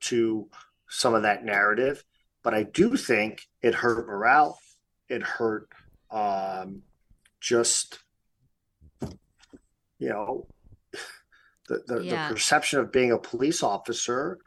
to 0.00 0.48
some 0.88 1.14
of 1.14 1.22
that 1.22 1.44
narrative. 1.44 2.04
But 2.42 2.54
I 2.54 2.64
do 2.64 2.96
think 2.96 3.46
it 3.62 3.74
hurt 3.74 4.06
morale. 4.06 4.58
It 5.08 5.22
hurt 5.22 5.68
um, 6.10 6.82
just 7.40 8.00
you 9.98 10.08
know 10.08 10.46
the, 11.68 11.82
the, 11.86 12.00
yeah. 12.00 12.28
the 12.28 12.34
perception 12.34 12.80
of 12.80 12.92
being 12.92 13.12
a 13.12 13.18
police 13.18 13.62
officer 13.62 14.38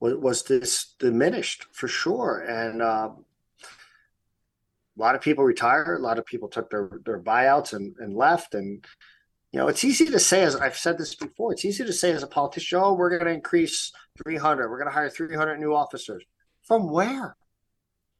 was, 0.00 0.14
was 0.14 0.42
this 0.44 0.94
diminished 0.98 1.66
for 1.72 1.88
sure. 1.88 2.40
And 2.40 2.82
um, 2.82 3.24
a 4.96 5.00
lot 5.00 5.14
of 5.14 5.20
people 5.20 5.44
retired. 5.44 5.98
A 5.98 6.02
lot 6.02 6.18
of 6.18 6.26
people 6.26 6.48
took 6.48 6.70
their, 6.70 6.90
their 7.04 7.20
buyouts 7.20 7.72
and, 7.72 7.94
and 7.98 8.16
left. 8.16 8.54
And, 8.54 8.84
you 9.52 9.60
know, 9.60 9.68
it's 9.68 9.84
easy 9.84 10.06
to 10.06 10.18
say, 10.18 10.42
as 10.42 10.56
I've 10.56 10.76
said 10.76 10.98
this 10.98 11.14
before, 11.14 11.52
it's 11.52 11.64
easy 11.64 11.84
to 11.84 11.92
say 11.92 12.12
as 12.12 12.22
a 12.22 12.26
politician, 12.26 12.80
oh, 12.82 12.94
we're 12.94 13.10
going 13.10 13.24
to 13.24 13.34
increase 13.34 13.92
300. 14.24 14.70
We're 14.70 14.78
going 14.78 14.88
to 14.88 14.94
hire 14.94 15.10
300 15.10 15.58
new 15.58 15.74
officers. 15.74 16.24
From 16.62 16.90
where? 16.90 17.36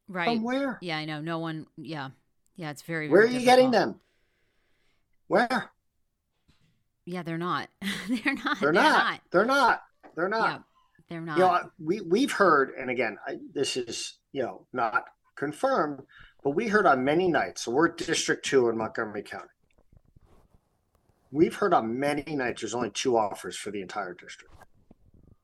Right. 0.09 0.27
From 0.27 0.43
where? 0.43 0.79
Yeah, 0.83 0.99
I 0.99 1.05
know. 1.05 1.21
No 1.21 1.39
one. 1.39 1.67
Yeah. 1.77 2.11
Yeah, 2.57 2.71
it's 2.71 2.83
very, 2.83 3.09
very 3.09 3.11
Where 3.11 3.21
are 3.21 3.25
difficult. 3.25 3.41
you 3.41 3.47
getting 3.47 3.71
them? 3.71 4.01
Where? 5.29 5.71
Yeah, 7.05 7.23
they're 7.23 7.39
not. 7.39 7.69
they're 8.09 8.35
not. 8.35 8.61
They're, 8.61 8.73
they're 8.73 8.73
not. 8.73 8.83
not. 8.83 9.21
They're 9.31 9.45
not. 9.45 9.83
They're 10.15 10.29
not. 10.29 10.51
Yeah, 10.51 10.59
they're 11.09 11.21
not. 11.21 11.39
You 11.39 11.45
know, 11.45 11.61
we 11.79 12.01
we've 12.01 12.33
heard, 12.33 12.73
and 12.79 12.91
again, 12.91 13.19
I, 13.27 13.37
this 13.53 13.77
is 13.77 14.19
you 14.33 14.43
know 14.43 14.67
not 14.73 15.05
confirmed, 15.37 16.03
but 16.47 16.55
we 16.55 16.69
heard 16.69 16.87
on 16.87 17.03
many 17.03 17.27
nights. 17.27 17.63
So 17.63 17.73
we're 17.73 17.89
District 17.89 18.45
Two 18.45 18.69
in 18.69 18.79
Montgomery 18.79 19.25
County. 19.25 19.49
We've 21.33 21.57
heard 21.57 21.75
on 21.75 21.99
many 21.99 22.23
nights 22.37 22.63
there's 22.63 22.73
only 22.73 22.91
two 22.91 23.17
offers 23.17 23.57
for 23.57 23.73
the 23.73 23.83
entire 23.83 24.15
district. 24.15 24.55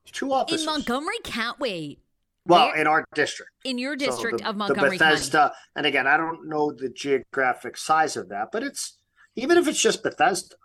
Two 0.05 0.31
officers 0.31 0.61
in 0.61 0.65
Montgomery. 0.65 1.17
Can't 1.25 1.59
wait. 1.59 1.99
Well, 2.45 2.67
Where? 2.67 2.77
in 2.77 2.87
our 2.87 3.03
district. 3.15 3.51
In 3.65 3.77
your 3.77 3.97
district 3.97 4.39
so 4.39 4.43
the, 4.45 4.49
of 4.51 4.55
Montgomery 4.55 4.97
the 4.97 5.03
Bethesda, 5.03 5.37
County. 5.37 5.53
And 5.75 5.85
again, 5.85 6.07
I 6.07 6.15
don't 6.15 6.47
know 6.47 6.71
the 6.71 6.87
geographic 6.87 7.75
size 7.75 8.15
of 8.15 8.29
that, 8.29 8.47
but 8.53 8.63
it's 8.63 8.97
even 9.35 9.57
if 9.57 9.67
it's 9.67 9.81
just 9.81 10.03
Bethesda, 10.03 10.55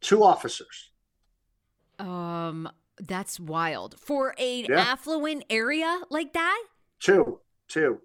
two 0.00 0.24
officers. 0.24 0.90
Um, 1.98 2.66
that's 2.98 3.38
wild 3.38 4.00
for 4.00 4.34
an 4.38 4.64
yeah. 4.70 4.80
affluent 4.80 5.44
area 5.50 6.00
like 6.08 6.32
that. 6.32 6.64
Two, 6.98 7.40
two, 7.68 8.00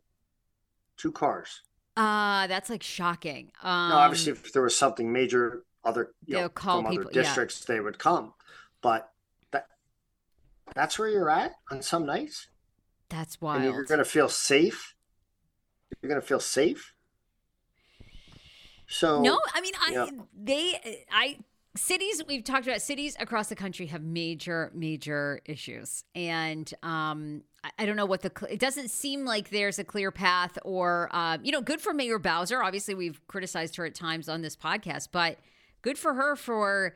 two 1.00 1.12
cars. 1.12 1.62
Uh 1.98 2.46
that's 2.48 2.70
like 2.70 2.84
shocking. 2.84 3.52
Um, 3.64 3.90
no, 3.90 3.96
obviously, 3.96 4.34
if 4.34 4.54
there 4.54 4.62
was 4.62 4.76
something 4.76 5.12
major, 5.12 5.64
other 5.84 6.12
you 6.26 6.36
know, 6.36 6.50
from 6.50 6.86
people, 6.86 7.08
other 7.08 7.12
districts, 7.12 7.66
yeah. 7.68 7.76
they 7.76 7.80
would 7.82 7.98
come. 7.98 8.34
But 8.82 9.12
that 9.52 9.68
that's 10.76 11.00
where 11.00 11.10
you're 11.10 11.30
at 11.30 11.54
on 11.72 11.82
some 11.82 12.06
nights. 12.06 12.48
That's 13.10 13.42
wild. 13.42 13.64
And 13.64 13.74
you're 13.74 13.86
going 13.86 13.98
to 13.98 14.06
feel 14.06 14.30
safe. 14.30 14.96
You're 16.02 16.10
going 16.10 16.22
to 16.22 16.28
feel 16.28 16.40
safe. 16.40 16.94
So 18.88 19.22
no, 19.22 19.40
I 19.54 19.62
mean, 19.62 19.74
I 19.80 19.92
know, 19.92 20.28
they 20.36 21.06
I 21.12 21.40
cities 21.80 22.22
we've 22.28 22.44
talked 22.44 22.68
about 22.68 22.82
cities 22.82 23.16
across 23.20 23.48
the 23.48 23.56
country 23.56 23.88
have 23.88 24.04
major 24.04 24.72
major 24.74 25.42
issues 25.46 26.04
and 26.16 26.74
um 26.84 27.44
I, 27.78 27.86
don't 27.86 27.98
know 27.98 28.06
what 28.06 28.22
the 28.22 28.32
it 28.50 28.60
doesn't 28.60 28.90
seem 28.90 29.26
like 29.26 29.50
there's 29.50 29.80
a 29.80 29.84
clear 29.84 30.12
path 30.12 30.58
or 30.64 31.10
uh, 31.12 31.38
you 31.44 31.52
know 31.52 31.62
good 31.62 31.82
for 31.82 31.94
mayor 31.94 32.18
bowser 32.18 32.64
obviously 32.64 32.96
we've 32.96 33.20
criticized 33.28 33.76
her 33.76 33.86
at 33.86 33.96
times 33.96 34.30
on 34.30 34.42
this 34.42 34.56
podcast 34.56 35.10
but 35.12 35.40
good 35.82 35.98
for 35.98 36.14
her 36.14 36.38
for 36.38 36.96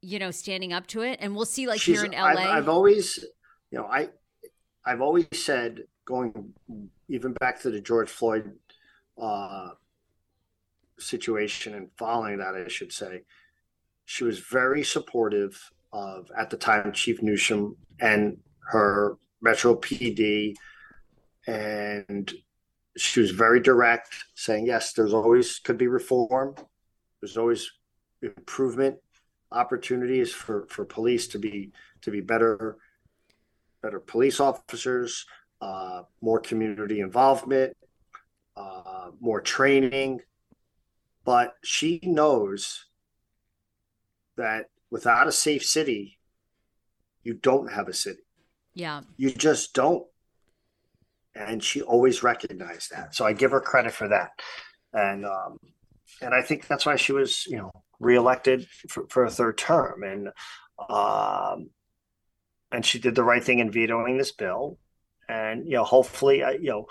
you 0.00 0.18
know, 0.18 0.30
standing 0.30 0.72
up 0.72 0.86
to 0.88 1.02
it. 1.02 1.18
And 1.20 1.34
we'll 1.34 1.44
see, 1.44 1.66
like 1.66 1.80
She's- 1.80 1.98
here 2.00 2.06
in 2.06 2.12
LA. 2.12 2.28
I've, 2.28 2.38
I've 2.38 2.68
always, 2.68 3.24
you 3.70 3.78
know, 3.78 3.86
I, 3.86 4.10
I've 4.84 5.00
always 5.00 5.26
said 5.34 5.84
going 6.04 6.54
even 7.08 7.32
back 7.34 7.60
to 7.62 7.70
the 7.70 7.80
George 7.80 8.08
Floyd 8.08 8.52
uh, 9.20 9.70
situation 10.98 11.74
and 11.74 11.90
following 11.96 12.38
that, 12.38 12.54
I 12.54 12.68
should 12.68 12.92
say, 12.92 13.22
she 14.08 14.24
was 14.24 14.38
very 14.38 14.82
supportive 14.82 15.70
of 15.92 16.30
at 16.34 16.48
the 16.48 16.56
time 16.56 16.92
Chief 16.92 17.20
Newsham 17.20 17.76
and 18.00 18.38
her 18.60 19.18
Metro 19.42 19.74
PD, 19.74 20.54
and 21.46 22.32
she 22.96 23.20
was 23.20 23.32
very 23.32 23.60
direct, 23.60 24.14
saying 24.34 24.64
yes, 24.64 24.94
there's 24.94 25.12
always 25.12 25.58
could 25.58 25.76
be 25.76 25.88
reform, 25.88 26.54
there's 27.20 27.36
always 27.36 27.70
improvement 28.22 28.96
opportunities 29.52 30.32
for 30.32 30.66
for 30.70 30.86
police 30.86 31.28
to 31.28 31.38
be 31.38 31.70
to 32.00 32.10
be 32.10 32.22
better 32.22 32.78
better 33.82 34.00
police 34.00 34.40
officers 34.40 35.26
uh, 35.60 36.02
more 36.22 36.40
community 36.40 37.00
involvement 37.00 37.76
uh, 38.56 39.10
more 39.20 39.42
training. 39.42 40.22
But 41.26 41.56
she 41.62 42.00
knows 42.02 42.87
that 44.38 44.66
without 44.90 45.28
a 45.28 45.32
safe 45.32 45.64
city 45.64 46.18
you 47.22 47.34
don't 47.34 47.70
have 47.70 47.88
a 47.88 47.92
city. 47.92 48.22
Yeah. 48.74 49.02
you 49.16 49.30
just 49.30 49.74
don't. 49.74 50.04
And 51.34 51.62
she 51.62 51.82
always 51.82 52.22
recognized 52.22 52.90
that. 52.90 53.14
So 53.14 53.26
i 53.26 53.32
give 53.32 53.50
her 53.50 53.60
credit 53.60 53.92
for 53.92 54.08
that. 54.08 54.30
And 54.92 55.26
um 55.26 55.58
and 56.22 56.34
i 56.34 56.42
think 56.42 56.66
that's 56.66 56.86
why 56.86 56.96
she 56.96 57.12
was 57.12 57.46
you 57.46 57.58
know 57.58 57.70
reelected 58.00 58.66
for, 58.88 59.06
for 59.10 59.24
a 59.24 59.30
third 59.30 59.58
term. 59.58 60.02
And 60.02 60.28
um 60.88 61.70
and 62.72 62.84
she 62.84 62.98
did 62.98 63.14
the 63.14 63.24
right 63.24 63.44
thing 63.44 63.58
in 63.58 63.70
vetoing 63.70 64.16
this 64.16 64.32
bill. 64.32 64.78
And 65.28 65.66
you 65.66 65.76
know 65.76 65.84
hopefully 65.84 66.42
uh, 66.42 66.52
you 66.52 66.70
know 66.70 66.86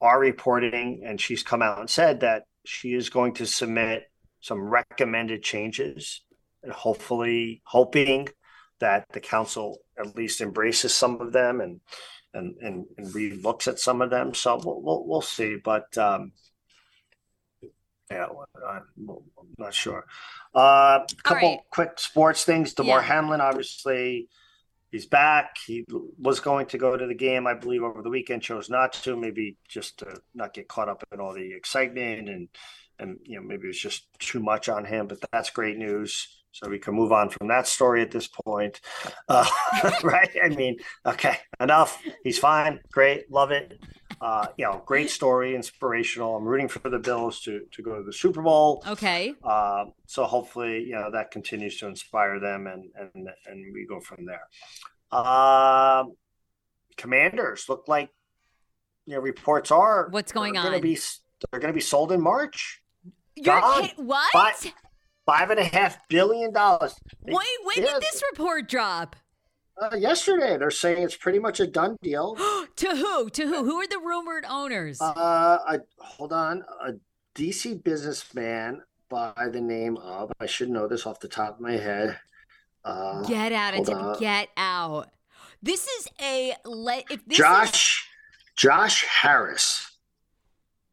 our 0.00 0.18
reporting 0.18 1.02
and 1.04 1.20
she's 1.20 1.42
come 1.42 1.62
out 1.62 1.80
and 1.80 1.90
said 1.90 2.20
that 2.20 2.44
she 2.64 2.94
is 2.94 3.10
going 3.10 3.34
to 3.34 3.46
submit 3.46 4.04
some 4.40 4.60
recommended 4.60 5.42
changes 5.42 6.22
and 6.66 6.74
hopefully 6.74 7.62
hoping 7.64 8.28
that 8.80 9.06
the 9.12 9.20
council 9.20 9.78
at 9.98 10.16
least 10.16 10.40
embraces 10.40 10.92
some 10.92 11.20
of 11.20 11.32
them 11.32 11.60
and 11.60 11.80
and 12.34 12.56
and, 12.60 12.84
and 12.98 13.14
re-looks 13.14 13.68
at 13.68 13.78
some 13.78 14.02
of 14.02 14.10
them. 14.10 14.34
So 14.34 14.60
we'll 14.62 14.82
we'll, 14.82 15.06
we'll 15.06 15.22
see, 15.22 15.56
but 15.62 15.96
um, 15.96 16.32
yeah, 18.10 18.26
I'm, 18.68 18.82
I'm 19.08 19.54
not 19.58 19.74
sure. 19.74 20.04
Uh, 20.54 21.00
a 21.00 21.22
couple 21.22 21.50
right. 21.50 21.60
quick 21.70 21.98
sports 21.98 22.44
things. 22.44 22.74
Damar 22.74 23.00
Yeah. 23.00 23.06
Hamlin, 23.06 23.40
obviously, 23.40 24.28
he's 24.90 25.06
back. 25.06 25.56
He 25.64 25.84
was 26.18 26.40
going 26.40 26.66
to 26.66 26.78
go 26.78 26.96
to 26.96 27.06
the 27.06 27.14
game, 27.14 27.46
I 27.46 27.54
believe, 27.54 27.82
over 27.82 28.02
the 28.02 28.10
weekend. 28.10 28.42
Chose 28.42 28.68
not 28.68 28.92
to, 29.04 29.16
maybe 29.16 29.56
just 29.68 29.98
to 30.00 30.20
not 30.34 30.52
get 30.52 30.68
caught 30.68 30.88
up 30.88 31.04
in 31.12 31.20
all 31.20 31.32
the 31.32 31.52
excitement 31.52 32.28
and 32.28 32.48
and 32.98 33.18
you 33.24 33.36
know 33.36 33.46
maybe 33.46 33.64
it 33.64 33.68
was 33.68 33.78
just 33.78 34.06
too 34.18 34.40
much 34.40 34.68
on 34.68 34.84
him. 34.84 35.06
But 35.06 35.18
that's 35.32 35.50
great 35.50 35.76
news. 35.76 36.28
So 36.56 36.70
we 36.70 36.78
can 36.78 36.94
move 36.94 37.12
on 37.12 37.28
from 37.28 37.48
that 37.48 37.66
story 37.66 38.00
at 38.00 38.10
this 38.10 38.28
point, 38.28 38.80
uh, 39.28 39.46
right? 40.02 40.30
I 40.42 40.48
mean, 40.48 40.78
okay, 41.04 41.36
enough. 41.60 42.02
He's 42.24 42.38
fine, 42.38 42.80
great, 42.90 43.30
love 43.30 43.50
it. 43.50 43.78
Uh, 44.22 44.46
you 44.56 44.64
know, 44.64 44.82
great 44.86 45.10
story, 45.10 45.54
inspirational. 45.54 46.34
I'm 46.34 46.44
rooting 46.44 46.68
for 46.68 46.88
the 46.88 46.98
Bills 46.98 47.40
to 47.42 47.60
to 47.72 47.82
go 47.82 47.96
to 47.98 48.02
the 48.02 48.12
Super 48.12 48.40
Bowl. 48.40 48.82
Okay. 48.88 49.34
Uh, 49.44 49.84
so 50.06 50.24
hopefully, 50.24 50.82
you 50.84 50.94
know, 50.94 51.10
that 51.10 51.30
continues 51.30 51.76
to 51.80 51.88
inspire 51.88 52.40
them, 52.40 52.66
and 52.66 52.84
and 52.98 53.28
and 53.46 53.74
we 53.74 53.86
go 53.86 54.00
from 54.00 54.24
there. 54.24 54.48
Um, 55.12 56.14
commanders 56.96 57.66
look 57.68 57.84
like, 57.86 58.08
you 59.04 59.14
know, 59.14 59.20
reports 59.20 59.70
are 59.70 60.08
What's 60.08 60.32
going 60.32 60.54
they're 60.54 60.62
Gonna 60.62 60.76
on? 60.76 60.82
be 60.82 60.98
they're 61.50 61.60
going 61.60 61.72
to 61.72 61.76
be 61.76 61.82
sold 61.82 62.12
in 62.12 62.22
March. 62.22 62.80
You're 63.34 63.60
God. 63.60 63.92
what? 63.96 64.72
Five 65.26 65.50
and 65.50 65.58
a 65.60 65.64
half 65.64 65.98
billion 66.08 66.52
dollars. 66.52 66.94
Wait, 67.22 67.36
when 67.64 67.78
Yeah. 67.84 67.94
did 67.94 68.02
this 68.02 68.22
report 68.30 68.68
drop? 68.68 69.16
Uh, 69.80 69.94
yesterday, 69.96 70.56
they're 70.56 70.70
saying 70.70 71.02
it's 71.02 71.16
pretty 71.16 71.38
much 71.38 71.60
a 71.60 71.66
done 71.66 71.96
deal. 72.00 72.34
to 72.76 72.96
who? 72.96 73.28
To 73.30 73.46
who? 73.46 73.64
Who 73.64 73.74
are 73.80 73.86
the 73.88 73.98
rumored 73.98 74.44
owners? 74.48 75.00
Uh, 75.00 75.58
I, 75.66 75.78
hold 75.98 76.32
on, 76.32 76.64
a 76.82 76.92
DC 77.34 77.82
businessman 77.82 78.82
by 79.08 79.32
the 79.52 79.60
name 79.60 79.96
of 79.98 80.32
I 80.40 80.46
should 80.46 80.70
know 80.70 80.86
this 80.88 81.06
off 81.06 81.20
the 81.20 81.28
top 81.28 81.56
of 81.56 81.60
my 81.60 81.72
head. 81.76 82.18
Uh, 82.84 83.22
get 83.24 83.52
out 83.52 84.18
get 84.20 84.48
out. 84.56 85.10
This 85.60 85.86
is 85.88 86.08
a 86.22 86.54
le- 86.64 87.02
if 87.10 87.24
this 87.26 87.32
is- 87.32 87.38
Josh 87.38 88.08
Josh 88.56 89.04
Harris. 89.04 89.90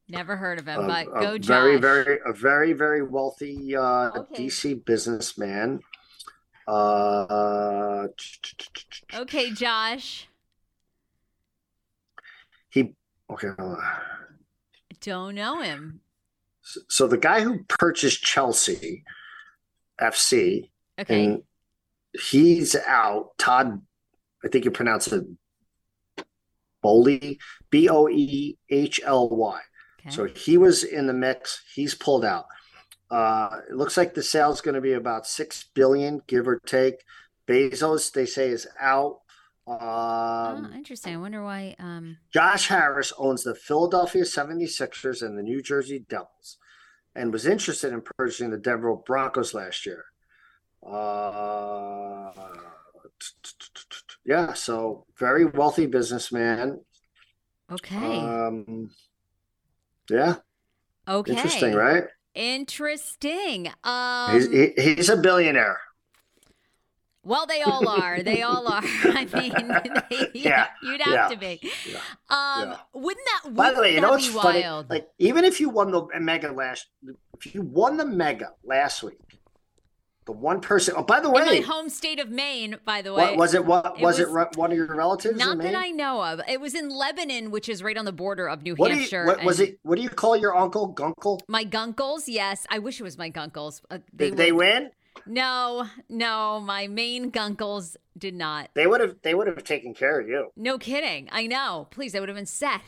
Never 0.10 0.36
heard 0.36 0.60
of 0.60 0.68
him, 0.68 0.82
a- 0.82 0.88
but 0.88 1.06
go 1.20 1.38
Josh. 1.38 1.48
very 1.48 1.78
very 1.78 2.20
a 2.26 2.34
very 2.34 2.74
very 2.74 3.02
wealthy 3.04 3.76
uh, 3.76 4.12
Okay. 4.16 4.46
DC 4.48 4.86
businessman. 4.86 5.80
Uh, 6.68 8.08
Okay, 9.14 9.52
Josh. 9.52 10.28
he 12.70 12.94
okay. 13.30 13.50
Don't 15.02 15.36
know 15.36 15.62
him. 15.62 16.00
So 16.88 17.08
the 17.08 17.18
guy 17.18 17.42
who 17.42 17.64
purchased 17.68 18.24
Chelsea 18.24 19.04
FC 20.00 20.70
Okay. 21.00 21.26
and 21.26 21.44
he's 22.30 22.76
out. 22.88 23.38
Todd, 23.38 23.82
I 24.44 24.48
think 24.48 24.64
you 24.64 24.72
pronounce 24.72 25.12
it 25.12 25.26
Bowley, 26.82 27.40
B 27.70 27.90
O 27.90 28.08
E 28.08 28.58
H 28.70 29.02
L 29.04 29.30
Y. 29.30 29.60
okay. 30.06 30.16
So 30.16 30.26
he 30.26 30.58
was 30.58 30.84
in 30.84 31.08
the 31.08 31.14
mix. 31.14 31.62
He's 31.74 31.96
pulled 31.96 32.26
out. 32.26 32.46
Uh, 33.12 33.60
it 33.70 33.76
looks 33.76 33.96
like 33.98 34.14
the 34.14 34.24
sale's 34.24 34.62
going 34.62 34.76
to 34.76 34.82
be 34.82 34.94
about 34.94 35.28
six 35.28 35.66
billion, 35.76 36.22
give 36.28 36.48
or 36.48 36.60
take. 36.66 36.96
Bezos, 37.48 38.12
they 38.12 38.26
say, 38.26 38.50
is 38.50 38.68
out. 38.80 39.20
oh, 39.68 39.74
Um, 39.78 40.74
interesting. 40.74 41.14
I 41.14 41.18
wonder 41.18 41.44
why. 41.44 41.76
Um, 41.80 42.18
Josh 42.34 42.68
Harris 42.70 43.14
owns 43.18 43.44
the 43.44 43.54
Philadelphia 43.56 44.24
76ers 44.24 45.22
and 45.22 45.38
the 45.38 45.44
New 45.44 45.62
Jersey 45.62 46.06
Devils 46.10 46.58
and 47.16 47.32
was 47.32 47.46
interested 47.46 47.94
in 47.94 48.02
purchasing 48.02 48.50
the 48.50 48.58
Denver 48.58 48.96
Broncos 48.96 49.54
last 49.54 49.86
year. 49.86 50.06
Uh, 50.86 52.32
yeah, 54.26 54.54
so 54.54 55.06
very 55.20 55.46
wealthy 55.46 55.86
businessman. 55.86 56.80
okay. 57.72 58.20
Um, 58.20 58.90
yeah, 60.10 60.36
okay. 61.08 61.34
interesting, 61.34 61.74
right? 61.74 62.06
Interesting. 62.36 63.72
Um, 63.84 64.34
he's, 64.34 64.50
he, 64.52 64.74
he's 64.96 65.10
a 65.10 65.18
billionaire. 65.18 65.80
well, 67.26 67.46
they 67.46 67.62
all 67.62 67.88
are. 67.88 68.22
They 68.22 68.42
all 68.42 68.68
are. 68.68 68.82
I 69.04 69.26
mean, 69.34 69.54
they, 70.10 70.30
Yeah, 70.34 70.68
you'd 70.82 71.02
have 71.02 71.14
yeah, 71.14 71.28
to 71.30 71.38
be. 71.38 71.62
yeah, 71.86 72.02
Um, 72.30 72.76
wouldn't 72.94 73.26
that? 73.44 73.56
By 73.56 73.72
the 73.72 73.82
way, 73.82 73.96
you 73.96 74.02
know 74.02 74.12
what's 74.12 74.28
funny? 74.28 74.62
wild? 74.62 74.90
Like, 74.90 75.08
even 75.20 75.46
if 75.46 75.60
you 75.62 75.70
won 75.70 75.92
the 75.92 76.06
mega 76.20 76.52
last, 76.52 76.88
if 77.38 77.56
you 77.56 77.62
won 77.62 77.98
the 77.98 78.06
mega 78.06 78.52
last 78.64 79.04
week, 79.04 79.40
the 80.26 80.32
one 80.32 80.62
person. 80.62 80.94
Oh, 80.98 81.04
by 81.04 81.20
the 81.20 81.28
in 81.28 81.46
my 81.46 81.60
home 81.62 81.90
state 81.90 82.20
of 82.20 82.30
Maine, 82.30 82.78
by 82.86 83.02
the 83.02 83.14
way. 83.14 83.24
what, 83.24 83.38
was 83.38 83.54
it? 83.54 83.66
What 83.66 83.98
It 83.98 84.02
was, 84.04 84.20
it? 84.20 84.28
was- 84.28 84.36
re- 84.36 84.46
One 84.56 84.72
of 84.72 84.78
your 84.78 84.88
relatives? 84.96 85.38
Not 85.38 85.58
that 85.60 85.76
I 85.76 85.90
know 85.90 86.24
of. 86.24 86.42
It 86.48 86.62
was 86.62 86.76
in 86.76 86.90
Lebanon, 86.90 87.52
which 87.52 87.68
is 87.70 87.84
right 87.84 87.98
on 87.98 88.06
the 88.06 88.12
border 88.14 88.48
of 88.48 88.64
New 88.64 88.76
What 88.76 88.88
do 88.90 88.94
you? 88.94 89.00
Hampshire. 89.02 89.26
What 89.26 89.44
was 89.44 89.60
it? 89.60 89.80
What 89.84 89.96
do 89.96 90.02
you 90.02 90.10
call 90.10 90.36
your 90.38 90.56
uncle? 90.56 90.94
Gunkle? 90.94 91.42
My 91.48 91.66
gunkles, 91.66 92.24
yes. 92.28 92.66
I 92.70 92.80
wish 92.80 93.00
it 93.00 93.04
was 93.04 93.18
my 93.18 93.30
gunkles. 93.30 93.82
Uh, 93.90 94.00
They, 94.14 94.30
they 94.30 94.36
they 94.36 94.52
win. 94.52 94.92
No, 95.26 95.88
no, 96.10 96.60
my 96.60 96.88
main 96.88 97.32
gunkles 97.32 97.96
did 98.18 98.34
not. 98.34 98.70
They 98.74 98.88
would 98.88 99.00
have. 99.00 99.16
They 99.22 99.34
would 99.36 99.48
have 99.48 99.64
taken 99.64 99.94
care 99.94 100.20
of 100.20 100.28
you. 100.28 100.52
No 100.56 100.78
kidding. 100.78 101.30
I 101.32 101.48
know. 101.48 101.88
Please, 101.92 102.16
I 102.16 102.20
would 102.20 102.30
have 102.30 102.36
been 102.36 102.46
set. 102.46 102.82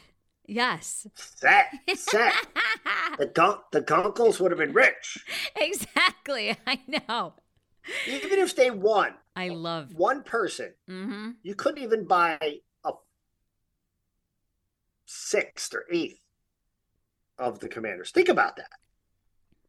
Yes. 0.47 1.07
Set, 1.15 1.67
set. 1.95 2.33
the 3.17 3.25
gunk, 3.27 3.61
the 3.71 3.81
gunkles 3.81 4.39
would 4.39 4.51
have 4.51 4.59
been 4.59 4.73
rich, 4.73 5.23
exactly. 5.55 6.55
I 6.67 6.79
know. 6.87 7.33
even 8.07 8.39
if 8.39 8.55
they 8.55 8.71
won. 8.71 9.13
I 9.35 9.49
love. 9.49 9.93
One 9.95 10.23
person, 10.23 10.73
Mm-hmm. 10.89 11.31
you 11.43 11.55
couldn't 11.55 11.83
even 11.83 12.05
buy 12.07 12.37
a 12.41 12.91
sixth 15.05 15.73
or 15.73 15.85
eighth 15.91 16.19
of 17.37 17.59
the 17.59 17.67
commanders. 17.67 18.11
Think 18.11 18.29
about 18.29 18.55
that. 18.57 18.69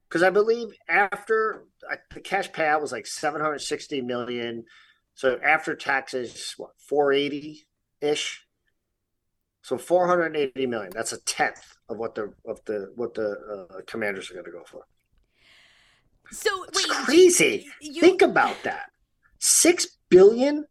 Because 0.09 0.23
I 0.23 0.31
believe 0.31 0.69
after 0.89 1.65
I- 1.91 1.97
the 2.15 2.21
cash 2.21 2.51
payout 2.51 2.81
was 2.81 2.93
like 2.93 3.07
760 3.07 4.03
million. 4.03 4.65
So 5.15 5.39
after 5.43 5.75
taxes, 5.75 6.55
what, 6.57 6.71
480 6.89 7.67
ish? 8.01 8.46
So 9.67 9.77
480 9.77 10.65
million. 10.69 10.93
That's 10.95 11.13
a 11.13 11.21
tenth 11.23 11.77
of 11.89 11.97
what 11.99 12.15
the 12.15 12.33
of 12.47 12.65
the 12.67 12.93
what 12.95 13.15
the 13.15 13.67
uh, 13.69 13.81
commanders 13.89 14.31
are 14.31 14.35
going 14.35 14.45
to 14.47 14.53
go 14.53 14.63
for. 14.65 14.83
So 16.31 16.63
It's 16.69 16.87
wait, 16.89 16.97
crazy. 17.05 17.67
you- 17.81 18.01
Think 18.01 18.23
about 18.23 18.63
that. 18.63 18.91
Six 19.41 19.89
billion 20.09 20.67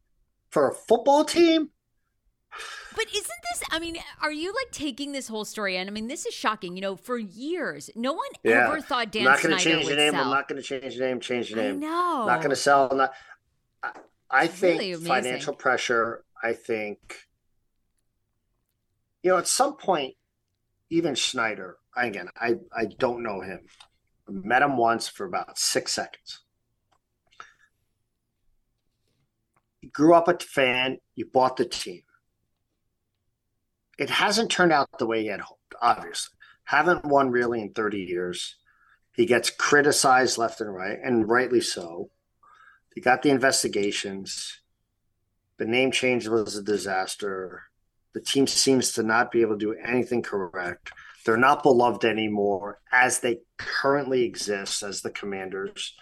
for 0.50 0.70
a 0.70 0.74
football 0.74 1.26
team. 1.26 1.72
But 2.96 3.08
isn't 3.14 3.28
this? 3.52 3.64
I 3.70 3.80
mean, 3.80 3.98
are 4.22 4.32
you 4.32 4.54
like 4.54 4.72
taking 4.72 5.12
this 5.12 5.28
whole 5.28 5.44
story? 5.44 5.76
And 5.76 5.90
I 5.90 5.92
mean, 5.92 6.08
this 6.08 6.26
is 6.26 6.34
shocking. 6.34 6.78
You 6.78 6.82
know, 6.82 6.96
for 6.96 7.18
years, 7.18 7.90
no 7.98 8.14
one 8.14 8.26
Yeah. 8.46 8.70
ever 8.70 8.80
thought 8.80 9.12
Dan 9.12 9.28
I'm 9.28 9.34
not 9.34 9.44
going 9.44 9.58
to 9.58 9.62
change 9.62 9.88
the 9.90 9.96
name. 9.98 10.14
sell. 10.14 10.24
I'm 10.24 10.30
not 10.30 10.48
going 10.48 10.62
to 10.62 10.66
change 10.66 10.96
the 10.96 11.02
name. 11.02 11.20
Change 11.20 11.52
the 11.52 11.60
I 11.60 11.64
name. 11.66 11.82
know. 11.82 12.24
Not 12.28 12.38
going 12.38 12.52
to 12.52 12.56
sell. 12.56 12.90
Not. 12.96 13.12
I, 13.84 13.92
I 14.32 14.48
think 14.48 14.80
really 14.80 14.96
financial 15.06 15.54
pressure. 15.54 16.24
I 16.42 16.54
think. 16.54 17.28
You 19.26 19.32
know, 19.32 19.38
at 19.40 19.48
some 19.48 19.76
point, 19.76 20.14
even 20.92 21.16
Snyder. 21.16 21.78
Again, 21.98 22.30
I 22.40 22.58
I 22.72 22.86
don't 22.86 23.24
know 23.24 23.42
him. 23.42 23.62
Met 24.30 24.62
him 24.62 24.78
once 24.78 25.08
for 25.08 25.26
about 25.26 25.58
six 25.58 25.94
seconds. 25.94 26.42
You 29.82 29.90
grew 29.90 30.14
up 30.14 30.28
a 30.28 30.38
fan. 30.38 31.00
You 31.16 31.26
bought 31.26 31.58
the 31.58 31.66
team. 31.66 32.04
It 33.98 34.12
hasn't 34.12 34.52
turned 34.52 34.72
out 34.72 34.90
the 35.00 35.08
way 35.08 35.24
he 35.24 35.28
had 35.30 35.42
hoped. 35.42 35.74
Obviously, 35.82 36.38
haven't 36.66 37.04
won 37.04 37.32
really 37.32 37.62
in 37.62 37.74
thirty 37.74 38.02
years. 38.02 38.58
He 39.16 39.26
gets 39.26 39.50
criticized 39.50 40.38
left 40.38 40.62
and 40.62 40.72
right, 40.72 41.00
and 41.04 41.28
rightly 41.28 41.62
so. 41.62 42.12
He 42.94 43.02
got 43.02 43.24
the 43.24 43.32
investigations. 43.32 44.62
The 45.58 45.66
name 45.66 45.90
change 45.90 46.28
was 46.28 46.56
a 46.56 46.62
disaster. 46.62 47.64
The 48.16 48.22
team 48.22 48.48
seems 48.48 48.94
to 48.94 49.04
not 49.04 49.30
be 49.30 49.42
able 49.42 49.60
to 49.60 49.60
do 49.60 49.74
anything 49.74 50.22
correct. 50.22 50.94
They're 51.26 51.36
not 51.36 51.64
beloved 51.64 52.06
anymore 52.06 52.80
as 52.90 53.20
they 53.20 53.42
currently 53.58 54.24
exist 54.24 54.84
as 54.84 55.02
the 55.02 55.10
commanders. 55.10 55.94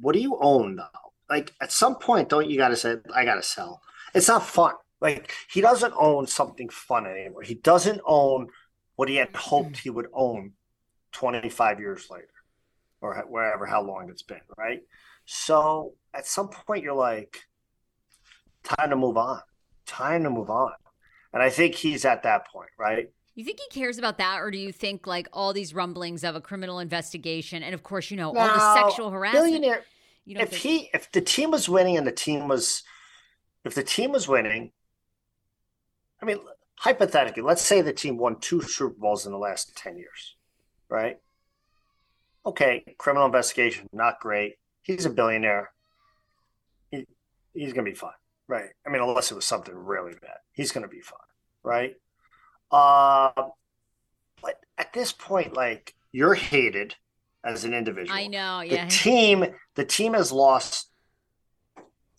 What 0.00 0.14
do 0.14 0.18
you 0.18 0.36
own 0.40 0.74
though? 0.74 1.12
Like 1.30 1.54
at 1.60 1.70
some 1.70 1.94
point, 1.94 2.30
don't 2.30 2.50
you 2.50 2.58
got 2.58 2.70
to 2.70 2.76
say, 2.76 2.96
I 3.14 3.24
got 3.24 3.36
to 3.36 3.44
sell? 3.44 3.80
It's 4.12 4.26
not 4.26 4.44
fun. 4.44 4.74
Like 5.00 5.32
he 5.48 5.60
doesn't 5.60 5.94
own 5.96 6.26
something 6.26 6.68
fun 6.68 7.06
anymore. 7.06 7.42
He 7.42 7.54
doesn't 7.54 8.00
own 8.04 8.48
what 8.96 9.08
he 9.08 9.14
had 9.14 9.36
hoped 9.36 9.78
he 9.78 9.90
would 9.90 10.08
own 10.12 10.54
25 11.12 11.78
years 11.78 12.08
later 12.10 12.26
or 13.00 13.24
wherever, 13.28 13.66
how 13.66 13.82
long 13.82 14.10
it's 14.10 14.24
been, 14.24 14.40
right? 14.56 14.80
So 15.26 15.94
at 16.12 16.26
some 16.26 16.48
point, 16.48 16.82
you're 16.82 16.92
like, 16.92 17.38
time 18.64 18.90
to 18.90 18.96
move 18.96 19.16
on. 19.16 19.42
Time 19.88 20.22
to 20.22 20.30
move 20.30 20.50
on. 20.50 20.72
And 21.32 21.42
I 21.42 21.50
think 21.50 21.74
he's 21.74 22.04
at 22.04 22.22
that 22.22 22.46
point, 22.46 22.70
right? 22.78 23.10
You 23.34 23.44
think 23.44 23.58
he 23.60 23.80
cares 23.80 23.98
about 23.98 24.18
that, 24.18 24.40
or 24.40 24.50
do 24.50 24.58
you 24.58 24.72
think 24.72 25.06
like 25.06 25.28
all 25.32 25.52
these 25.52 25.74
rumblings 25.74 26.24
of 26.24 26.34
a 26.36 26.40
criminal 26.40 26.78
investigation, 26.78 27.62
and 27.62 27.74
of 27.74 27.82
course, 27.82 28.10
you 28.10 28.16
know 28.16 28.28
all 28.28 28.34
the 28.34 28.74
sexual 28.74 29.10
harassment? 29.10 29.46
Billionaire. 29.46 29.84
You 30.24 30.34
know, 30.34 30.42
If 30.42 30.56
he, 30.56 30.90
if 30.92 31.10
the 31.10 31.20
team 31.20 31.50
was 31.50 31.68
winning 31.68 31.96
and 31.96 32.06
the 32.06 32.12
team 32.12 32.48
was, 32.48 32.82
if 33.64 33.74
the 33.74 33.82
team 33.82 34.12
was 34.12 34.28
winning, 34.28 34.72
I 36.20 36.26
mean, 36.26 36.38
hypothetically, 36.74 37.42
let's 37.42 37.62
say 37.62 37.80
the 37.80 37.92
team 37.92 38.18
won 38.18 38.38
two 38.40 38.60
Super 38.60 38.94
Bowls 38.98 39.24
in 39.24 39.32
the 39.32 39.38
last 39.38 39.74
10 39.76 39.96
years, 39.96 40.36
right? 40.88 41.18
Okay, 42.44 42.84
criminal 42.98 43.26
investigation, 43.26 43.88
not 43.92 44.20
great. 44.20 44.56
He's 44.82 45.06
a 45.06 45.10
billionaire. 45.10 45.70
He, 46.90 47.06
he's 47.54 47.72
going 47.72 47.84
to 47.84 47.90
be 47.90 47.96
fine, 47.96 48.10
right? 48.48 48.70
I 48.86 48.90
mean, 48.90 49.02
unless 49.02 49.30
it 49.30 49.34
was 49.34 49.44
something 49.44 49.74
really 49.74 50.14
bad, 50.20 50.38
he's 50.52 50.72
going 50.72 50.82
to 50.82 50.88
be 50.88 51.00
fine, 51.00 51.18
right? 51.62 51.94
Uh, 52.70 53.30
but 54.42 54.60
at 54.76 54.92
this 54.92 55.12
point, 55.12 55.54
like, 55.54 55.94
you're 56.12 56.34
hated 56.34 56.96
as 57.44 57.64
an 57.64 57.74
individual. 57.74 58.18
I 58.18 58.26
know, 58.26 58.60
The 58.60 58.74
yeah. 58.74 58.88
team, 58.88 59.44
the 59.74 59.84
team 59.84 60.14
has 60.14 60.32
lost 60.32 60.90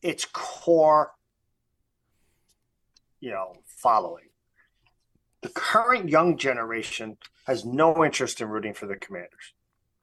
its 0.01 0.25
core, 0.25 1.11
you 3.19 3.31
know, 3.31 3.53
following. 3.65 4.25
The 5.41 5.49
current 5.49 6.09
young 6.09 6.37
generation 6.37 7.17
has 7.45 7.65
no 7.65 8.05
interest 8.05 8.41
in 8.41 8.49
rooting 8.49 8.73
for 8.73 8.85
the 8.85 8.95
Commanders. 8.95 9.53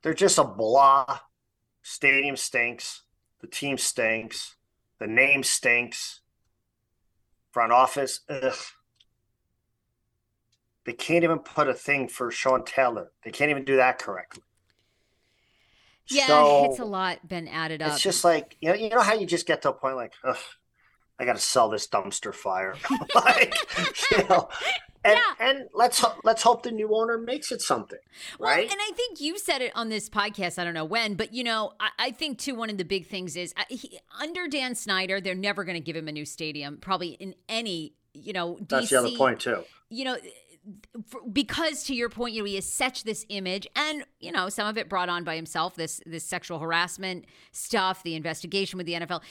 They're 0.03 0.15
just 0.15 0.39
a 0.39 0.45
blah. 0.45 1.21
Stadium 1.83 2.37
stinks. 2.37 3.03
The 3.41 3.47
team 3.47 3.79
stinks. 3.79 4.56
The 4.99 5.07
name 5.07 5.43
stinks. 5.43 6.21
Front 7.53 7.73
office, 7.73 8.21
ugh. 8.29 8.55
They 10.85 10.93
can't 10.93 11.25
even 11.25 11.41
put 11.41 11.69
a 11.69 11.75
thing 11.75 12.07
for 12.09 12.31
Sean 12.31 12.65
Taylor. 12.65 13.11
They 13.25 13.31
can't 13.31 13.51
even 13.51 13.65
do 13.65 13.77
that 13.77 13.99
correctly. 13.99 14.43
Yeah, 16.09 16.27
So- 16.29 16.67
it's 16.71 16.79
a 16.79 16.85
lot 16.85 17.27
been 17.27 17.49
added 17.49 17.83
up. 17.83 17.93
it's 17.93 18.03
just 18.03 18.25
like 18.25 18.57
you 18.61 18.69
know, 18.69 18.75
you 18.77 18.89
know 18.91 19.01
how 19.01 19.15
you 19.15 19.27
just 19.27 19.47
get 19.47 19.63
to 19.63 19.71
a 19.71 19.73
point 19.73 19.97
like, 19.97 20.13
Ugh, 20.23 20.37
I 21.19 21.25
got 21.25 21.35
to 21.37 21.43
sell 21.43 21.69
this 21.71 21.87
dumpster 21.89 22.35
fire, 22.35 22.75
like 23.15 23.55
you 24.13 24.29
know, 24.29 24.49
and 25.05 25.19
Yeah. 25.19 25.49
and 25.49 25.69
let's 25.73 26.05
let's 26.25 26.43
hope 26.43 26.63
the 26.63 26.71
new 26.71 26.95
owner 26.95 27.17
makes 27.19 27.51
it 27.53 27.63
something, 27.63 27.99
Well, 28.39 28.51
right? 28.51 28.71
and 28.71 28.79
I 28.81 28.91
think 28.95 29.21
you 29.21 29.39
said 29.39 29.63
it 29.63 29.73
on 29.75 29.89
this 29.89 30.11
podcast. 30.11 30.59
I 30.59 30.65
don't 30.65 30.75
know 30.75 30.85
when, 30.85 31.15
but 31.15 31.33
you 31.33 31.43
know, 31.45 31.73
I, 31.81 31.91
I 31.99 32.11
think 32.11 32.39
too. 32.39 32.55
One 32.55 32.69
of 32.71 32.77
the 32.79 32.85
big 32.85 33.07
things 33.07 33.35
is 33.37 33.55
uh, 33.57 33.63
he, 33.71 33.99
under 34.21 34.47
Dan 34.47 34.75
Snyder, 34.75 35.21
they're 35.21 35.35
never 35.35 35.65
going 35.65 35.77
to 35.77 35.81
give 35.85 35.97
him 35.97 36.09
a 36.09 36.13
new 36.13 36.25
stadium, 36.27 36.77
probably 36.79 37.11
in 37.11 37.35
any. 37.49 37.95
You 38.19 38.33
know, 38.33 38.55
DC, 38.63 38.69
That's 38.69 38.89
the 38.91 38.97
other 38.99 39.11
point 39.17 39.41
too. 39.41 39.63
you 39.91 40.05
know 40.05 40.17
because 41.33 41.85
to 41.85 41.95
your 41.95 42.09
point 42.09 42.35
you 42.35 42.41
know 42.43 42.45
he 42.47 42.57
has 42.57 42.67
such 42.67 43.05
this 43.05 43.25
image 43.29 43.67
and 43.77 44.05
you 44.19 44.33
know 44.33 44.49
some 44.49 44.67
of 44.67 44.77
it 44.77 44.89
brought 44.89 45.09
on 45.09 45.23
by 45.23 45.37
himself 45.37 45.77
this 45.77 46.01
this 46.07 46.25
sexual 46.25 46.59
harassment 46.59 47.25
stuff 47.53 48.03
the 48.03 48.15
investigation 48.17 48.77
with 48.77 48.87
the 48.87 48.95
NFL 48.95 49.23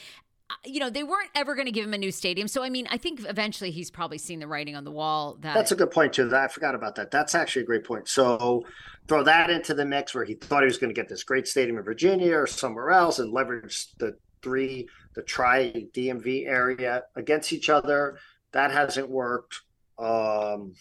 you 0.64 0.80
know 0.80 0.90
they 0.90 1.02
weren't 1.02 1.30
ever 1.34 1.54
going 1.54 1.66
to 1.66 1.72
give 1.72 1.84
him 1.84 1.94
a 1.94 1.98
new 1.98 2.12
stadium 2.12 2.46
so 2.46 2.62
i 2.62 2.70
mean 2.70 2.86
i 2.90 2.96
think 2.96 3.24
eventually 3.28 3.70
he's 3.70 3.90
probably 3.90 4.18
seen 4.18 4.38
the 4.38 4.46
writing 4.46 4.76
on 4.76 4.84
the 4.84 4.92
wall 4.92 5.36
that 5.40 5.54
That's 5.54 5.72
a 5.72 5.76
good 5.76 5.90
point 5.90 6.12
too. 6.12 6.34
I 6.34 6.48
forgot 6.48 6.74
about 6.74 6.94
that. 6.96 7.10
That's 7.10 7.34
actually 7.34 7.62
a 7.62 7.66
great 7.66 7.84
point. 7.84 8.08
So 8.08 8.64
throw 9.08 9.22
that 9.22 9.50
into 9.50 9.74
the 9.74 9.84
mix 9.84 10.14
where 10.14 10.24
he 10.24 10.34
thought 10.34 10.62
he 10.62 10.66
was 10.66 10.78
going 10.78 10.94
to 10.94 11.00
get 11.00 11.08
this 11.08 11.24
great 11.24 11.46
stadium 11.46 11.78
in 11.78 11.84
Virginia 11.84 12.36
or 12.36 12.46
somewhere 12.46 12.90
else 12.90 13.18
and 13.18 13.32
leverage 13.32 13.88
the 13.98 14.16
three, 14.42 14.88
the 15.14 15.22
tri 15.22 15.72
DMV 15.92 16.46
area 16.46 17.04
against 17.14 17.52
each 17.52 17.70
other. 17.70 18.18
That 18.52 18.70
hasn't 18.70 19.08
worked. 19.08 19.60
Um, 19.98 20.74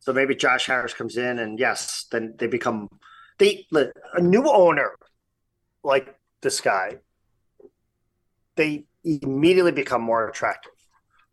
so 0.00 0.12
maybe 0.12 0.34
Josh 0.34 0.66
Harris 0.66 0.94
comes 0.94 1.16
in 1.16 1.38
and 1.38 1.58
yes, 1.58 2.06
then 2.10 2.34
they 2.38 2.46
become 2.46 2.88
they 3.38 3.66
a 4.14 4.20
new 4.20 4.48
owner 4.48 4.92
like 5.82 6.18
this 6.46 6.60
guy. 6.60 6.98
They 8.54 8.84
immediately 9.02 9.72
become 9.72 10.00
more 10.00 10.28
attractive 10.28 10.70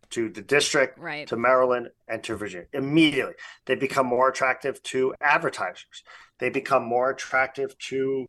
to 0.10 0.30
the 0.30 0.42
district, 0.42 0.98
right 0.98 1.28
to 1.28 1.38
Maryland 1.38 1.90
and 2.08 2.24
to 2.24 2.36
Virginia. 2.36 2.66
Immediately, 2.74 3.36
they 3.68 3.76
become 3.76 4.08
more 4.08 4.30
attractive 4.30 4.82
to 4.84 5.14
advertisers. 5.22 6.04
They 6.40 6.50
become 6.50 6.84
more 6.84 7.12
attractive 7.12 7.78
to 7.90 8.26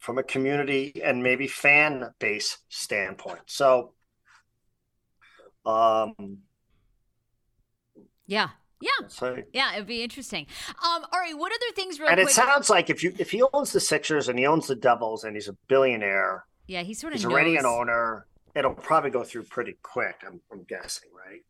from 0.00 0.18
a 0.18 0.24
community 0.24 1.00
and 1.02 1.22
maybe 1.22 1.46
fan 1.46 2.12
base 2.18 2.58
standpoint. 2.68 3.42
So, 3.46 3.92
um, 5.64 6.38
yeah 8.26 8.48
yeah 8.82 9.06
so 9.08 9.36
yeah 9.54 9.72
it'd 9.74 9.86
be 9.86 10.02
interesting 10.02 10.46
um 10.84 11.04
all 11.12 11.20
right 11.20 11.38
what 11.38 11.52
other 11.52 11.72
things 11.74 11.98
real 11.98 12.08
and 12.08 12.16
quick 12.18 12.28
it 12.28 12.32
sounds 12.32 12.68
like 12.68 12.90
if 12.90 13.02
you 13.02 13.14
if 13.18 13.30
he 13.30 13.42
owns 13.54 13.72
the 13.72 13.80
Sixers 13.80 14.28
and 14.28 14.38
he 14.38 14.46
owns 14.46 14.66
the 14.66 14.74
Devils 14.74 15.24
and 15.24 15.34
he's 15.36 15.48
a 15.48 15.56
billionaire, 15.68 16.44
yeah 16.66 16.82
he 16.82 16.92
sort 16.92 17.12
of 17.12 17.18
he's 17.18 17.24
knows 17.24 17.32
already 17.32 17.56
an 17.56 17.64
owner. 17.66 18.26
It'll 18.54 18.74
probably 18.74 19.10
go 19.10 19.24
through 19.24 19.44
pretty 19.44 19.76
quick. 19.82 20.16
I'm, 20.26 20.40
I'm 20.52 20.64
guessing, 20.64 21.08
right? 21.16 21.40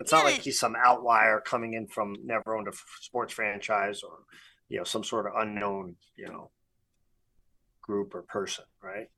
It's 0.00 0.10
not 0.10 0.20
Yeah. 0.24 0.30
like 0.32 0.40
he's 0.40 0.58
some 0.58 0.74
outlier 0.74 1.40
coming 1.44 1.74
in 1.74 1.86
from 1.86 2.16
never 2.24 2.56
owned 2.56 2.66
a 2.68 2.70
f- 2.70 2.96
sports 3.00 3.34
franchise 3.34 4.02
or 4.02 4.20
you 4.70 4.78
know 4.78 4.84
some 4.84 5.04
sort 5.04 5.26
of 5.26 5.32
unknown 5.36 5.96
you 6.16 6.28
know 6.28 6.50
group 7.82 8.14
or 8.14 8.22
person, 8.22 8.64
right? 8.82 9.08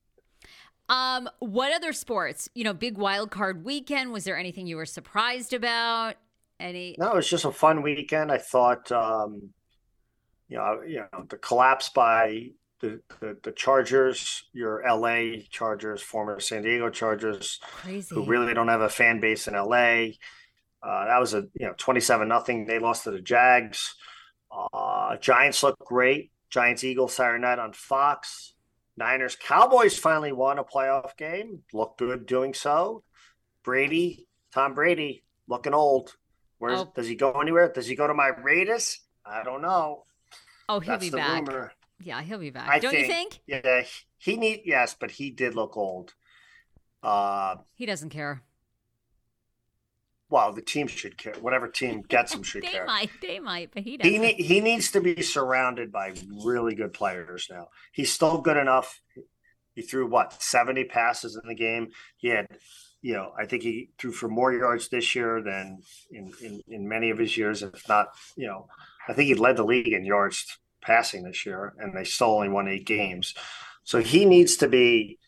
um 0.90 1.30
what 1.38 1.72
other 1.72 1.94
sports 1.94 2.46
you 2.54 2.62
know 2.62 2.74
big 2.74 2.98
wild 2.98 3.30
card 3.30 3.64
weekend 3.64 4.12
was 4.12 4.24
there 4.24 4.36
anything 4.36 4.66
you 4.66 4.76
were 4.76 4.84
surprised 4.84 5.54
about 5.54 6.16
any 6.60 6.96
No, 6.98 7.12
it 7.12 7.16
was 7.16 7.28
just 7.28 7.44
a 7.44 7.52
fun 7.52 7.82
weekend. 7.82 8.30
I 8.30 8.38
thought, 8.38 8.90
um, 8.92 9.50
you 10.48 10.56
know, 10.56 10.82
you 10.86 11.04
know, 11.12 11.24
the 11.28 11.36
collapse 11.36 11.88
by 11.90 12.50
the, 12.80 13.00
the 13.20 13.36
the 13.42 13.52
Chargers, 13.52 14.44
your 14.52 14.82
LA 14.86 15.40
Chargers, 15.50 16.02
former 16.02 16.40
San 16.40 16.62
Diego 16.62 16.90
Chargers, 16.90 17.60
crazy 17.62 18.14
who 18.14 18.24
really 18.24 18.54
don't 18.54 18.68
have 18.68 18.82
a 18.82 18.88
fan 18.88 19.20
base 19.20 19.48
in 19.48 19.54
LA. 19.54 20.12
Uh, 20.82 21.06
that 21.06 21.18
was 21.18 21.34
a 21.34 21.46
you 21.58 21.66
know 21.66 21.74
twenty 21.76 22.00
seven 22.00 22.28
nothing. 22.28 22.66
They 22.66 22.78
lost 22.78 23.04
to 23.04 23.10
the 23.10 23.20
Jags. 23.20 23.94
Uh, 24.50 25.16
Giants 25.16 25.62
look 25.62 25.78
great. 25.78 26.30
Giants 26.50 26.84
Eagles 26.84 27.14
Saturday 27.14 27.40
night 27.40 27.58
on 27.58 27.72
Fox. 27.72 28.54
Niners 28.96 29.36
Cowboys 29.36 29.98
finally 29.98 30.32
won 30.32 30.58
a 30.58 30.64
playoff 30.64 31.16
game. 31.16 31.62
Looked 31.72 31.98
good 31.98 32.26
doing 32.26 32.54
so. 32.54 33.02
Brady, 33.64 34.28
Tom 34.52 34.74
Brady, 34.74 35.24
looking 35.48 35.74
old. 35.74 36.14
Where 36.58 36.72
Oh. 36.76 36.92
does 36.94 37.06
he 37.08 37.14
go 37.16 37.32
anywhere? 37.40 37.70
Does 37.72 37.86
he 37.86 37.94
go 37.96 38.06
to 38.06 38.14
my 38.14 38.28
Raiders? 38.28 39.00
I 39.24 39.42
don't 39.42 39.62
know. 39.62 40.04
Oh, 40.68 40.80
he'll 40.80 40.94
That's 40.94 41.10
be 41.10 41.16
back. 41.16 41.46
rumor. 41.46 41.72
Yeah, 42.00 42.20
he'll 42.22 42.38
be 42.38 42.50
back. 42.50 42.68
I 42.68 42.78
Don't 42.78 42.94
you 42.94 43.06
think? 43.06 43.40
Yeah, 43.46 43.84
he 44.18 44.36
need 44.36 44.62
yes, 44.64 44.94
but 44.98 45.10
he 45.12 45.30
did 45.30 45.54
look 45.54 45.76
old. 45.76 46.14
Uh, 47.02 47.56
He 47.74 47.86
doesn't 47.86 48.10
care. 48.10 48.42
well, 50.30 50.52
the 50.52 50.62
team 50.62 50.86
should 50.86 51.16
care. 51.16 51.34
Whatever 51.40 51.68
team 51.68 52.02
gets 52.02 52.34
him 52.34 52.42
should 52.42 52.62
they 52.64 52.68
care. 52.68 52.80
They 52.82 52.86
might, 52.86 53.10
they 53.22 53.38
might, 53.40 53.70
but 53.72 53.82
he 53.84 53.96
doesn't. 53.96 54.12
He 54.12 54.18
need, 54.18 54.36
he 54.36 54.60
needs 54.60 54.90
to 54.92 55.00
be 55.00 55.22
surrounded 55.22 55.92
by 55.92 56.14
really 56.44 56.74
good 56.74 56.92
players 56.92 57.46
now. 57.50 57.68
He's 57.92 58.12
still 58.12 58.38
good 58.40 58.56
enough. 58.56 59.00
He 59.74 59.82
threw 59.82 60.08
what 60.08 60.42
seventy 60.42 60.84
passes 60.84 61.36
in 61.40 61.48
the 61.48 61.54
game. 61.54 61.88
He 62.16 62.28
had, 62.28 62.46
you 63.04 63.12
know, 63.12 63.32
I 63.38 63.44
think 63.44 63.62
he 63.62 63.90
threw 63.98 64.12
for 64.12 64.28
more 64.28 64.50
yards 64.50 64.88
this 64.88 65.14
year 65.14 65.42
than 65.42 65.82
in 66.10 66.32
in, 66.40 66.62
in 66.68 66.88
many 66.88 67.10
of 67.10 67.18
his 67.18 67.36
years, 67.36 67.62
if 67.62 67.86
not, 67.86 68.08
you 68.34 68.46
know, 68.46 68.66
I 69.06 69.12
think 69.12 69.26
he 69.28 69.34
led 69.34 69.58
the 69.58 69.64
league 69.64 69.92
in 69.92 70.06
yards 70.06 70.58
passing 70.80 71.22
this 71.22 71.44
year, 71.44 71.74
and 71.78 71.94
they 71.94 72.04
still 72.04 72.28
only 72.28 72.48
won 72.48 72.66
eight 72.66 72.86
games. 72.86 73.34
So 73.82 73.98
he 74.00 74.24
needs 74.24 74.56
to 74.56 74.68
be. 74.68 75.18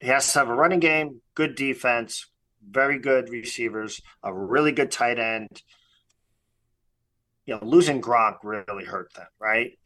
He 0.00 0.06
has 0.06 0.32
to 0.32 0.38
have 0.38 0.48
a 0.48 0.54
running 0.54 0.80
game, 0.80 1.20
good 1.34 1.56
defense, 1.56 2.26
very 2.66 2.98
good 2.98 3.28
receivers, 3.28 4.00
a 4.22 4.32
really 4.32 4.72
good 4.72 4.90
tight 4.90 5.18
end 5.18 5.62
you 7.50 7.56
know, 7.56 7.66
losing 7.66 8.00
Gronk 8.00 8.36
really 8.44 8.84
hurt 8.84 9.12
them, 9.14 9.26
right? 9.40 9.76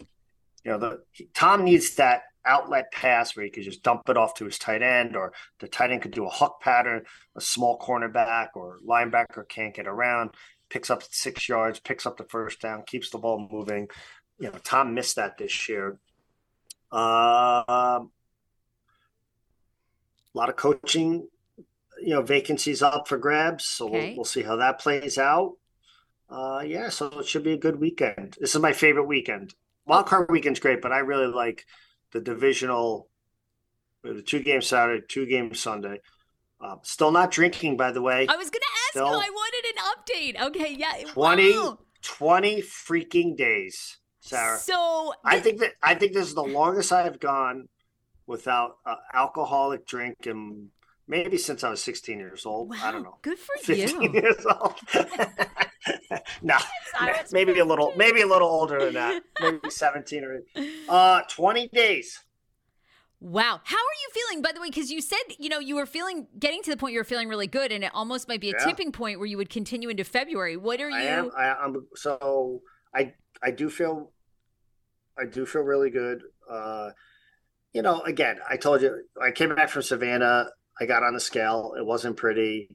You 0.65 0.73
know, 0.73 0.79
the 0.79 1.03
Tom 1.33 1.65
needs 1.65 1.95
that 1.97 2.25
outlet 2.47 2.93
pass 2.93 3.35
where 3.37 3.45
he 3.45 3.51
could 3.51 3.65
just 3.65 3.83
dump 3.83 4.09
it 4.09 4.17
off 4.17 4.35
to 4.35 4.45
his 4.45 4.59
tight 4.59 4.83
end, 4.83 5.17
or 5.17 5.33
the 5.61 5.69
tight 5.69 5.91
end 5.91 6.03
could 6.03 6.11
do 6.13 6.27
a 6.27 6.31
hook 6.31 6.57
pattern, 6.61 7.05
a 7.37 7.41
small 7.41 7.79
cornerback 7.79 8.49
or 8.55 8.79
linebacker 8.87 9.49
can't 9.49 9.75
get 9.75 9.87
around, 9.87 10.31
picks 10.69 10.91
up 10.91 11.03
six 11.11 11.49
yards, 11.49 11.81
picks 11.81 12.07
up 12.07 12.17
the 12.17 12.25
first 12.25 12.61
down, 12.61 12.83
keeps 12.87 13.11
the 13.11 13.19
ball 13.19 13.49
moving. 13.51 13.89
You 14.39 14.51
know, 14.51 14.59
Tom 14.65 14.95
missed 14.95 15.17
that 15.17 15.39
this 15.39 15.69
year. 15.69 15.99
Um, 16.93 18.11
a 20.35 20.39
lot 20.39 20.49
of 20.49 20.57
coaching, 20.57 21.29
you 22.01 22.11
know, 22.15 22.23
vacancies 22.23 22.83
up 22.83 23.09
for 23.09 23.19
grabs, 23.19 23.65
so 23.65 23.87
Okay. 23.87 24.09
we'll, 24.09 24.17
we'll 24.17 24.25
see 24.25 24.43
how 24.43 24.57
that 24.57 24.81
plays 24.81 25.19
out. 25.19 25.55
Uh, 26.29 26.63
yeah, 26.67 26.89
so 26.89 27.07
it 27.19 27.27
should 27.27 27.45
be 27.45 27.53
a 27.53 27.57
good 27.59 27.79
weekend. 27.79 28.37
This 28.41 28.55
is 28.55 28.61
my 28.61 28.73
favorite 28.73 29.05
weekend. 29.07 29.55
Wild 29.87 30.07
card 30.07 30.31
weekend's 30.31 30.59
great, 30.59 30.81
but 30.81 30.93
I 30.93 30.99
really 30.99 31.27
like 31.27 31.67
the 32.15 32.21
divisional, 32.21 33.09
the 34.03 34.23
two 34.23 34.41
games 34.41 34.67
Saturday, 34.69 35.05
two 35.07 35.27
games 35.27 35.61
Sunday. 35.61 36.01
Uh, 36.61 36.77
still 36.83 37.11
not 37.11 37.31
drinking, 37.31 37.77
by 37.77 37.93
the 37.93 38.01
way. 38.01 38.27
I 38.27 38.37
was 38.37 38.49
gonna 38.49 38.65
ask 38.87 38.91
Still- 38.93 39.09
you. 39.09 39.17
I 39.19 39.29
wanted 39.31 39.65
an 39.77 40.41
update. 40.41 40.47
Okay, 40.49 40.75
yeah. 40.79 41.05
20 41.13 41.53
wow. 41.59 41.79
20 42.03 42.63
freaking 42.63 43.37
days, 43.37 43.99
Sarah. 44.21 44.57
So 44.59 45.13
I 45.25 45.41
think 45.41 45.59
that 45.61 45.73
I 45.83 45.95
think 45.95 46.13
this 46.15 46.27
is 46.29 46.35
the 46.35 46.43
longest 46.45 46.93
I've 46.93 47.19
gone 47.21 47.69
without 48.27 48.77
uh, 48.87 48.95
alcoholic 49.13 49.87
drink, 49.87 50.27
and 50.27 50.69
maybe 51.09 51.37
since 51.37 51.65
I 51.65 51.69
was 51.71 51.83
16 51.83 52.19
years 52.19 52.47
old. 52.47 52.71
wow, 52.71 52.77
I 52.83 52.93
don't 52.93 53.03
know. 53.03 53.19
Good 53.23 53.39
for 53.39 53.57
15 53.61 54.01
you. 54.01 54.13
years 54.23 54.47
old. 54.47 54.75
no, 56.43 56.57
maybe 57.33 57.59
a 57.59 57.65
little, 57.65 57.93
maybe 57.97 58.23
a 58.23 58.27
little 58.27 58.49
older 58.49 58.79
than 58.85 58.95
that. 58.95 59.23
Maybe 59.41 59.69
17 59.69 60.25
or 60.25 60.41
uh 60.89 61.23
20 61.29 61.69
days. 61.69 62.21
Wow. 63.21 63.61
How 63.65 63.77
are 63.77 63.81
you 64.03 64.09
feeling, 64.13 64.43
by 64.43 64.53
the 64.53 64.61
way? 64.61 64.69
Because 64.69 64.91
you 64.91 65.01
said, 65.01 65.17
you 65.39 65.49
know, 65.49 65.59
you 65.59 65.77
were 65.77 65.87
feeling, 65.87 66.27
getting 66.39 66.63
to 66.63 66.71
the 66.71 66.77
point 66.77 66.93
you 66.93 67.01
were 67.01 67.05
feeling 67.05 67.29
really 67.29 67.47
good, 67.47 67.73
and 67.73 67.83
it 67.83 67.91
almost 67.95 68.29
might 68.29 68.41
be 68.41 68.51
a 68.51 68.55
Yeah. 68.59 68.65
tipping 68.67 68.93
point 68.93 69.19
where 69.19 69.27
you 69.27 69.39
would 69.39 69.49
continue 69.51 69.89
into 69.89 70.05
February. 70.05 70.57
What 70.59 70.81
are 70.81 70.91
you? 70.91 70.97
I 70.97 71.03
am. 71.05 71.31
I, 71.37 71.55
I'm 71.55 71.87
so 71.95 72.61
I 72.95 73.15
I 73.43 73.51
do 73.51 73.71
feel 73.71 74.13
I 75.19 75.25
do 75.25 75.47
feel 75.47 75.63
really 75.63 75.91
good. 75.91 76.23
Uh, 76.51 76.91
you 77.73 77.83
know, 77.83 78.01
again, 78.03 78.39
I 78.49 78.57
told 78.57 78.83
you 78.83 79.05
I 79.21 79.31
came 79.31 79.55
back 79.55 79.69
from 79.71 79.83
Savannah. 79.83 80.51
I 80.81 80.87
got 80.87 81.03
on 81.03 81.15
the 81.15 81.21
scale. 81.21 81.75
It 81.79 81.87
wasn't 81.87 82.17
pretty. 82.17 82.69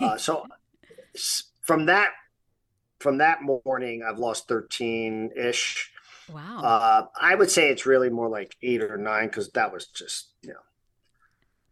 Uh, 0.00 0.16
so 0.16 0.46
from 1.62 1.86
that 1.86 2.10
from 3.00 3.18
that 3.18 3.38
morning, 3.42 4.02
I've 4.06 4.18
lost 4.18 4.46
thirteen 4.46 5.30
ish. 5.36 5.90
wow. 6.32 6.60
Uh, 6.62 7.06
I 7.20 7.34
would 7.34 7.50
say 7.50 7.70
it's 7.70 7.86
really 7.86 8.10
more 8.10 8.28
like 8.28 8.56
eight 8.62 8.82
or 8.82 8.96
nine 8.96 9.26
because 9.26 9.50
that 9.52 9.72
was 9.72 9.86
just 9.86 10.28
you 10.42 10.50
know, 10.50 10.60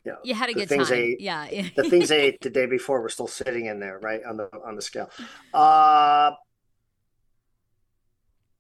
you 0.05 0.13
know, 0.13 0.19
you 0.25 0.35
had 0.35 0.49
a 0.49 0.55
the 0.55 0.61
good 0.61 0.69
things 0.69 0.89
time. 0.89 0.99
I- 0.99 1.17
yeah. 1.21 1.69
the 1.77 1.89
things 1.89 2.11
I 2.11 2.17
ate 2.17 2.41
the 2.41 2.51
day 2.51 2.67
before 2.67 3.01
were 3.01 3.11
still 3.11 3.29
sitting 3.29 3.67
in 3.67 3.79
there, 3.79 3.99
right 3.99 4.23
on 4.25 4.39
the 4.39 4.49
on 4.67 4.75
the 4.75 4.83
scale. 4.83 5.11
Uh, 5.53 6.33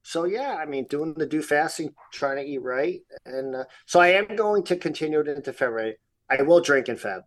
so 0.03 0.25
yeah, 0.25 0.57
I 0.61 0.66
mean, 0.66 0.85
doing 0.85 1.14
the 1.14 1.27
do 1.27 1.43
fasting, 1.43 1.95
trying 2.12 2.37
to 2.37 2.45
eat 2.45 2.62
right, 2.62 3.01
and 3.25 3.57
uh, 3.57 3.64
so 3.87 3.99
I 3.99 4.09
am 4.09 4.37
going 4.37 4.62
to 4.64 4.77
continue 4.77 5.21
it 5.21 5.29
into 5.29 5.53
February. 5.53 5.97
I 6.31 6.43
will 6.43 6.61
drink 6.61 6.89
in 6.89 6.97
Feb, 6.97 7.23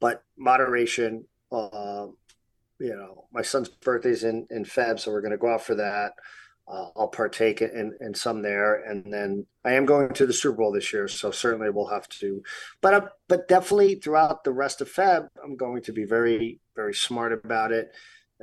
but 0.00 0.22
moderation. 0.36 1.24
Uh, 1.50 2.08
you 2.80 2.96
know, 2.96 3.26
my 3.32 3.42
son's 3.42 3.68
birthday's 3.68 4.24
in 4.24 4.46
in 4.50 4.64
Feb, 4.64 4.98
so 4.98 5.10
we're 5.10 5.20
going 5.20 5.32
to 5.32 5.38
go 5.38 5.52
out 5.52 5.62
for 5.62 5.74
that. 5.76 6.12
Uh, 6.68 6.88
I'll 6.96 7.08
partake 7.08 7.62
in 7.62 7.96
in 8.00 8.14
some 8.14 8.42
there, 8.42 8.76
and 8.88 9.12
then 9.12 9.46
I 9.64 9.72
am 9.72 9.86
going 9.86 10.12
to 10.14 10.26
the 10.26 10.32
Super 10.32 10.56
Bowl 10.56 10.72
this 10.72 10.92
year, 10.92 11.08
so 11.08 11.30
certainly 11.30 11.70
we'll 11.70 11.88
have 11.88 12.08
to 12.20 12.42
but 12.80 12.94
uh, 12.94 13.08
but 13.28 13.48
definitely 13.48 13.96
throughout 13.96 14.44
the 14.44 14.52
rest 14.52 14.80
of 14.80 14.92
Feb, 14.92 15.28
I'm 15.42 15.56
going 15.56 15.82
to 15.82 15.92
be 15.92 16.04
very 16.04 16.60
very 16.76 16.94
smart 16.94 17.32
about 17.32 17.72
it 17.72 17.92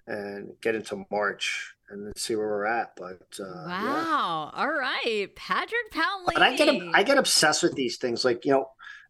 and 0.05 0.51
get 0.61 0.75
into 0.75 1.05
March 1.09 1.73
and 1.89 2.05
then 2.05 2.13
see 2.15 2.35
where 2.35 2.47
we're 2.47 2.65
at. 2.65 2.95
But 2.97 3.21
uh, 3.39 3.67
yeah. 3.67 3.83
wow. 3.83 4.51
All 4.53 4.69
right. 4.71 5.27
Patrick 5.35 5.91
Paolini. 5.93 6.33
But 6.33 6.43
I 6.43 6.55
get 6.55 6.69
I 6.93 7.03
get 7.03 7.17
obsessed 7.17 7.63
with 7.63 7.75
these 7.75 7.97
things. 7.97 8.25
Like 8.25 8.45
you 8.45 8.51
know, 8.51 8.69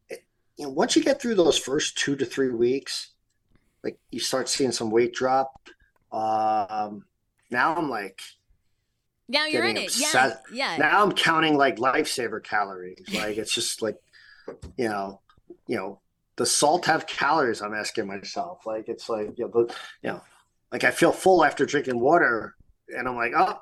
it- 0.10 0.24
you 0.58 0.66
know, 0.66 0.72
once 0.72 0.96
you 0.96 1.04
get 1.04 1.20
through 1.22 1.36
those 1.36 1.58
first 1.58 1.98
two 1.98 2.16
to 2.16 2.26
three 2.26 2.52
weeks, 2.52 3.12
like 3.84 3.98
you 4.12 4.20
start 4.20 4.50
seeing 4.50 4.72
some 4.72 4.92
weight 4.92 5.14
drop. 5.14 5.70
Um, 6.12 7.06
now 7.52 7.76
I'm 7.76 7.90
like 7.90 8.22
now 9.28 9.46
you're 9.46 9.66
in 9.66 9.78
it. 9.78 9.98
Yeah. 9.98 10.08
obsessed. 10.08 10.38
Yeah. 10.52 10.78
now 10.78 11.04
I'm 11.04 11.12
counting 11.12 11.58
like 11.58 11.78
lifesaver 11.78 12.44
calories. 12.44 13.04
Like 13.14 13.38
it's 13.38 13.54
just 13.54 13.82
like, 13.82 13.98
you 14.78 14.88
know, 14.88 15.22
you 15.68 15.76
know, 15.76 16.00
does 16.38 16.52
salt 16.52 16.86
have 16.86 17.08
calories? 17.08 17.62
I'm 17.62 17.74
asking 17.74 18.08
myself. 18.08 18.66
Like 18.66 18.88
it's 18.88 19.10
like 19.10 19.38
you 19.38 19.46
know, 19.46 19.52
the, 19.52 19.76
you 20.02 20.10
know, 20.12 20.22
like 20.72 20.84
I 20.84 20.92
feel 20.92 21.12
full 21.12 21.44
after 21.44 21.66
drinking 21.66 22.00
water, 22.00 22.56
and 22.90 23.08
I'm 23.08 23.16
like, 23.16 23.34
oh, 23.36 23.60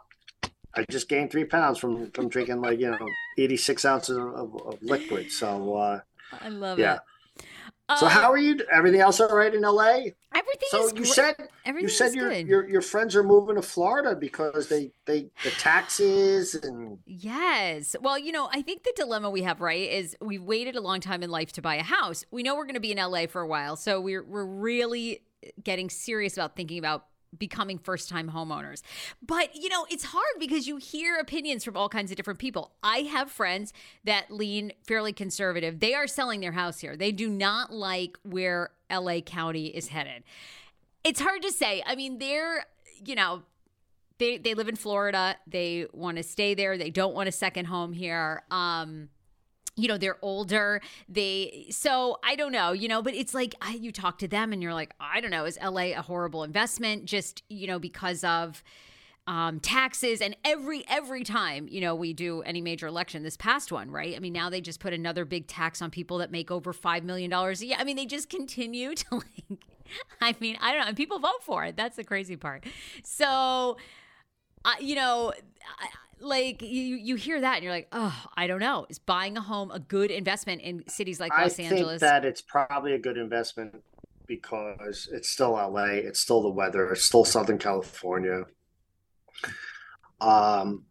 I 0.76 0.86
just 0.90 1.10
gained 1.10 1.32
three 1.32 1.46
pounds 1.46 1.80
from 1.80 2.12
from 2.12 2.30
drinking 2.30 2.62
like 2.62 2.80
you 2.80 2.92
know 2.92 3.08
86 3.38 3.86
ounces 3.86 4.18
of, 4.18 4.56
of 4.56 4.78
liquid. 4.82 5.32
So 5.32 5.76
uh, 5.76 6.00
I 6.42 6.50
love 6.50 6.78
yeah. 6.78 6.96
it. 6.96 7.00
So 7.98 8.08
how 8.08 8.26
um, 8.28 8.32
are 8.32 8.38
you? 8.38 8.60
Everything 8.72 9.00
else 9.00 9.20
all 9.20 9.30
right 9.30 9.54
in 9.54 9.62
LA? 9.62 9.98
Everything 10.34 10.68
So 10.70 10.86
is 10.86 10.92
you 10.92 10.98
great. 10.98 11.08
said 11.08 11.36
you 11.80 11.88
said 11.88 12.14
your, 12.16 12.30
good. 12.30 12.48
your 12.48 12.70
your 12.70 12.82
friends 12.82 13.16
are 13.16 13.24
moving 13.24 13.56
to 13.56 13.62
Florida 13.62 14.16
because 14.16 14.68
they 14.70 14.92
they 15.06 15.28
the 15.44 15.52
taxes 15.52 16.56
and 16.56 16.98
Yes. 17.06 17.96
Well, 18.02 18.18
you 18.18 18.32
know, 18.32 18.50
I 18.52 18.62
think 18.62 18.84
the 18.84 18.94
dilemma 18.96 19.30
we 19.30 19.44
have, 19.44 19.62
right, 19.62 19.90
is 19.90 20.18
we've 20.20 20.44
waited 20.44 20.76
a 20.76 20.82
long 20.82 21.00
time 21.00 21.22
in 21.22 21.30
life 21.30 21.52
to 21.54 21.62
buy 21.62 21.76
a 21.76 21.84
house. 21.84 22.26
We 22.32 22.44
know 22.44 22.56
we're 22.56 22.66
going 22.66 22.74
to 22.74 22.80
be 22.80 22.92
in 22.92 22.98
LA 22.98 23.28
for 23.28 23.42
a 23.42 23.48
while, 23.48 23.76
so 23.76 24.02
we're 24.02 24.24
we're 24.24 24.46
really 24.46 25.22
getting 25.64 25.90
serious 25.90 26.34
about 26.38 26.56
thinking 26.56 26.80
about 26.80 27.06
becoming 27.38 27.78
first-time 27.78 28.32
homeowners. 28.32 28.82
But, 29.26 29.56
you 29.56 29.70
know, 29.70 29.86
it's 29.90 30.06
hard 30.06 30.36
because 30.40 30.68
you 30.68 30.78
hear 30.78 31.16
opinions 31.16 31.64
from 31.64 31.78
all 31.78 31.90
kinds 31.90 32.12
of 32.12 32.18
different 32.18 32.40
people. 32.40 32.72
I 32.84 33.00
have 33.00 33.32
friends 33.32 33.74
that 34.04 34.32
lean 34.32 34.74
fairly 34.88 35.14
conservative. 35.14 35.80
They 35.80 35.94
are 35.94 36.08
selling 36.08 36.42
their 36.42 36.54
house 36.54 36.80
here. 36.80 36.96
They 36.96 37.12
do 37.12 37.30
not 37.30 37.74
like 37.74 38.18
where 38.24 38.72
LA 38.92 39.22
County 39.22 39.68
is 39.68 39.90
headed. 39.90 40.24
It's 41.04 41.20
hard 41.20 41.42
to 41.44 41.52
say. 41.52 41.84
I 41.86 41.96
mean, 41.96 42.18
they're, 42.18 42.66
you 43.06 43.16
know, 43.16 43.44
they 44.18 44.38
they 44.38 44.54
live 44.54 44.70
in 44.70 44.76
Florida. 44.76 45.36
They 45.46 45.88
want 45.92 46.18
to 46.18 46.24
stay 46.24 46.54
there. 46.54 46.78
They 46.78 46.90
don't 46.90 47.14
want 47.14 47.30
a 47.30 47.32
second 47.32 47.66
home 47.66 47.94
here. 47.94 48.44
Um, 48.50 49.10
you 49.76 49.88
know, 49.88 49.98
they're 49.98 50.18
older. 50.22 50.82
They 51.10 51.68
so 51.70 52.18
I 52.24 52.36
don't 52.36 52.52
know, 52.52 52.72
you 52.72 52.88
know, 52.88 53.02
but 53.02 53.14
it's 53.14 53.34
like 53.34 53.56
I, 53.62 53.74
you 53.74 53.92
talk 53.92 54.20
to 54.20 54.28
them 54.28 54.54
and 54.54 54.62
you're 54.62 54.74
like, 54.74 54.94
I 55.00 55.20
don't 55.22 55.32
know, 55.32 55.46
is 55.46 55.58
LA 55.62 55.92
a 55.92 56.02
horrible 56.02 56.44
investment? 56.44 57.06
Just 57.06 57.44
you 57.50 57.68
know 57.68 57.80
because 57.80 58.24
of 58.24 58.64
um, 59.28 59.60
taxes 59.60 60.22
and 60.22 60.36
every 60.46 60.84
every 60.88 61.24
time 61.24 61.68
you 61.68 61.82
know 61.82 61.96
we 61.96 62.14
do 62.14 62.42
any 62.44 62.62
major 62.62 62.86
election 62.86 63.24
this 63.24 63.36
past 63.36 63.72
one 63.72 63.90
right 63.90 64.16
i 64.16 64.20
mean 64.20 64.34
now 64.34 64.52
they 64.52 64.62
just 64.62 64.80
put 64.80 64.94
another 64.94 65.26
big 65.26 65.48
tax 65.48 65.82
on 65.82 65.90
people 65.90 66.20
that 66.20 66.30
make 66.30 66.52
over 66.52 66.72
five 66.72 67.04
million 67.04 67.32
dollars 67.32 67.60
a 67.64 67.66
year 67.66 67.78
i 67.80 67.84
mean 67.84 67.96
they 67.96 68.06
just 68.06 68.30
continue 68.30 68.94
to 68.96 69.16
like 69.16 69.60
i 70.22 70.36
mean 70.40 70.56
i 70.62 70.72
don't 70.72 70.82
know 70.82 70.88
and 70.88 70.98
people 70.98 71.18
vote 71.18 71.42
for 71.42 71.66
it 71.66 71.76
that's 71.76 71.96
the 71.96 72.04
crazy 72.04 72.36
part 72.36 72.66
so 73.04 73.78
I 74.64 74.78
you 74.80 74.96
know 74.96 75.34
I, 75.80 75.88
like 76.20 76.62
you 76.62 76.96
you 76.96 77.16
hear 77.16 77.42
that 77.42 77.56
and 77.56 77.64
you're 77.64 77.74
like 77.74 77.88
oh 77.92 78.26
i 78.36 78.48
don't 78.48 78.60
know 78.60 78.86
is 78.90 79.00
buying 79.00 79.36
a 79.38 79.42
home 79.42 79.70
a 79.72 79.80
good 79.80 80.10
investment 80.10 80.62
in 80.62 80.82
cities 80.88 81.20
like 81.20 81.32
I 81.34 81.44
los 81.44 81.54
think 81.54 81.72
angeles 81.72 82.02
that 82.02 82.24
it's 82.24 82.42
probably 82.42 82.94
a 82.94 83.00
good 83.00 83.18
investment 83.18 83.84
because 84.28 85.10
it's 85.12 85.30
still 85.30 85.52
LA, 85.52 85.86
it's 85.86 86.20
still 86.20 86.42
the 86.42 86.50
weather, 86.50 86.92
it's 86.92 87.04
still 87.04 87.26
Southern 87.26 87.58
California. 87.58 88.46
Um, 90.22 90.84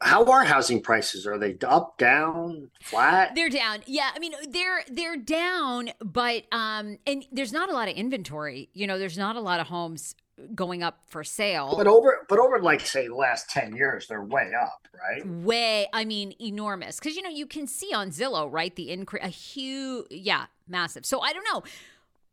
how 0.00 0.24
are 0.26 0.44
housing 0.44 0.80
prices? 0.80 1.26
Are 1.26 1.38
they 1.38 1.56
up, 1.66 1.98
down, 1.98 2.70
flat? 2.82 3.34
They're 3.34 3.48
down. 3.48 3.80
Yeah, 3.86 4.10
I 4.14 4.18
mean 4.18 4.32
they're 4.48 4.84
they're 4.88 5.16
down, 5.16 5.90
but 6.00 6.44
um, 6.52 6.98
and 7.06 7.24
there's 7.32 7.52
not 7.52 7.68
a 7.68 7.72
lot 7.72 7.88
of 7.88 7.96
inventory. 7.96 8.70
You 8.72 8.86
know, 8.86 8.98
there's 8.98 9.18
not 9.18 9.36
a 9.36 9.40
lot 9.40 9.60
of 9.60 9.66
homes 9.66 10.14
going 10.54 10.82
up 10.82 11.00
for 11.08 11.24
sale. 11.24 11.74
But 11.76 11.86
over, 11.86 12.26
but 12.28 12.38
over 12.38 12.60
like 12.60 12.80
say 12.80 13.08
the 13.08 13.14
last 13.14 13.50
ten 13.50 13.74
years, 13.74 14.06
they're 14.06 14.24
way 14.24 14.52
up, 14.60 14.86
right? 14.94 15.26
Way, 15.26 15.88
I 15.92 16.04
mean, 16.04 16.34
enormous. 16.40 16.98
Because 16.98 17.16
you 17.16 17.22
know 17.22 17.30
you 17.30 17.46
can 17.46 17.66
see 17.66 17.92
on 17.92 18.10
Zillow, 18.10 18.50
right? 18.50 18.74
The 18.74 18.90
increase, 18.90 19.24
a 19.24 19.28
huge, 19.28 20.06
yeah, 20.10 20.46
massive. 20.66 21.04
So 21.06 21.20
I 21.20 21.32
don't 21.32 21.44
know. 21.52 21.62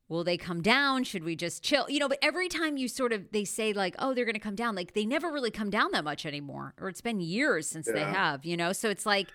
Will 0.07 0.23
they 0.23 0.37
come 0.37 0.61
down? 0.61 1.03
Should 1.03 1.23
we 1.23 1.35
just 1.35 1.63
chill? 1.63 1.89
You 1.89 1.97
know, 1.99 2.07
but 2.07 2.19
every 2.21 2.47
time 2.47 2.77
you 2.77 2.87
sort 2.87 3.11
of 3.11 3.31
they 3.31 3.43
say 3.43 3.73
like, 3.73 3.95
oh, 3.97 4.13
they're 4.13 4.25
going 4.25 4.35
to 4.35 4.39
come 4.39 4.55
down, 4.55 4.75
like 4.75 4.93
they 4.93 5.03
never 5.05 5.31
really 5.31 5.49
come 5.49 5.71
down 5.71 5.91
that 5.93 6.03
much 6.03 6.27
anymore, 6.27 6.75
or 6.79 6.89
it's 6.89 7.01
been 7.01 7.19
years 7.19 7.67
since 7.67 7.87
they 7.87 8.01
have. 8.01 8.45
You 8.45 8.55
know, 8.55 8.71
so 8.71 8.89
it's 8.89 9.07
like, 9.07 9.29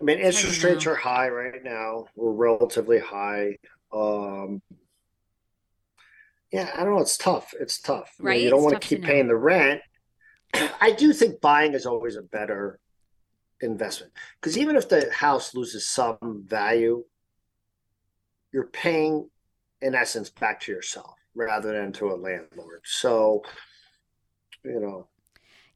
I 0.00 0.04
mean, 0.04 0.18
It's 0.18 0.24
hard 0.24 0.32
to 0.34 0.38
interest 0.48 0.64
rates 0.64 0.84
know. 0.84 0.92
are 0.92 0.96
high 0.96 1.28
right 1.30 1.64
now. 1.64 2.06
We're 2.14 2.32
relatively 2.32 2.98
high. 2.98 3.56
Um, 3.90 4.60
yeah, 6.52 6.70
I 6.74 6.84
don't 6.84 6.94
know. 6.94 7.00
It's 7.00 7.16
tough. 7.16 7.54
It's 7.58 7.80
tough. 7.80 8.12
Right? 8.20 8.40
You 8.40 8.50
don't 8.50 8.62
want 8.62 8.80
to 8.80 8.86
keep 8.86 9.02
paying 9.02 9.26
the 9.26 9.36
rent. 9.36 9.80
I 10.80 10.92
do 10.92 11.12
think 11.12 11.40
buying 11.40 11.72
is 11.72 11.86
always 11.86 12.16
a 12.16 12.22
better 12.22 12.78
investment 13.62 14.12
because 14.40 14.58
even 14.58 14.76
if 14.76 14.88
the 14.88 15.10
house 15.12 15.54
loses 15.54 15.88
some 15.88 16.44
value, 16.46 17.04
you're 18.52 18.66
paying, 18.66 19.30
in 19.80 19.94
essence, 19.94 20.28
back 20.28 20.60
to 20.60 20.72
yourself 20.72 21.14
rather 21.34 21.72
than 21.72 21.92
to 21.94 22.12
a 22.12 22.16
landlord. 22.16 22.82
So, 22.84 23.42
you 24.62 24.78
know, 24.78 25.06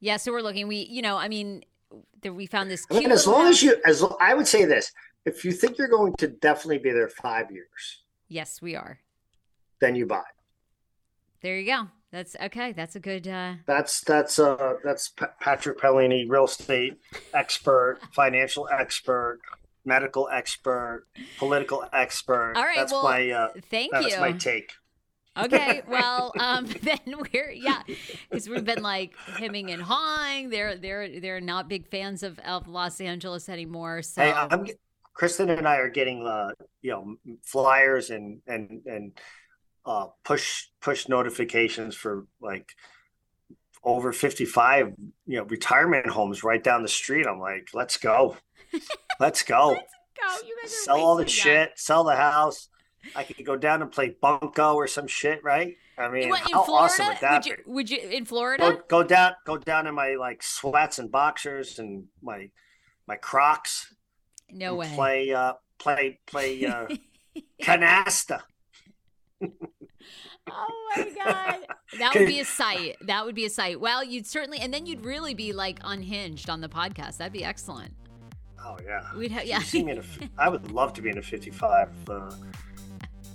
yeah. 0.00 0.18
So 0.18 0.30
we're 0.30 0.42
looking. 0.42 0.68
We, 0.68 0.86
you 0.90 1.00
know, 1.00 1.16
I 1.16 1.28
mean, 1.28 1.64
there, 2.20 2.34
we 2.34 2.44
found 2.44 2.70
this. 2.70 2.84
I 2.90 2.98
mean, 2.98 3.12
as 3.12 3.26
long 3.26 3.46
as 3.46 3.62
you, 3.62 3.76
as 3.86 4.04
I 4.20 4.34
would 4.34 4.46
say 4.46 4.66
this, 4.66 4.92
if 5.24 5.42
you 5.42 5.52
think 5.52 5.78
you're 5.78 5.88
going 5.88 6.14
to 6.16 6.28
definitely 6.28 6.78
be 6.78 6.92
there 6.92 7.08
five 7.08 7.50
years, 7.50 8.02
yes, 8.28 8.60
we 8.60 8.76
are. 8.76 9.00
then 9.80 9.96
you 9.96 10.04
buy. 10.04 10.22
There 11.46 11.60
you 11.60 11.66
go. 11.66 11.86
That's 12.10 12.34
okay. 12.42 12.72
That's 12.72 12.96
a 12.96 12.98
good. 12.98 13.28
uh 13.28 13.54
That's 13.68 14.00
that's 14.00 14.40
uh 14.40 14.78
that's 14.82 15.10
Pa- 15.10 15.30
Patrick 15.38 15.78
Paolini, 15.78 16.28
real 16.28 16.46
estate 16.46 16.98
expert, 17.32 18.00
financial 18.10 18.68
expert, 18.68 19.38
medical 19.84 20.28
expert, 20.28 21.06
political 21.38 21.84
expert. 21.92 22.54
All 22.56 22.64
right, 22.64 22.78
That's 22.78 22.90
well, 22.90 23.04
my 23.04 23.30
uh, 23.30 23.48
Thank 23.70 23.92
that's 23.92 24.12
you. 24.12 24.20
my 24.20 24.32
take. 24.32 24.72
Okay, 25.36 25.82
well, 25.88 26.32
um, 26.40 26.66
then 26.82 27.14
we're 27.32 27.52
yeah, 27.52 27.82
because 28.28 28.48
we've 28.48 28.64
been 28.64 28.82
like 28.82 29.16
hemming 29.38 29.70
and 29.70 29.80
hawing. 29.80 30.50
They're 30.50 30.76
they're 30.76 31.20
they're 31.20 31.40
not 31.40 31.68
big 31.68 31.88
fans 31.92 32.24
of, 32.24 32.40
of 32.40 32.66
Los 32.66 33.00
Angeles 33.00 33.48
anymore. 33.48 34.02
So 34.02 34.22
Hey, 34.22 34.32
I'm 34.32 34.66
Kristen 35.14 35.50
and 35.50 35.68
I 35.68 35.76
are 35.76 35.90
getting 35.90 36.26
uh 36.26 36.50
you 36.82 36.90
know 36.90 37.14
flyers 37.44 38.10
and 38.10 38.40
and 38.48 38.82
and 38.86 39.12
uh 39.86 40.08
push 40.24 40.66
push 40.80 41.08
notifications 41.08 41.94
for 41.94 42.26
like 42.40 42.72
over 43.84 44.12
55 44.12 44.92
you 45.26 45.38
know 45.38 45.44
retirement 45.44 46.08
homes 46.10 46.42
right 46.42 46.62
down 46.62 46.82
the 46.82 46.88
street. 46.88 47.26
I'm 47.26 47.38
like, 47.40 47.68
let's 47.72 47.96
go. 47.96 48.36
Let's 49.20 49.42
go. 49.44 49.68
Let's 49.70 50.42
go. 50.42 50.46
You 50.46 50.56
guys 50.60 50.72
are 50.72 50.76
sell 50.84 51.00
all 51.00 51.16
the 51.16 51.26
shit, 51.26 51.70
sell 51.76 52.02
the 52.04 52.16
house. 52.16 52.68
I 53.14 53.22
could 53.22 53.46
go 53.46 53.56
down 53.56 53.80
and 53.80 53.90
play 53.92 54.16
bunko 54.20 54.74
or 54.74 54.88
some 54.88 55.06
shit, 55.06 55.42
right? 55.44 55.76
I 55.96 56.10
mean, 56.10 56.28
What, 56.28 56.40
how 56.40 56.64
Florida? 56.64 56.84
awesome 56.84 57.06
would 57.06 57.16
that 57.20 57.32
would 57.34 57.46
you 57.46 57.56
be? 57.56 57.62
would 57.66 57.90
you 57.90 57.98
in 58.10 58.24
Florida? 58.26 58.62
Go, 58.88 59.02
go 59.02 59.02
down, 59.04 59.32
go 59.46 59.56
down 59.56 59.86
in 59.86 59.94
my 59.94 60.16
like 60.18 60.42
sweats 60.42 60.98
and 60.98 61.10
boxers 61.10 61.78
and 61.78 62.04
my 62.22 62.50
my 63.06 63.16
Crocs. 63.16 63.94
no 64.50 64.74
way. 64.74 64.90
Play, 64.94 65.32
uh, 65.32 65.52
play, 65.78 66.18
play 66.26 66.66
uh, 66.66 66.88
canasta. 67.62 68.42
Oh 70.48 70.92
my 70.96 71.10
god, 71.24 71.66
that 71.98 72.14
would 72.14 72.26
be 72.26 72.40
a 72.40 72.44
sight. 72.60 72.96
That 73.02 73.24
would 73.24 73.34
be 73.34 73.44
a 73.44 73.50
sight. 73.50 73.80
Well, 73.80 74.04
you'd 74.04 74.26
certainly, 74.26 74.60
and 74.60 74.72
then 74.72 74.86
you'd 74.86 75.04
really 75.04 75.34
be 75.34 75.52
like 75.52 75.80
unhinged 75.82 76.48
on 76.48 76.60
the 76.60 76.68
podcast. 76.68 77.18
That'd 77.18 77.32
be 77.32 77.44
excellent. 77.44 77.92
Oh 78.64 78.76
yeah. 78.84 79.02
We'd 79.16 79.30
have 79.32 79.44
yeah. 79.44 79.60
see 79.60 79.84
me 79.84 79.92
in 79.92 79.98
a, 79.98 80.02
I 80.38 80.48
would 80.48 80.72
love 80.72 80.92
to 80.94 81.02
be 81.02 81.10
in 81.10 81.18
a 81.18 81.22
55. 81.22 81.88
Uh, 82.08 82.30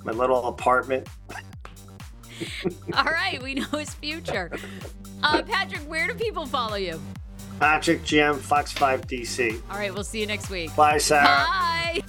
my 0.03 0.11
little 0.11 0.47
apartment. 0.47 1.07
All 2.93 3.03
right, 3.03 3.41
we 3.41 3.53
know 3.53 3.67
his 3.67 3.93
future. 3.93 4.51
Uh, 5.23 5.43
Patrick, 5.43 5.81
where 5.81 6.07
do 6.07 6.15
people 6.15 6.45
follow 6.45 6.75
you? 6.75 6.99
Patrick 7.59 8.01
GM 8.01 8.37
Fox 8.37 8.71
5 8.71 9.05
DC. 9.05 9.61
All 9.69 9.77
right, 9.77 9.93
we'll 9.93 10.03
see 10.03 10.19
you 10.19 10.25
next 10.25 10.49
week. 10.49 10.75
Bye, 10.75 10.97
Sarah. 10.97 11.25
Bye. 11.25 12.01